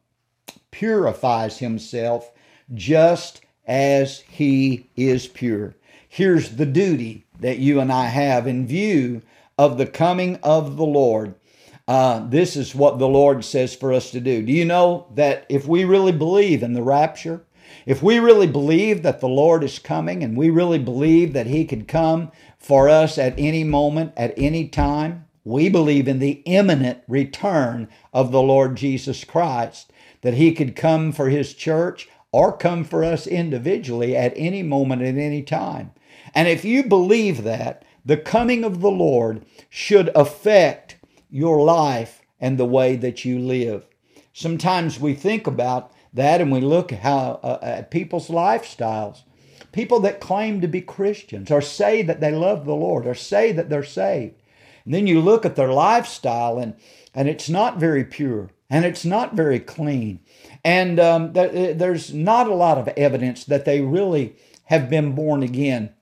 purifies 0.72 1.58
himself 1.58 2.32
just 2.74 3.42
as 3.68 4.22
he 4.22 4.90
is 4.96 5.28
pure. 5.28 5.76
Here's 6.08 6.56
the 6.56 6.66
duty 6.66 7.26
that 7.42 7.60
you 7.60 7.82
and 7.82 7.92
I 7.92 8.06
have 8.06 8.48
in 8.48 8.66
view 8.66 9.24
of 9.58 9.78
the 9.78 9.88
coming 9.88 10.38
of 10.38 10.78
the 10.78 10.86
Lord. 10.86 11.36
Uh, 11.92 12.26
this 12.30 12.56
is 12.56 12.74
what 12.74 13.00
the 13.00 13.08
Lord 13.10 13.44
says 13.44 13.76
for 13.76 13.92
us 13.92 14.12
to 14.12 14.22
do. 14.22 14.42
Do 14.42 14.54
you 14.54 14.64
know 14.64 15.08
that 15.16 15.46
if 15.50 15.68
we 15.68 15.84
really 15.84 16.14
believe 16.14 16.64
in 16.64 16.72
the 16.72 16.82
rapture, 16.82 17.44
if 17.86 18.02
we 18.02 18.18
really 18.18 18.48
believe 18.48 19.04
that 19.04 19.20
the 19.20 19.28
Lord 19.28 19.62
is 19.62 19.78
coming 19.78 20.24
and 20.24 20.38
we 20.38 20.50
really 20.50 20.80
believe 20.80 21.34
that 21.34 21.48
He 21.48 21.66
could 21.66 21.90
come 21.90 22.32
for 22.58 22.88
us 22.88 23.18
at 23.18 23.34
any 23.38 23.66
moment, 23.66 24.14
at 24.16 24.34
any 24.38 24.70
time, 24.70 25.26
we 25.44 25.68
believe 25.68 26.08
in 26.08 26.20
the 26.20 26.42
imminent 26.46 27.00
return 27.10 27.90
of 28.14 28.32
the 28.32 28.42
Lord 28.42 28.78
Jesus 28.78 29.26
Christ, 29.26 29.92
that 30.22 30.36
He 30.36 30.54
could 30.54 30.78
come 30.78 31.12
for 31.12 31.28
His 31.28 31.54
church 31.54 32.08
or 32.32 32.56
come 32.56 32.86
for 32.86 33.04
us 33.04 33.28
individually 33.28 34.16
at 34.16 34.32
any 34.38 34.64
moment, 34.64 35.02
at 35.02 35.18
any 35.18 35.44
time. 35.44 35.92
And 36.34 36.48
if 36.48 36.64
you 36.64 36.86
believe 36.86 37.44
that, 37.44 37.84
the 38.06 38.16
coming 38.16 38.64
of 38.64 38.80
the 38.80 38.90
Lord 38.90 39.46
should 39.70 40.10
affect 40.16 40.96
your 41.32 41.64
life 41.64 42.22
and 42.40 42.58
the 42.58 42.66
way 42.66 42.96
that 42.98 43.26
you 43.26 43.40
live. 43.40 43.86
Sometimes 44.34 45.00
we 45.00 45.14
think 45.14 45.48
about 45.48 45.92
that 46.14 46.42
and 46.42 46.52
we 46.52 46.62
look 46.62 46.92
how 46.92 47.40
uh, 47.42 47.60
at 47.62 47.92
people's 47.92 48.28
lifestyles. 48.28 49.24
People 49.72 50.02
that 50.02 50.20
claim 50.20 50.60
to 50.62 50.68
be 50.68 50.82
Christians 50.82 51.50
or 51.50 51.62
say 51.62 52.02
that 52.02 52.20
they 52.20 52.32
love 52.32 52.66
the 52.66 52.76
Lord 52.76 53.08
or 53.08 53.16
say 53.16 53.54
that 53.54 53.70
they're 53.70 53.84
saved. 53.84 54.36
And 54.84 54.94
then 54.94 55.08
you 55.08 55.22
look 55.22 55.46
at 55.46 55.56
their 55.56 55.72
lifestyle 55.72 56.58
and, 56.58 56.76
and 57.14 57.30
it's 57.30 57.50
not 57.50 57.80
very 57.80 58.04
pure 58.04 58.50
and 58.70 58.84
it's 58.84 59.06
not 59.06 59.36
very 59.36 59.60
clean. 59.60 60.20
And 60.66 61.00
um, 61.00 61.34
th- 61.34 61.78
there's 61.78 62.14
not 62.14 62.48
a 62.48 62.56
lot 62.56 62.78
of 62.78 62.88
evidence 62.90 63.46
that 63.46 63.66
they 63.66 63.82
really 63.82 64.36
have 64.66 64.90
been 64.90 65.14
born 65.14 65.44
again. 65.44 65.94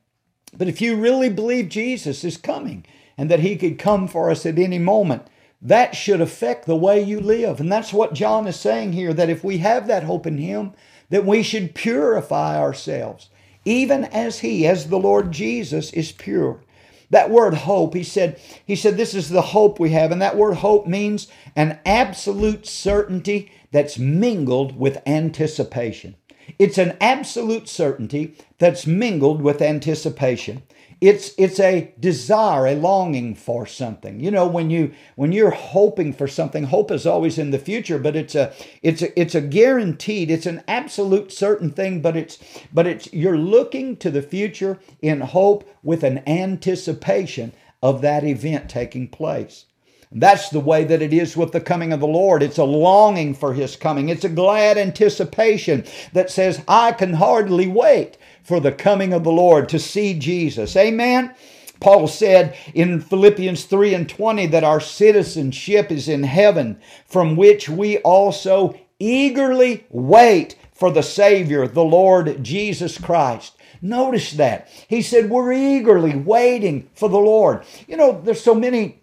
But 0.58 0.68
if 0.68 0.82
you 0.82 0.96
really 0.96 1.30
believe 1.30 1.70
Jesus 1.70 2.24
is 2.24 2.38
coming 2.38 2.86
and 3.20 3.30
that 3.30 3.42
he 3.42 3.58
could 3.58 3.78
come 3.78 4.08
for 4.08 4.30
us 4.30 4.46
at 4.46 4.58
any 4.58 4.80
moment, 4.80 5.28
that 5.62 5.94
should 5.94 6.22
affect 6.22 6.66
the 6.66 6.76
way 6.78 7.04
you 7.04 7.20
live. 7.20 7.60
And 7.60 7.70
that's 7.70 7.92
what 7.92 8.14
John 8.14 8.48
is 8.48 8.58
saying 8.58 8.94
here 8.94 9.14
that 9.14 9.30
if 9.30 9.44
we 9.44 9.58
have 9.58 9.88
that 9.88 10.04
hope 10.04 10.26
in 10.26 10.38
him, 10.38 10.72
that 11.10 11.26
we 11.26 11.44
should 11.44 11.76
purify 11.76 12.58
ourselves, 12.58 13.28
even 13.66 14.06
as 14.06 14.40
he, 14.40 14.66
as 14.66 14.88
the 14.88 14.98
Lord 14.98 15.34
Jesus, 15.34 15.92
is 15.92 16.14
pure. 16.14 16.62
That 17.10 17.30
word 17.30 17.56
hope, 17.56 17.94
he 17.94 18.04
said, 18.04 18.40
he 18.66 18.78
said, 18.78 18.96
this 18.96 19.14
is 19.14 19.28
the 19.28 19.42
hope 19.42 19.82
we 19.82 19.90
have. 19.90 20.14
And 20.14 20.22
that 20.22 20.38
word 20.38 20.56
hope 20.56 20.88
means 20.88 21.28
an 21.58 21.78
absolute 21.86 22.66
certainty 22.66 23.52
that's 23.74 24.00
mingled 24.00 24.80
with 24.80 25.02
anticipation. 25.06 26.16
It's 26.58 26.78
an 26.78 26.96
absolute 27.02 27.68
certainty 27.68 28.36
that's 28.60 28.88
mingled 28.88 29.42
with 29.42 29.62
anticipation. 29.62 30.64
It's 31.02 31.32
it's 31.38 31.62
a 31.62 31.94
desire, 31.98 32.68
a 32.68 32.76
longing 32.76 33.34
for 33.34 33.66
something. 33.66 34.20
You 34.20 34.32
know, 34.32 34.46
when 34.48 34.70
you 34.70 34.92
when 35.16 35.32
you're 35.32 35.52
hoping 35.52 36.12
for 36.12 36.28
something, 36.28 36.66
hope 36.66 36.92
is 36.92 37.06
always 37.06 37.38
in 37.38 37.52
the 37.52 37.60
future, 37.60 37.98
but 37.98 38.18
it's 38.18 38.36
a 38.36 38.54
it's 38.84 39.02
a 39.02 39.18
it's 39.20 39.34
a 39.34 39.42
guaranteed, 39.42 40.30
it's 40.30 40.46
an 40.46 40.62
absolute 40.68 41.32
certain 41.32 41.70
thing, 41.72 42.02
but 42.02 42.18
it's 42.18 42.38
but 42.74 42.86
it's 42.86 43.14
you're 43.14 43.38
looking 43.38 43.96
to 43.98 44.12
the 44.12 44.22
future 44.22 44.78
in 45.02 45.22
hope 45.22 45.70
with 45.84 46.04
an 46.04 46.22
anticipation 46.28 47.54
of 47.82 48.02
that 48.02 48.26
event 48.26 48.70
taking 48.70 49.08
place. 49.08 49.66
That's 50.12 50.50
the 50.50 50.60
way 50.60 50.86
that 50.86 51.04
it 51.04 51.14
is 51.14 51.38
with 51.38 51.52
the 51.52 51.62
coming 51.62 51.94
of 51.94 52.00
the 52.00 52.08
Lord. 52.08 52.42
It's 52.42 52.58
a 52.58 52.64
longing 52.64 53.36
for 53.36 53.54
His 53.54 53.76
coming. 53.76 54.10
It's 54.10 54.26
a 54.26 54.30
glad 54.30 54.78
anticipation 54.78 55.86
that 56.14 56.32
says, 56.32 56.64
I 56.68 56.94
can 56.94 57.14
hardly 57.14 57.68
wait 57.68 58.18
for 58.44 58.60
the 58.60 58.72
coming 58.72 59.14
of 59.14 59.24
the 59.24 59.32
Lord 59.32 59.70
to 59.70 59.80
see 59.80 60.18
Jesus. 60.18 60.76
Amen. 60.76 61.34
Paul 61.80 62.08
said 62.08 62.58
in 62.74 63.00
Philippians 63.00 63.66
3 63.66 63.94
and 63.94 64.10
20 64.10 64.48
that 64.48 64.64
our 64.64 64.82
citizenship 64.82 65.92
is 65.92 66.10
in 66.10 66.24
heaven, 66.24 66.80
from 67.06 67.36
which 67.36 67.70
we 67.70 68.00
also 68.00 68.78
eagerly 69.00 69.86
wait 69.90 70.58
for 70.74 70.92
the 70.92 71.04
Savior, 71.04 71.68
the 71.68 71.84
Lord 71.84 72.44
Jesus 72.44 72.98
Christ. 72.98 73.56
Notice 73.82 74.32
that. 74.34 74.68
He 74.88 75.02
said, 75.02 75.30
We're 75.30 75.54
eagerly 75.54 76.16
waiting 76.16 76.90
for 76.94 77.08
the 77.08 77.18
Lord. 77.18 77.64
You 77.88 77.98
know, 77.98 78.22
there's 78.22 78.44
so 78.44 78.56
many 78.56 78.99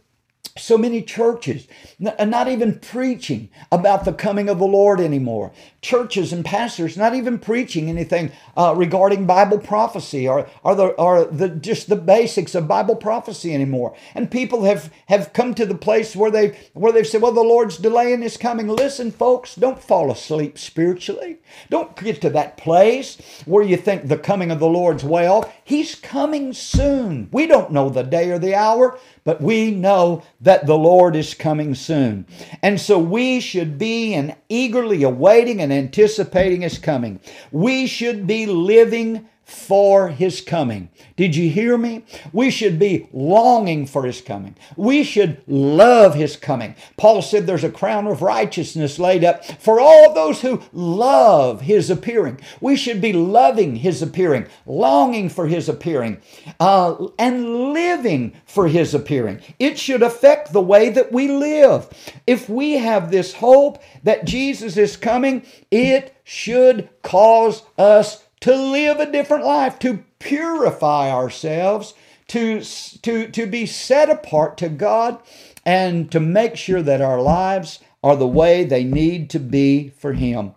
so 0.59 0.79
many 0.79 1.03
churches 1.03 1.67
not 1.99 2.49
even 2.49 2.79
preaching 2.79 3.49
about 3.71 4.05
the 4.05 4.13
coming 4.13 4.49
of 4.49 4.59
the 4.59 4.67
Lord 4.67 5.01
anymore. 5.01 5.53
Churches 5.81 6.33
and 6.33 6.45
pastors 6.45 6.97
not 6.97 7.15
even 7.15 7.39
preaching 7.39 7.89
anything 7.89 8.33
uh, 8.57 8.75
regarding 8.77 9.27
Bible 9.27 9.59
prophecy 9.59 10.29
or, 10.29 10.49
or, 10.63 10.75
the, 10.75 10.87
or 10.89 11.25
the, 11.25 11.49
just 11.49 11.89
the 11.89 11.97
basics 11.97 12.55
of 12.55 12.69
Bible 12.69 12.97
prophecy 12.97 13.55
anymore. 13.55 13.95
And 14.15 14.31
people 14.31 14.65
have, 14.65 14.93
have 15.07 15.33
come 15.33 15.55
to 15.55 15.67
the 15.67 15.75
place 15.75 16.17
where, 16.17 16.31
they, 16.31 16.59
where 16.75 16.93
they've 16.93 17.07
said, 17.07 17.23
well, 17.23 17.33
the 17.33 17.41
Lord's 17.41 17.79
delaying 17.79 18.23
his 18.23 18.37
coming. 18.37 18.69
Listen, 18.69 19.11
folks, 19.11 19.55
don't 19.55 19.83
fall 19.83 20.11
asleep 20.11 20.59
spiritually. 20.59 21.39
Don't 21.71 21.97
get 21.97 22.21
to 22.23 22.31
that 22.31 22.57
place 22.57 23.19
where 23.45 23.65
you 23.65 23.77
think 23.77 24.09
the 24.09 24.19
coming 24.19 24.51
of 24.51 24.59
the 24.59 24.67
Lord's 24.67 25.05
way 25.05 25.27
off. 25.27 25.53
He's 25.65 25.95
coming 25.95 26.53
soon. 26.53 27.29
We 27.33 27.47
don't 27.47 27.73
know 27.73 27.89
the 27.89 28.03
day 28.03 28.31
or 28.31 28.39
the 28.39 28.55
hour, 28.55 28.99
but 29.27 29.43
we 29.43 29.73
know 29.73 30.23
that 30.41 30.67
the 30.67 30.79
Lord 30.79 31.17
is 31.17 31.35
coming 31.35 31.75
soon. 31.75 32.25
And 32.63 32.81
so 32.81 32.97
we 32.97 33.41
should 33.41 33.77
be 33.77 34.15
and 34.15 34.37
eagerly 34.49 35.03
awaiting 35.03 35.61
and 35.61 35.73
anticipating 35.73 36.63
his 36.63 36.79
coming. 36.79 37.19
We 37.51 37.89
should 37.89 38.29
be 38.29 38.47
living 38.47 39.29
for 39.47 40.09
his 40.09 40.41
coming. 40.41 40.89
Did 41.15 41.37
you 41.37 41.49
hear 41.49 41.79
me? 41.79 42.05
We 42.33 42.51
should 42.51 42.81
be 42.81 43.09
longing 43.13 43.87
for 43.87 44.05
his 44.05 44.21
coming. 44.21 44.57
We 44.77 45.05
should 45.05 45.41
love 45.47 46.17
his 46.17 46.37
coming. 46.37 46.75
Paul 46.97 47.23
said 47.23 47.47
there's 47.47 47.63
a 47.63 47.71
crown 47.71 48.09
of 48.09 48.23
righteousness 48.23 48.99
laid 48.99 49.23
up 49.23 49.45
for 49.45 49.79
all 49.81 50.13
those 50.13 50.41
who 50.41 50.63
love 50.73 51.61
his 51.61 51.91
appearing. 51.91 52.41
We 52.61 52.75
should 52.75 53.01
be 53.01 53.13
loving 53.13 53.77
his 53.77 54.03
appearing, 54.03 54.47
longing 54.67 55.29
for 55.29 55.47
his 55.47 55.69
appearing, 55.69 56.21
uh, 56.59 57.07
and 57.17 57.73
living 57.73 58.35
for 58.47 58.67
his 58.67 58.95
appearing. 58.95 59.41
It 59.61 59.79
should 59.79 60.03
affect 60.03 60.53
the 60.53 60.61
way 60.61 60.91
that 60.91 61.13
we 61.13 61.29
live. 61.29 61.89
If 62.27 62.49
we 62.49 62.73
have 62.73 63.13
this 63.13 63.35
hope 63.35 63.81
that 64.03 64.25
Jesus 64.25 64.77
is 64.77 64.97
coming, 64.97 65.47
it 65.71 66.17
should 66.25 66.89
cause 67.03 67.63
us 67.79 68.26
to 68.41 68.55
live 68.55 69.01
a 69.01 69.11
different 69.11 69.45
life, 69.45 69.79
to 69.81 70.05
purify 70.19 71.11
ourselves, 71.11 71.95
to, 72.29 72.61
to, 73.03 73.29
to 73.31 73.47
be 73.47 73.67
set 73.67 74.11
apart 74.11 74.57
to 74.59 74.69
God, 74.69 75.21
and 75.65 76.11
to 76.13 76.21
make 76.21 76.57
sure 76.57 76.83
that 76.83 77.01
our 77.01 77.21
lives 77.21 77.81
are 78.03 78.17
the 78.17 78.27
way 78.27 78.65
they 78.65 78.85
need 78.85 79.31
to 79.31 79.41
be 79.41 79.89
for 79.91 80.13
Him. 80.13 80.55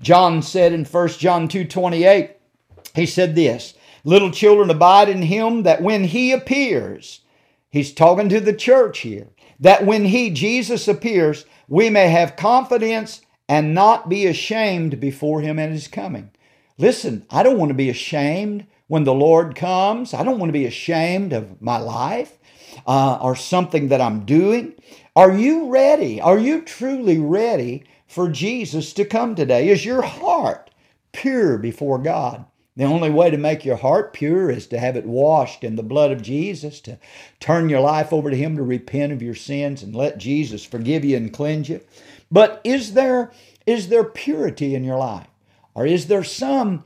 John 0.00 0.42
said 0.42 0.72
in 0.72 0.84
1 0.84 1.08
John 1.08 1.48
2 1.48 1.64
28, 1.64 2.30
he 2.94 3.06
said 3.06 3.34
this 3.34 3.74
Little 4.04 4.30
children 4.30 4.70
abide 4.70 5.08
in 5.08 5.22
Him 5.22 5.62
that 5.62 5.82
when 5.82 6.04
He 6.04 6.32
appears, 6.32 7.20
He's 7.70 7.92
talking 7.92 8.28
to 8.28 8.40
the 8.40 8.52
church 8.52 9.00
here, 9.00 9.28
that 9.58 9.86
when 9.86 10.06
He, 10.06 10.30
Jesus, 10.30 10.88
appears, 10.88 11.46
we 11.68 11.88
may 11.88 12.08
have 12.08 12.36
confidence 12.36 13.22
and 13.48 13.74
not 13.74 14.08
be 14.08 14.26
ashamed 14.26 15.00
before 15.00 15.40
Him 15.40 15.58
at 15.58 15.70
His 15.70 15.88
coming. 15.88 16.30
Listen, 16.78 17.26
I 17.30 17.42
don't 17.42 17.58
want 17.58 17.70
to 17.70 17.74
be 17.74 17.90
ashamed 17.90 18.66
when 18.88 19.04
the 19.04 19.14
Lord 19.14 19.54
comes. 19.54 20.14
I 20.14 20.22
don't 20.22 20.38
want 20.38 20.48
to 20.48 20.58
be 20.58 20.66
ashamed 20.66 21.32
of 21.32 21.60
my 21.62 21.78
life 21.78 22.38
uh, 22.86 23.18
or 23.20 23.36
something 23.36 23.88
that 23.88 24.00
I'm 24.00 24.24
doing. 24.24 24.74
Are 25.14 25.32
you 25.32 25.70
ready? 25.70 26.20
Are 26.20 26.38
you 26.38 26.62
truly 26.62 27.18
ready 27.18 27.84
for 28.06 28.28
Jesus 28.28 28.92
to 28.94 29.04
come 29.04 29.34
today? 29.34 29.68
Is 29.68 29.84
your 29.84 30.02
heart 30.02 30.70
pure 31.12 31.58
before 31.58 31.98
God? 31.98 32.44
The 32.74 32.84
only 32.84 33.10
way 33.10 33.30
to 33.30 33.36
make 33.36 33.66
your 33.66 33.76
heart 33.76 34.14
pure 34.14 34.50
is 34.50 34.66
to 34.68 34.78
have 34.78 34.96
it 34.96 35.04
washed 35.04 35.62
in 35.62 35.76
the 35.76 35.82
blood 35.82 36.10
of 36.10 36.22
Jesus, 36.22 36.80
to 36.82 36.98
turn 37.38 37.68
your 37.68 37.80
life 37.80 38.14
over 38.14 38.30
to 38.30 38.36
Him, 38.36 38.56
to 38.56 38.62
repent 38.62 39.12
of 39.12 39.20
your 39.20 39.34
sins 39.34 39.82
and 39.82 39.94
let 39.94 40.16
Jesus 40.16 40.64
forgive 40.64 41.04
you 41.04 41.18
and 41.18 41.32
cleanse 41.32 41.68
you. 41.68 41.82
But 42.30 42.62
is 42.64 42.94
there, 42.94 43.30
is 43.66 43.88
there 43.88 44.04
purity 44.04 44.74
in 44.74 44.84
your 44.84 44.96
life? 44.96 45.26
Or 45.74 45.86
is 45.86 46.06
there 46.06 46.24
some 46.24 46.84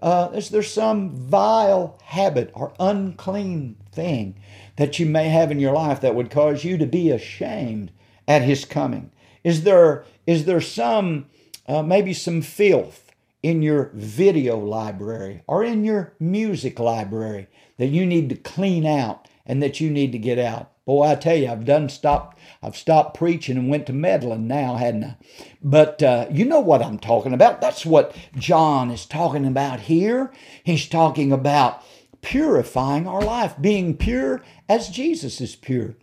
uh, 0.00 0.30
is 0.34 0.48
there 0.48 0.62
some 0.62 1.10
vile 1.10 1.98
habit 2.04 2.50
or 2.54 2.72
unclean 2.80 3.76
thing 3.92 4.34
that 4.76 4.98
you 4.98 5.06
may 5.06 5.28
have 5.28 5.50
in 5.50 5.60
your 5.60 5.72
life 5.72 6.00
that 6.00 6.14
would 6.14 6.30
cause 6.30 6.64
you 6.64 6.78
to 6.78 6.86
be 6.86 7.10
ashamed 7.10 7.92
at 8.26 8.42
his 8.42 8.64
coming? 8.64 9.10
Is 9.42 9.64
there 9.64 10.04
is 10.26 10.46
there 10.46 10.60
some 10.60 11.26
uh, 11.66 11.82
maybe 11.82 12.14
some 12.14 12.42
filth 12.42 13.12
in 13.42 13.60
your 13.60 13.90
video 13.92 14.58
library 14.58 15.42
or 15.46 15.62
in 15.62 15.84
your 15.84 16.14
music 16.18 16.78
library 16.78 17.46
that 17.76 17.88
you 17.88 18.06
need 18.06 18.30
to 18.30 18.36
clean 18.36 18.86
out 18.86 19.28
and 19.44 19.62
that 19.62 19.80
you 19.80 19.90
need 19.90 20.12
to 20.12 20.18
get 20.18 20.38
out? 20.38 20.72
Boy, 20.86 21.04
I 21.08 21.14
tell 21.14 21.36
you, 21.36 21.48
I've 21.48 21.64
done 21.64 21.88
stopped. 21.88 22.33
I've 22.64 22.76
stopped 22.76 23.16
preaching 23.16 23.56
and 23.56 23.68
went 23.68 23.86
to 23.86 23.92
meddling 23.92 24.46
now, 24.46 24.76
hadn't 24.76 25.04
I? 25.04 25.16
But 25.62 26.02
uh, 26.02 26.26
you 26.30 26.44
know 26.44 26.60
what 26.60 26.82
I'm 26.82 26.98
talking 26.98 27.32
about. 27.32 27.60
That's 27.60 27.84
what 27.84 28.16
John 28.36 28.90
is 28.90 29.06
talking 29.06 29.46
about 29.46 29.80
here. 29.80 30.32
He's 30.62 30.88
talking 30.88 31.30
about 31.30 31.84
purifying 32.22 33.06
our 33.06 33.20
life, 33.20 33.54
being 33.60 33.96
pure 33.96 34.42
as 34.68 34.88
Jesus 34.88 35.40
is 35.40 35.54
pure. 35.54 35.94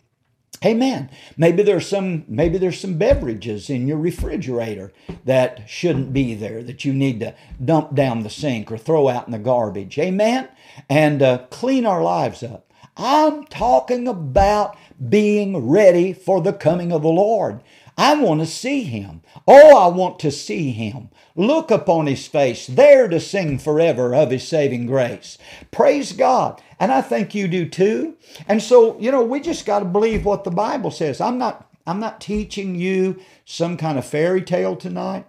Amen. 0.64 1.10
Maybe 1.36 1.64
there's 1.64 1.88
some 1.88 2.24
maybe 2.28 2.56
there's 2.56 2.78
some 2.78 2.96
beverages 2.96 3.68
in 3.68 3.88
your 3.88 3.98
refrigerator 3.98 4.92
that 5.24 5.68
shouldn't 5.68 6.12
be 6.12 6.34
there 6.36 6.62
that 6.62 6.84
you 6.84 6.92
need 6.92 7.18
to 7.20 7.34
dump 7.62 7.94
down 7.94 8.22
the 8.22 8.30
sink 8.30 8.70
or 8.70 8.78
throw 8.78 9.08
out 9.08 9.26
in 9.26 9.32
the 9.32 9.38
garbage. 9.40 9.98
Amen. 9.98 10.48
And 10.88 11.20
uh, 11.20 11.38
clean 11.50 11.84
our 11.84 12.02
lives 12.02 12.44
up. 12.44 12.72
I'm 12.96 13.44
talking 13.46 14.06
about 14.06 14.76
being 15.08 15.68
ready 15.68 16.12
for 16.12 16.40
the 16.40 16.52
coming 16.52 16.92
of 16.92 17.02
the 17.02 17.08
Lord. 17.08 17.60
I 17.96 18.14
want 18.14 18.40
to 18.40 18.46
see 18.46 18.84
him. 18.84 19.22
Oh, 19.46 19.76
I 19.76 19.88
want 19.94 20.18
to 20.20 20.30
see 20.30 20.70
him. 20.70 21.10
Look 21.36 21.70
upon 21.70 22.06
his 22.06 22.26
face, 22.26 22.66
there 22.66 23.08
to 23.08 23.20
sing 23.20 23.58
forever 23.58 24.14
of 24.14 24.30
his 24.30 24.46
saving 24.46 24.86
grace. 24.86 25.38
Praise 25.70 26.12
God. 26.12 26.60
And 26.80 26.90
I 26.90 27.00
think 27.00 27.34
you 27.34 27.48
do 27.48 27.68
too. 27.68 28.16
And 28.48 28.62
so, 28.62 28.98
you 28.98 29.10
know, 29.10 29.22
we 29.22 29.40
just 29.40 29.66
got 29.66 29.80
to 29.80 29.84
believe 29.84 30.24
what 30.24 30.44
the 30.44 30.50
Bible 30.50 30.90
says. 30.90 31.20
I'm 31.20 31.38
not 31.38 31.68
I'm 31.86 32.00
not 32.00 32.20
teaching 32.20 32.76
you 32.76 33.20
some 33.44 33.76
kind 33.76 33.98
of 33.98 34.06
fairy 34.06 34.42
tale 34.42 34.76
tonight. 34.76 35.26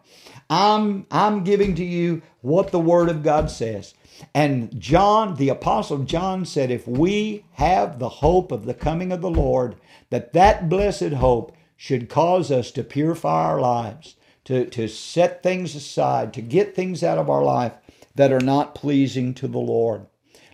I'm 0.49 1.05
I'm 1.09 1.43
giving 1.43 1.76
to 1.76 1.84
you 1.84 2.22
what 2.41 2.72
the 2.72 2.80
word 2.80 3.09
of 3.09 3.24
God 3.24 3.49
says. 3.49 3.93
And 4.34 4.80
John, 4.80 5.36
the 5.36 5.49
apostle 5.49 5.99
John 5.99 6.45
said 6.45 6.71
if 6.71 6.88
we 6.88 7.45
have 7.53 7.99
the 7.99 8.09
hope 8.09 8.51
of 8.51 8.65
the 8.65 8.74
coming 8.74 9.11
of 9.11 9.21
the 9.21 9.30
Lord, 9.30 9.76
that 10.09 10.34
that 10.34 10.69
blessed 10.69 11.13
hope 11.13 11.55
should 11.76 12.09
cause 12.09 12.51
us 12.51 12.71
to 12.71 12.84
purify 12.84 13.45
our 13.45 13.59
lives, 13.59 14.15
to, 14.45 14.65
to 14.69 14.88
set 14.88 15.43
things 15.43 15.76
aside, 15.76 16.34
to 16.34 16.41
get 16.41 16.76
things 16.76 17.03
out 17.03 17.17
of 17.17 17.30
our 17.30 17.43
life 17.43 17.74
that 18.15 18.32
are 18.32 18.39
not 18.39 18.76
pleasing 18.76 19.34
to 19.34 19.47
the 19.47 19.59
Lord. 19.59 20.05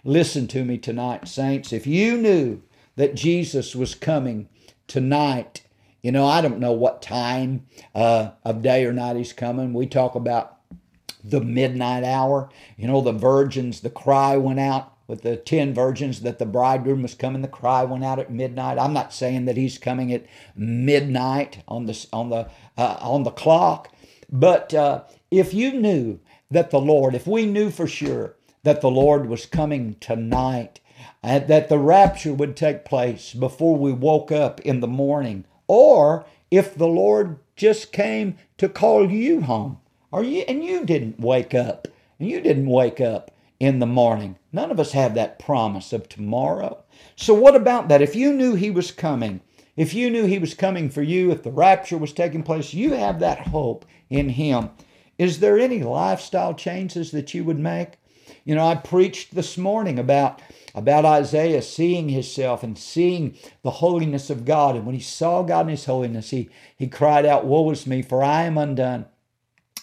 Listen 0.04 0.48
to 0.48 0.64
me 0.64 0.78
tonight, 0.78 1.28
saints. 1.28 1.74
If 1.74 1.86
you 1.86 2.18
knew 2.18 2.62
that 2.96 3.16
Jesus 3.16 3.76
was 3.76 3.96
coming 3.96 4.48
tonight, 4.88 5.62
you 6.02 6.12
know, 6.12 6.26
I 6.26 6.42
don't 6.42 6.60
know 6.60 6.72
what 6.72 7.02
time 7.02 7.66
uh, 7.94 8.32
of 8.46 8.62
day 8.62 8.86
or 8.86 8.94
night 8.94 9.18
he's 9.18 9.34
coming. 9.34 9.74
We 9.74 9.86
talk 9.88 10.16
about 10.16 10.59
the 11.24 11.42
midnight 11.42 12.04
hour. 12.04 12.50
You 12.78 12.88
know, 12.88 13.02
the 13.02 13.12
virgins, 13.12 13.82
the 13.82 13.90
cry 13.90 14.38
went 14.38 14.60
out 14.60 14.94
with 15.08 15.24
the 15.24 15.36
10 15.36 15.74
virgins 15.74 16.22
that 16.22 16.40
the 16.40 16.46
bridegroom 16.46 17.02
was 17.02 17.16
coming. 17.16 17.42
The 17.42 17.48
cry 17.48 17.84
went 17.84 18.06
out 18.06 18.20
at 18.20 18.32
midnight. 18.32 18.78
I'm 18.78 18.94
not 18.94 19.14
saying 19.14 19.46
that 19.46 19.58
he's 19.58 19.78
coming 19.78 20.14
at 20.14 20.26
midnight 20.56 21.64
on 21.68 21.88
the, 21.88 22.08
on 22.14 22.30
the, 22.30 22.50
uh, 22.78 22.98
on 23.02 23.24
the 23.24 23.32
clock, 23.32 23.92
but 24.32 24.74
uh, 24.74 25.04
if 25.32 25.54
you 25.54 25.74
knew 25.74 26.20
that 26.52 26.70
the 26.70 26.80
Lord, 26.80 27.16
if 27.16 27.28
we 27.28 27.46
knew 27.46 27.72
for 27.72 27.88
sure 27.88 28.36
that 28.64 28.82
the 28.82 28.92
Lord 28.92 29.28
was 29.28 29.46
coming 29.46 29.96
tonight, 30.00 30.80
uh, 31.24 31.40
that 31.40 31.70
the 31.70 31.80
rapture 31.80 32.34
would 32.34 32.56
take 32.56 32.86
place 32.86 33.34
before 33.34 33.78
we 33.78 33.92
woke 33.92 34.32
up 34.32 34.60
in 34.62 34.80
the 34.80 34.88
morning, 34.88 35.46
or 35.68 36.26
if 36.52 36.76
the 36.76 36.88
Lord 36.88 37.40
just 37.56 37.92
came 37.92 38.38
to 38.58 38.70
call 38.70 39.10
you 39.10 39.42
home, 39.42 39.80
or 40.12 40.24
you 40.24 40.42
and 40.48 40.64
you 40.64 40.86
didn't 40.86 41.20
wake 41.20 41.54
up, 41.54 41.88
and 42.20 42.30
you 42.30 42.42
didn't 42.42 42.68
wake 42.68 43.00
up 43.00 43.32
in 43.60 43.80
the 43.80 43.86
morning. 43.86 44.38
None 44.52 44.72
of 44.72 44.80
us 44.80 44.94
have 44.94 45.16
that 45.16 45.40
promise 45.40 45.94
of 45.94 46.08
tomorrow. 46.08 46.84
So, 47.16 47.34
what 47.34 47.56
about 47.56 47.88
that? 47.90 48.02
If 48.02 48.16
you 48.16 48.34
knew 48.34 48.56
He 48.56 48.72
was 48.72 48.92
coming, 48.92 49.42
if 49.76 49.94
you 49.94 50.10
knew 50.10 50.26
He 50.26 50.40
was 50.40 50.54
coming 50.54 50.90
for 50.90 51.04
you, 51.04 51.32
if 51.32 51.44
the 51.44 51.52
rapture 51.52 51.98
was 51.98 52.14
taking 52.14 52.44
place, 52.44 52.74
you 52.74 52.94
have 52.94 53.20
that 53.20 53.48
hope 53.48 53.86
in 54.10 54.30
Him. 54.30 54.70
Is 55.18 55.40
there 55.40 55.60
any 55.60 55.84
lifestyle 55.84 56.54
changes 56.54 57.12
that 57.12 57.34
you 57.34 57.44
would 57.44 57.60
make? 57.60 58.00
You 58.46 58.56
know, 58.56 58.66
I 58.66 58.76
preached 58.76 59.36
this 59.36 59.58
morning 59.58 60.00
about 60.00 60.42
about 60.76 61.06
Isaiah 61.06 61.62
seeing 61.62 62.10
himself 62.10 62.64
and 62.64 62.78
seeing 62.78 63.36
the 63.64 63.72
holiness 63.72 64.30
of 64.30 64.46
God. 64.46 64.76
And 64.76 64.86
when 64.86 64.96
he 64.96 65.02
saw 65.02 65.44
God 65.44 65.62
in 65.62 65.70
his 65.70 65.86
holiness, 65.86 66.30
he, 66.30 66.50
he 66.78 66.88
cried 66.88 67.26
out, 67.26 67.46
Woe 67.46 67.70
is 67.72 67.88
me, 67.88 68.02
for 68.02 68.24
I 68.24 68.44
am 68.44 68.58
undone. 68.58 69.06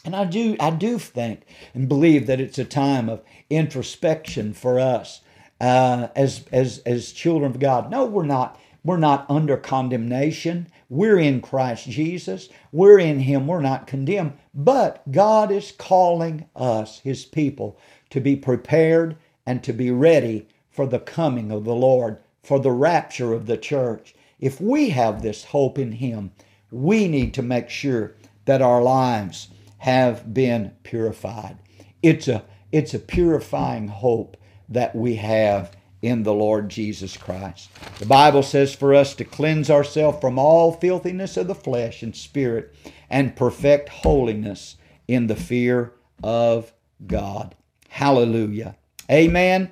And 0.07 0.14
I 0.14 0.24
do, 0.24 0.57
I 0.61 0.70
do 0.70 1.00
think 1.00 1.42
and 1.74 1.88
believe 1.88 2.28
that 2.28 2.40
it's 2.40 2.59
a 2.59 2.64
time 2.64 3.09
of 3.09 3.24
introspection 3.50 4.54
for 4.54 4.78
us 4.78 5.20
uh, 5.61 6.07
as, 6.14 6.44
as, 6.52 6.78
as 6.86 7.11
children 7.11 7.50
of 7.50 7.59
God. 7.59 7.90
No, 7.90 8.07
we're 8.07 8.24
not. 8.24 8.61
We're 8.84 8.98
not 8.98 9.28
under 9.28 9.57
condemnation. 9.57 10.68
We're 10.88 11.18
in 11.18 11.40
Christ 11.40 11.90
Jesus. 11.90 12.48
We're 12.70 13.00
in 13.00 13.18
Him. 13.18 13.48
We're 13.48 13.61
not 13.61 13.88
condemned. 13.88 14.34
But 14.54 15.11
God 15.11 15.50
is 15.50 15.72
calling 15.72 16.48
us, 16.54 17.00
His 17.00 17.24
people, 17.24 17.76
to 18.11 18.20
be 18.20 18.36
prepared 18.36 19.16
and 19.44 19.64
to 19.64 19.72
be 19.72 19.90
ready 19.90 20.46
for 20.70 20.86
the 20.86 21.00
coming 21.00 21.50
of 21.50 21.64
the 21.64 21.74
Lord, 21.74 22.18
for 22.44 22.61
the 22.61 22.70
rapture 22.70 23.32
of 23.32 23.46
the 23.46 23.57
church. 23.57 24.14
If 24.38 24.61
we 24.61 24.90
have 24.90 25.20
this 25.20 25.42
hope 25.42 25.80
in 25.80 25.90
Him, 25.90 26.30
we 26.70 27.09
need 27.09 27.34
to 27.34 27.42
make 27.42 27.68
sure 27.68 28.14
that 28.44 28.62
our 28.62 28.80
lives 28.80 29.48
have 29.87 30.34
been 30.34 30.72
purified. 30.82 31.57
It's 32.03 32.26
a, 32.26 32.43
it's 32.72 32.93
a 32.93 32.99
purifying 32.99 33.87
hope 33.87 34.37
that 34.68 34.97
we 34.97 35.14
have 35.14 35.76
in 36.03 36.24
the 36.24 36.34
Lord 36.34 36.68
Jesus 36.68 37.16
Christ. 37.16 37.70
The 38.01 38.07
Bible 38.07 38.43
says 38.43 38.74
for 38.74 38.93
us 38.93 39.14
to 39.14 39.24
cleanse 39.24 39.70
ourselves 39.70 40.18
from 40.20 40.41
all 40.41 40.72
filthiness 40.72 41.37
of 41.37 41.47
the 41.47 41.55
flesh 41.55 42.03
and 42.03 42.16
spirit 42.16 42.74
and 43.09 43.37
perfect 43.37 43.89
holiness 43.89 44.74
in 45.07 45.28
the 45.28 45.37
fear 45.37 45.93
of 46.20 46.72
God. 47.07 47.55
Hallelujah. 47.89 48.74
Amen. 49.09 49.70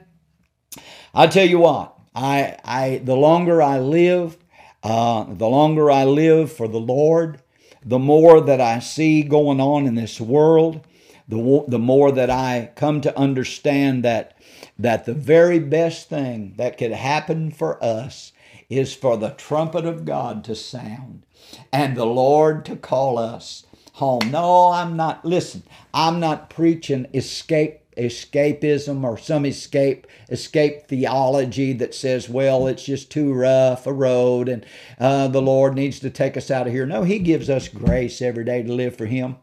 I 1.12 1.27
tell 1.27 1.49
you 1.49 1.59
what, 1.59 1.99
I, 2.15 2.57
I, 2.65 3.01
the 3.03 3.17
longer 3.17 3.61
I 3.61 3.81
live, 3.81 4.39
uh, 4.85 5.25
the 5.25 5.49
longer 5.49 5.91
I 5.91 6.05
live 6.05 6.53
for 6.53 6.69
the 6.69 6.79
Lord, 6.79 7.41
the 7.85 7.99
more 7.99 8.41
that 8.41 8.61
I 8.61 8.78
see 8.78 9.22
going 9.22 9.61
on 9.61 9.87
in 9.87 9.95
this 9.95 10.20
world, 10.20 10.87
the, 11.28 11.64
the 11.68 11.78
more 11.78 12.12
that 12.12 12.30
I 12.30 12.70
come 12.74 13.01
to 13.03 13.18
understand 13.18 14.05
that, 14.05 14.37
that 14.78 15.05
the 15.05 15.14
very 15.14 15.59
best 15.59 16.09
thing 16.09 16.55
that 16.57 16.78
could 16.78 16.93
happen 16.93 17.51
for 17.51 17.82
us 17.82 18.32
is 18.70 18.95
for 18.95 19.16
the 19.16 19.30
trumpet 19.30 19.85
of 19.85 20.05
God 20.05 20.45
to 20.45 20.55
sound 20.55 21.24
and 21.72 21.97
the 21.97 22.07
Lord 22.07 22.64
to 22.66 22.76
call 22.76 23.18
us 23.18 23.66
home. 23.95 24.30
No, 24.30 24.70
I'm 24.70 24.97
not, 24.97 25.24
listen, 25.24 25.62
I'm 25.93 26.20
not 26.20 26.51
preaching 26.51 27.07
escape 27.14 27.84
escapism 27.97 29.05
or 29.05 29.16
some 29.16 29.45
escape 29.45 30.07
escape 30.28 30.88
theology 30.88 31.72
that 31.72 31.95
says 31.95 32.28
well 32.28 32.66
it's 32.66 32.84
just 32.84 33.11
too 33.11 33.32
rough 33.32 33.86
a 33.86 33.92
road 33.92 34.49
and 34.49 34.64
uh, 34.99 35.28
the 35.28 35.42
lord 35.42 35.74
needs 35.74 36.01
to 36.01 36.11
take 36.11 36.36
us 36.36 36.51
out 36.51 36.66
of 36.66 36.72
here. 36.72 36.86
No 36.86 37.03
he 37.05 37.18
gives 37.18 37.49
us 37.51 37.68
grace 37.68 38.20
every 38.22 38.45
day 38.45 38.62
to 38.62 38.72
live 38.72 38.97
for 38.97 39.07
him. 39.07 39.36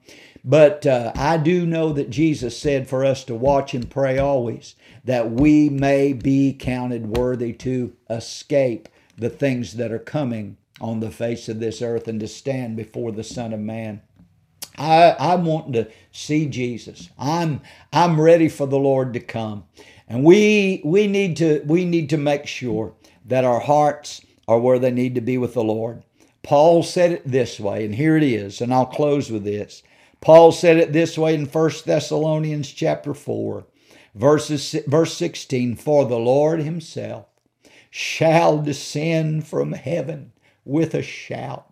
But 0.44 0.88
uh, 0.88 1.12
i 1.16 1.38
do 1.38 1.66
know 1.66 1.94
that 1.94 2.10
jesus 2.10 2.58
said 2.58 2.90
for 2.90 3.06
us 3.06 3.24
to 3.26 3.36
watch 3.36 3.74
and 3.74 3.90
pray 3.90 4.18
always 4.18 4.76
that 5.04 5.32
we 5.32 5.70
may 5.70 6.14
be 6.14 6.54
counted 6.54 7.16
worthy 7.16 7.54
to 7.54 7.94
escape 8.10 8.90
the 9.18 9.30
things 9.30 9.74
that 9.74 9.92
are 9.92 10.00
coming 10.00 10.58
on 10.80 11.00
the 11.00 11.12
face 11.12 11.48
of 11.48 11.60
this 11.60 11.82
earth 11.82 12.08
and 12.08 12.20
to 12.20 12.28
stand 12.28 12.76
before 12.76 13.12
the 13.12 13.24
son 13.24 13.54
of 13.54 13.60
man 13.60 14.02
I, 14.78 15.12
I 15.12 15.36
want 15.36 15.74
to 15.74 15.90
see 16.12 16.48
Jesus. 16.48 17.10
I'm 17.18 17.62
I'm 17.92 18.20
ready 18.20 18.50
for 18.50 18.68
the 18.68 18.80
Lord 18.80 19.14
to 19.14 19.20
come. 19.20 19.66
And 20.08 20.24
we 20.24 20.82
we 20.84 21.08
need 21.08 21.38
to 21.38 21.62
we 21.66 21.86
need 21.86 22.10
to 22.10 22.18
make 22.18 22.48
sure 22.48 22.94
that 23.26 23.44
our 23.44 23.60
hearts 23.60 24.26
are 24.48 24.60
where 24.60 24.80
they 24.80 24.92
need 24.92 25.16
to 25.16 25.22
be 25.22 25.38
with 25.38 25.54
the 25.54 25.64
Lord. 25.64 26.04
Paul 26.44 26.84
said 26.84 27.12
it 27.12 27.24
this 27.26 27.60
way, 27.60 27.86
and 27.86 27.96
here 27.96 28.18
it 28.18 28.24
is, 28.24 28.62
and 28.62 28.74
I'll 28.74 28.88
close 28.88 29.30
with 29.30 29.44
this. 29.44 29.84
Paul 30.22 30.52
said 30.52 30.78
it 30.78 30.94
this 30.94 31.18
way 31.18 31.34
in 31.34 31.46
1 31.46 31.72
Thessalonians 31.86 32.72
chapter 32.72 33.14
4, 33.14 33.66
verses, 34.16 34.76
verse 34.88 35.16
16, 35.16 35.76
For 35.76 36.06
the 36.06 36.20
Lord 36.20 36.62
himself 36.62 37.26
shall 37.90 38.62
descend 38.62 39.48
from 39.48 39.74
heaven 39.74 40.32
with 40.66 40.94
a 40.94 41.02
shout 41.02 41.71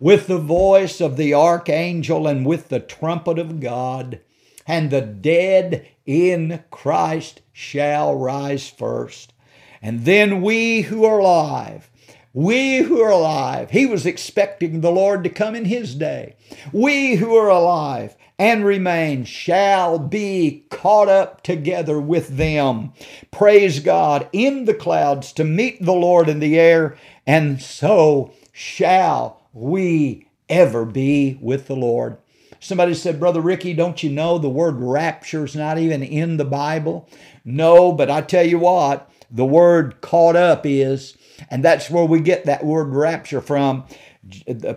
with 0.00 0.26
the 0.26 0.38
voice 0.38 1.00
of 1.00 1.16
the 1.16 1.34
archangel 1.34 2.26
and 2.26 2.46
with 2.46 2.68
the 2.68 2.80
trumpet 2.80 3.38
of 3.38 3.60
God, 3.60 4.18
and 4.66 4.90
the 4.90 5.02
dead 5.02 5.86
in 6.06 6.64
Christ 6.70 7.42
shall 7.52 8.16
rise 8.16 8.68
first. 8.68 9.34
And 9.82 10.04
then 10.04 10.40
we 10.40 10.82
who 10.82 11.04
are 11.04 11.18
alive, 11.18 11.90
we 12.32 12.78
who 12.78 13.00
are 13.00 13.10
alive, 13.10 13.70
he 13.70 13.86
was 13.86 14.06
expecting 14.06 14.80
the 14.80 14.90
Lord 14.90 15.22
to 15.24 15.30
come 15.30 15.54
in 15.54 15.66
his 15.66 15.94
day. 15.94 16.36
We 16.72 17.16
who 17.16 17.34
are 17.36 17.48
alive 17.48 18.16
and 18.38 18.64
remain 18.64 19.24
shall 19.24 19.98
be 19.98 20.64
caught 20.70 21.08
up 21.08 21.42
together 21.42 22.00
with 22.00 22.36
them. 22.36 22.92
Praise 23.30 23.80
God 23.80 24.28
in 24.32 24.64
the 24.64 24.74
clouds 24.74 25.32
to 25.34 25.44
meet 25.44 25.84
the 25.84 25.92
Lord 25.92 26.28
in 26.28 26.40
the 26.40 26.58
air, 26.58 26.96
and 27.26 27.60
so 27.60 28.32
shall 28.52 29.39
we 29.52 30.28
ever 30.48 30.84
be 30.84 31.38
with 31.40 31.66
the 31.66 31.76
Lord. 31.76 32.18
Somebody 32.58 32.94
said, 32.94 33.18
Brother 33.18 33.40
Ricky, 33.40 33.72
don't 33.72 34.02
you 34.02 34.10
know 34.10 34.36
the 34.38 34.48
word 34.48 34.76
rapture 34.76 35.44
is 35.44 35.56
not 35.56 35.78
even 35.78 36.02
in 36.02 36.36
the 36.36 36.44
Bible? 36.44 37.08
No, 37.44 37.92
but 37.92 38.10
I 38.10 38.20
tell 38.20 38.44
you 38.44 38.58
what, 38.58 39.10
the 39.30 39.46
word 39.46 40.00
caught 40.02 40.36
up 40.36 40.66
is, 40.66 41.16
and 41.48 41.64
that's 41.64 41.88
where 41.88 42.04
we 42.04 42.20
get 42.20 42.44
that 42.44 42.64
word 42.64 42.94
rapture 42.94 43.40
from. 43.40 43.86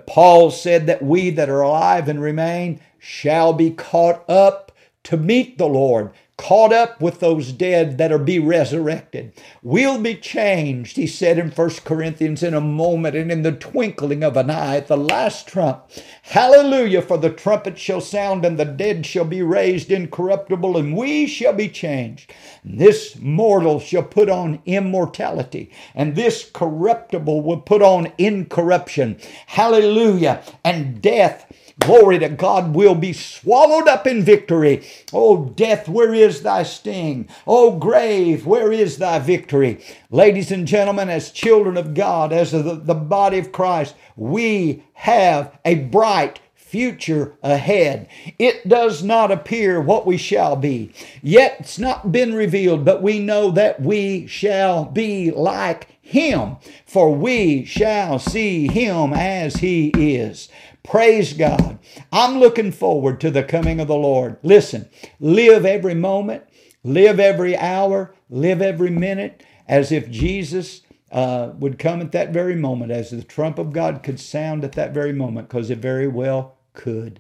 Paul 0.08 0.50
said 0.52 0.88
that 0.88 1.04
we 1.04 1.30
that 1.32 1.50
are 1.50 1.62
alive 1.62 2.08
and 2.08 2.22
remain 2.22 2.80
shall 3.00 3.52
be 3.52 3.72
caught 3.72 4.24
up 4.30 4.72
to 5.04 5.18
meet 5.18 5.58
the 5.58 5.68
Lord, 5.68 6.12
caught 6.44 6.74
up 6.74 7.00
with 7.00 7.22
those 7.22 7.54
dead 7.54 7.98
that 7.98 8.12
are 8.12 8.18
be 8.18 8.38
resurrected. 8.38 9.32
We'll 9.62 9.98
be 9.98 10.16
changed, 10.16 10.98
he 10.98 11.08
said 11.08 11.38
in 11.38 11.52
1 11.52 11.70
Corinthians, 11.86 12.44
in 12.44 12.54
a 12.54 12.60
moment 12.60 13.16
and 13.16 13.32
in 13.32 13.44
the 13.44 13.54
twinkling 13.54 14.26
of 14.26 14.36
an 14.36 14.50
eye 14.50 14.76
at 14.76 14.88
the 14.88 14.98
last 14.98 15.48
trump. 15.48 15.90
Hallelujah, 16.24 17.02
for 17.02 17.18
the 17.18 17.30
trumpet 17.30 17.80
shall 17.80 18.02
sound 18.02 18.44
and 18.44 18.60
the 18.60 18.66
dead 18.66 19.06
shall 19.06 19.24
be 19.24 19.42
raised 19.42 19.90
incorruptible 19.90 20.76
and 20.76 20.98
we 20.98 21.28
shall 21.28 21.54
be 21.54 21.70
changed. 21.70 22.34
This 22.62 23.16
mortal 23.20 23.80
shall 23.80 24.04
put 24.04 24.30
on 24.30 24.62
immortality 24.66 25.72
and 25.96 26.14
this 26.14 26.52
corruptible 26.52 27.42
will 27.42 27.62
put 27.62 27.82
on 27.82 28.12
incorruption. 28.18 29.18
Hallelujah. 29.46 30.44
And 30.66 31.02
death 31.02 31.50
glory 31.80 32.20
to 32.20 32.30
God, 32.30 32.74
will 32.74 32.96
be 32.96 33.14
swallowed 33.14 33.88
up 33.88 34.08
in 34.08 34.24
victory. 34.24 34.86
Oh, 35.12 35.46
death, 35.46 35.88
where 35.90 36.14
is 36.14 36.42
thy 36.42 36.64
sting? 36.64 37.28
Oh, 37.48 37.78
grave, 37.78 38.46
where 38.46 38.72
is 38.72 38.98
thy 38.98 39.20
victory? 39.20 39.84
Ladies 40.10 40.52
and 40.52 40.68
gentlemen, 40.68 41.10
as 41.10 41.32
children 41.32 41.78
of 41.78 41.94
God, 41.94 42.32
as 42.32 42.52
the, 42.52 42.62
the 42.62 42.94
body 42.94 43.40
of 43.40 43.52
Christ, 43.52 43.96
we 44.16 44.84
have 44.94 45.58
a 45.66 45.76
bright 45.76 46.40
future 46.56 47.38
ahead. 47.44 48.08
It 48.40 48.68
does 48.68 49.04
not 49.04 49.32
appear 49.32 49.80
what 49.80 50.08
we 50.08 50.18
shall 50.18 50.56
be. 50.56 50.92
Yet 51.22 51.58
it's 51.60 51.78
not 51.78 52.12
been 52.12 52.34
revealed, 52.34 52.84
but 52.84 53.04
we 53.04 53.20
know 53.20 53.52
that 53.52 53.80
we 53.80 54.26
shall 54.26 54.86
be 54.86 55.30
like 55.30 55.88
him, 56.02 56.58
for 56.86 57.14
we 57.14 57.64
shall 57.66 58.18
see 58.18 58.68
him 58.68 59.14
as 59.14 59.58
he 59.58 59.90
is. 59.90 60.50
Praise 60.84 61.34
God. 61.34 61.80
I'm 62.12 62.40
looking 62.40 62.72
forward 62.72 63.22
to 63.22 63.32
the 63.32 63.44
coming 63.44 63.80
of 63.80 63.88
the 63.88 63.96
Lord. 63.96 64.38
Listen, 64.44 64.90
live 65.20 65.66
every 65.66 65.96
moment, 65.96 66.44
live 66.84 67.20
every 67.20 67.58
hour, 67.58 68.14
live 68.30 68.62
every 68.62 68.90
minute 68.90 69.44
as 69.68 69.92
if 69.92 70.10
Jesus 70.10 70.82
uh, 71.12 71.52
would 71.58 71.80
come 71.80 72.02
at 72.02 72.12
that 72.12 72.32
very 72.32 72.56
moment, 72.56 72.92
as 72.92 73.12
the 73.12 73.24
trump 73.24 73.60
of 73.60 73.72
God 73.72 74.04
could 74.04 74.20
sound 74.20 74.64
at 74.64 74.74
that 74.74 74.94
very 74.94 75.14
moment, 75.14 75.48
because 75.48 75.70
it 75.70 75.78
very 75.78 76.08
well 76.08 76.58
could. 76.74 77.20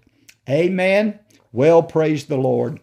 Amen. 0.49 1.19
Well, 1.51 1.83
praise 1.83 2.25
the 2.25 2.37
Lord. 2.37 2.81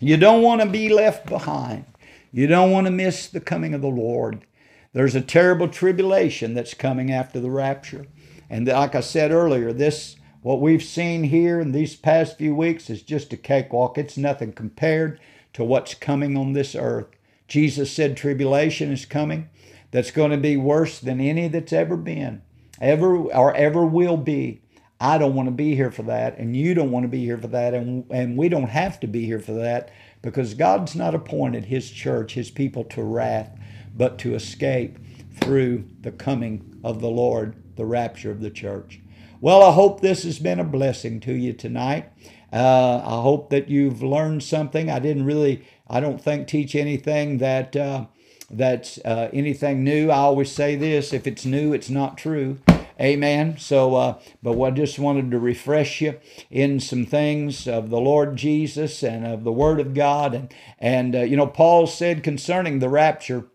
You 0.00 0.16
don't 0.16 0.42
want 0.42 0.62
to 0.62 0.68
be 0.68 0.88
left 0.88 1.28
behind. 1.28 1.84
You 2.32 2.46
don't 2.46 2.70
want 2.70 2.86
to 2.86 2.90
miss 2.90 3.28
the 3.28 3.40
coming 3.40 3.74
of 3.74 3.82
the 3.82 3.88
Lord. 3.88 4.44
There's 4.92 5.14
a 5.14 5.20
terrible 5.20 5.68
tribulation 5.68 6.54
that's 6.54 6.74
coming 6.74 7.12
after 7.12 7.40
the 7.40 7.50
rapture. 7.50 8.06
And 8.50 8.66
like 8.66 8.94
I 8.94 9.00
said 9.00 9.30
earlier, 9.30 9.72
this 9.72 10.16
what 10.42 10.60
we've 10.60 10.82
seen 10.82 11.24
here 11.24 11.60
in 11.60 11.72
these 11.72 11.96
past 11.96 12.38
few 12.38 12.54
weeks 12.54 12.88
is 12.88 13.02
just 13.02 13.32
a 13.32 13.36
cakewalk. 13.36 13.98
It's 13.98 14.16
nothing 14.16 14.52
compared 14.52 15.20
to 15.54 15.64
what's 15.64 15.94
coming 15.94 16.36
on 16.36 16.52
this 16.52 16.74
earth. 16.74 17.08
Jesus 17.48 17.90
said 17.90 18.16
tribulation 18.16 18.92
is 18.92 19.04
coming 19.04 19.48
that's 19.90 20.10
going 20.10 20.30
to 20.30 20.36
be 20.36 20.56
worse 20.56 21.00
than 21.00 21.20
any 21.20 21.48
that's 21.48 21.72
ever 21.72 21.96
been, 21.96 22.42
ever 22.80 23.16
or 23.16 23.54
ever 23.54 23.84
will 23.84 24.16
be. 24.16 24.62
I 25.00 25.18
don't 25.18 25.34
want 25.34 25.48
to 25.48 25.54
be 25.54 25.74
here 25.74 25.90
for 25.90 26.02
that, 26.04 26.38
and 26.38 26.56
you 26.56 26.74
don't 26.74 26.90
want 26.90 27.04
to 27.04 27.08
be 27.08 27.24
here 27.24 27.38
for 27.38 27.46
that, 27.48 27.72
and, 27.72 28.04
and 28.10 28.36
we 28.36 28.48
don't 28.48 28.68
have 28.68 28.98
to 29.00 29.06
be 29.06 29.24
here 29.24 29.38
for 29.38 29.52
that 29.52 29.90
because 30.22 30.54
God's 30.54 30.96
not 30.96 31.14
appointed 31.14 31.66
His 31.66 31.90
church, 31.90 32.34
His 32.34 32.50
people 32.50 32.84
to 32.84 33.02
wrath, 33.02 33.56
but 33.96 34.18
to 34.18 34.34
escape 34.34 34.98
through 35.40 35.84
the 36.00 36.10
coming 36.10 36.80
of 36.82 37.00
the 37.00 37.08
Lord 37.08 37.54
the 37.78 37.86
rapture 37.86 38.30
of 38.30 38.42
the 38.42 38.50
church. 38.50 39.00
Well, 39.40 39.62
I 39.62 39.72
hope 39.72 40.00
this 40.00 40.24
has 40.24 40.38
been 40.38 40.60
a 40.60 40.64
blessing 40.64 41.20
to 41.20 41.32
you 41.32 41.54
tonight. 41.54 42.12
Uh, 42.52 43.00
I 43.04 43.22
hope 43.22 43.50
that 43.50 43.68
you've 43.68 44.02
learned 44.02 44.42
something. 44.42 44.90
I 44.90 44.98
didn't 44.98 45.24
really, 45.24 45.64
I 45.88 46.00
don't 46.00 46.20
think, 46.20 46.48
teach 46.48 46.74
anything 46.74 47.38
that 47.38 47.76
uh, 47.76 48.06
that's 48.50 48.98
uh, 49.04 49.30
anything 49.32 49.84
new. 49.84 50.10
I 50.10 50.16
always 50.16 50.50
say 50.50 50.74
this: 50.74 51.12
if 51.12 51.26
it's 51.26 51.46
new, 51.46 51.72
it's 51.72 51.88
not 51.88 52.18
true. 52.18 52.58
Amen. 53.00 53.56
So, 53.58 53.94
uh, 53.94 54.18
but 54.42 54.60
I 54.60 54.70
just 54.72 54.98
wanted 54.98 55.30
to 55.30 55.38
refresh 55.38 56.00
you 56.00 56.18
in 56.50 56.80
some 56.80 57.06
things 57.06 57.68
of 57.68 57.90
the 57.90 58.00
Lord 58.00 58.34
Jesus 58.34 59.04
and 59.04 59.24
of 59.24 59.44
the 59.44 59.52
Word 59.52 59.78
of 59.78 59.94
God, 59.94 60.34
and 60.34 60.52
and 60.80 61.14
uh, 61.14 61.20
you 61.20 61.36
know, 61.36 61.46
Paul 61.46 61.86
said 61.86 62.24
concerning 62.24 62.80
the 62.80 62.88
rapture. 62.88 63.46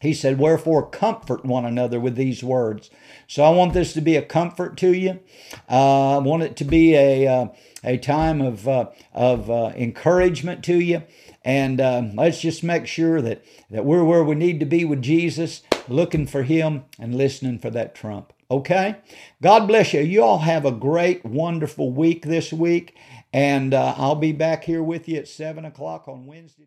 He 0.00 0.12
said, 0.12 0.38
Wherefore 0.38 0.88
comfort 0.88 1.44
one 1.44 1.64
another 1.64 1.98
with 1.98 2.16
these 2.16 2.44
words. 2.44 2.90
So 3.26 3.42
I 3.42 3.50
want 3.50 3.72
this 3.72 3.92
to 3.94 4.00
be 4.00 4.16
a 4.16 4.22
comfort 4.22 4.76
to 4.78 4.92
you. 4.92 5.20
Uh, 5.68 6.16
I 6.16 6.18
want 6.18 6.42
it 6.42 6.56
to 6.56 6.64
be 6.64 6.94
a, 6.94 7.26
uh, 7.26 7.48
a 7.82 7.98
time 7.98 8.40
of, 8.40 8.68
uh, 8.68 8.90
of 9.12 9.50
uh, 9.50 9.72
encouragement 9.76 10.64
to 10.64 10.80
you. 10.80 11.02
And 11.44 11.80
uh, 11.80 12.02
let's 12.14 12.40
just 12.40 12.64
make 12.64 12.86
sure 12.86 13.20
that, 13.22 13.44
that 13.70 13.84
we're 13.84 14.04
where 14.04 14.24
we 14.24 14.34
need 14.34 14.60
to 14.60 14.66
be 14.66 14.84
with 14.84 15.02
Jesus, 15.02 15.62
looking 15.88 16.26
for 16.26 16.42
Him 16.42 16.84
and 16.98 17.14
listening 17.14 17.58
for 17.58 17.70
that 17.70 17.94
trump. 17.94 18.32
Okay? 18.50 18.96
God 19.42 19.66
bless 19.66 19.92
you. 19.92 20.00
You 20.00 20.22
all 20.22 20.38
have 20.38 20.64
a 20.64 20.72
great, 20.72 21.24
wonderful 21.24 21.92
week 21.92 22.24
this 22.24 22.52
week. 22.52 22.96
And 23.32 23.74
uh, 23.74 23.94
I'll 23.96 24.14
be 24.14 24.32
back 24.32 24.64
here 24.64 24.82
with 24.82 25.08
you 25.08 25.18
at 25.18 25.28
7 25.28 25.64
o'clock 25.64 26.08
on 26.08 26.26
Wednesday. 26.26 26.64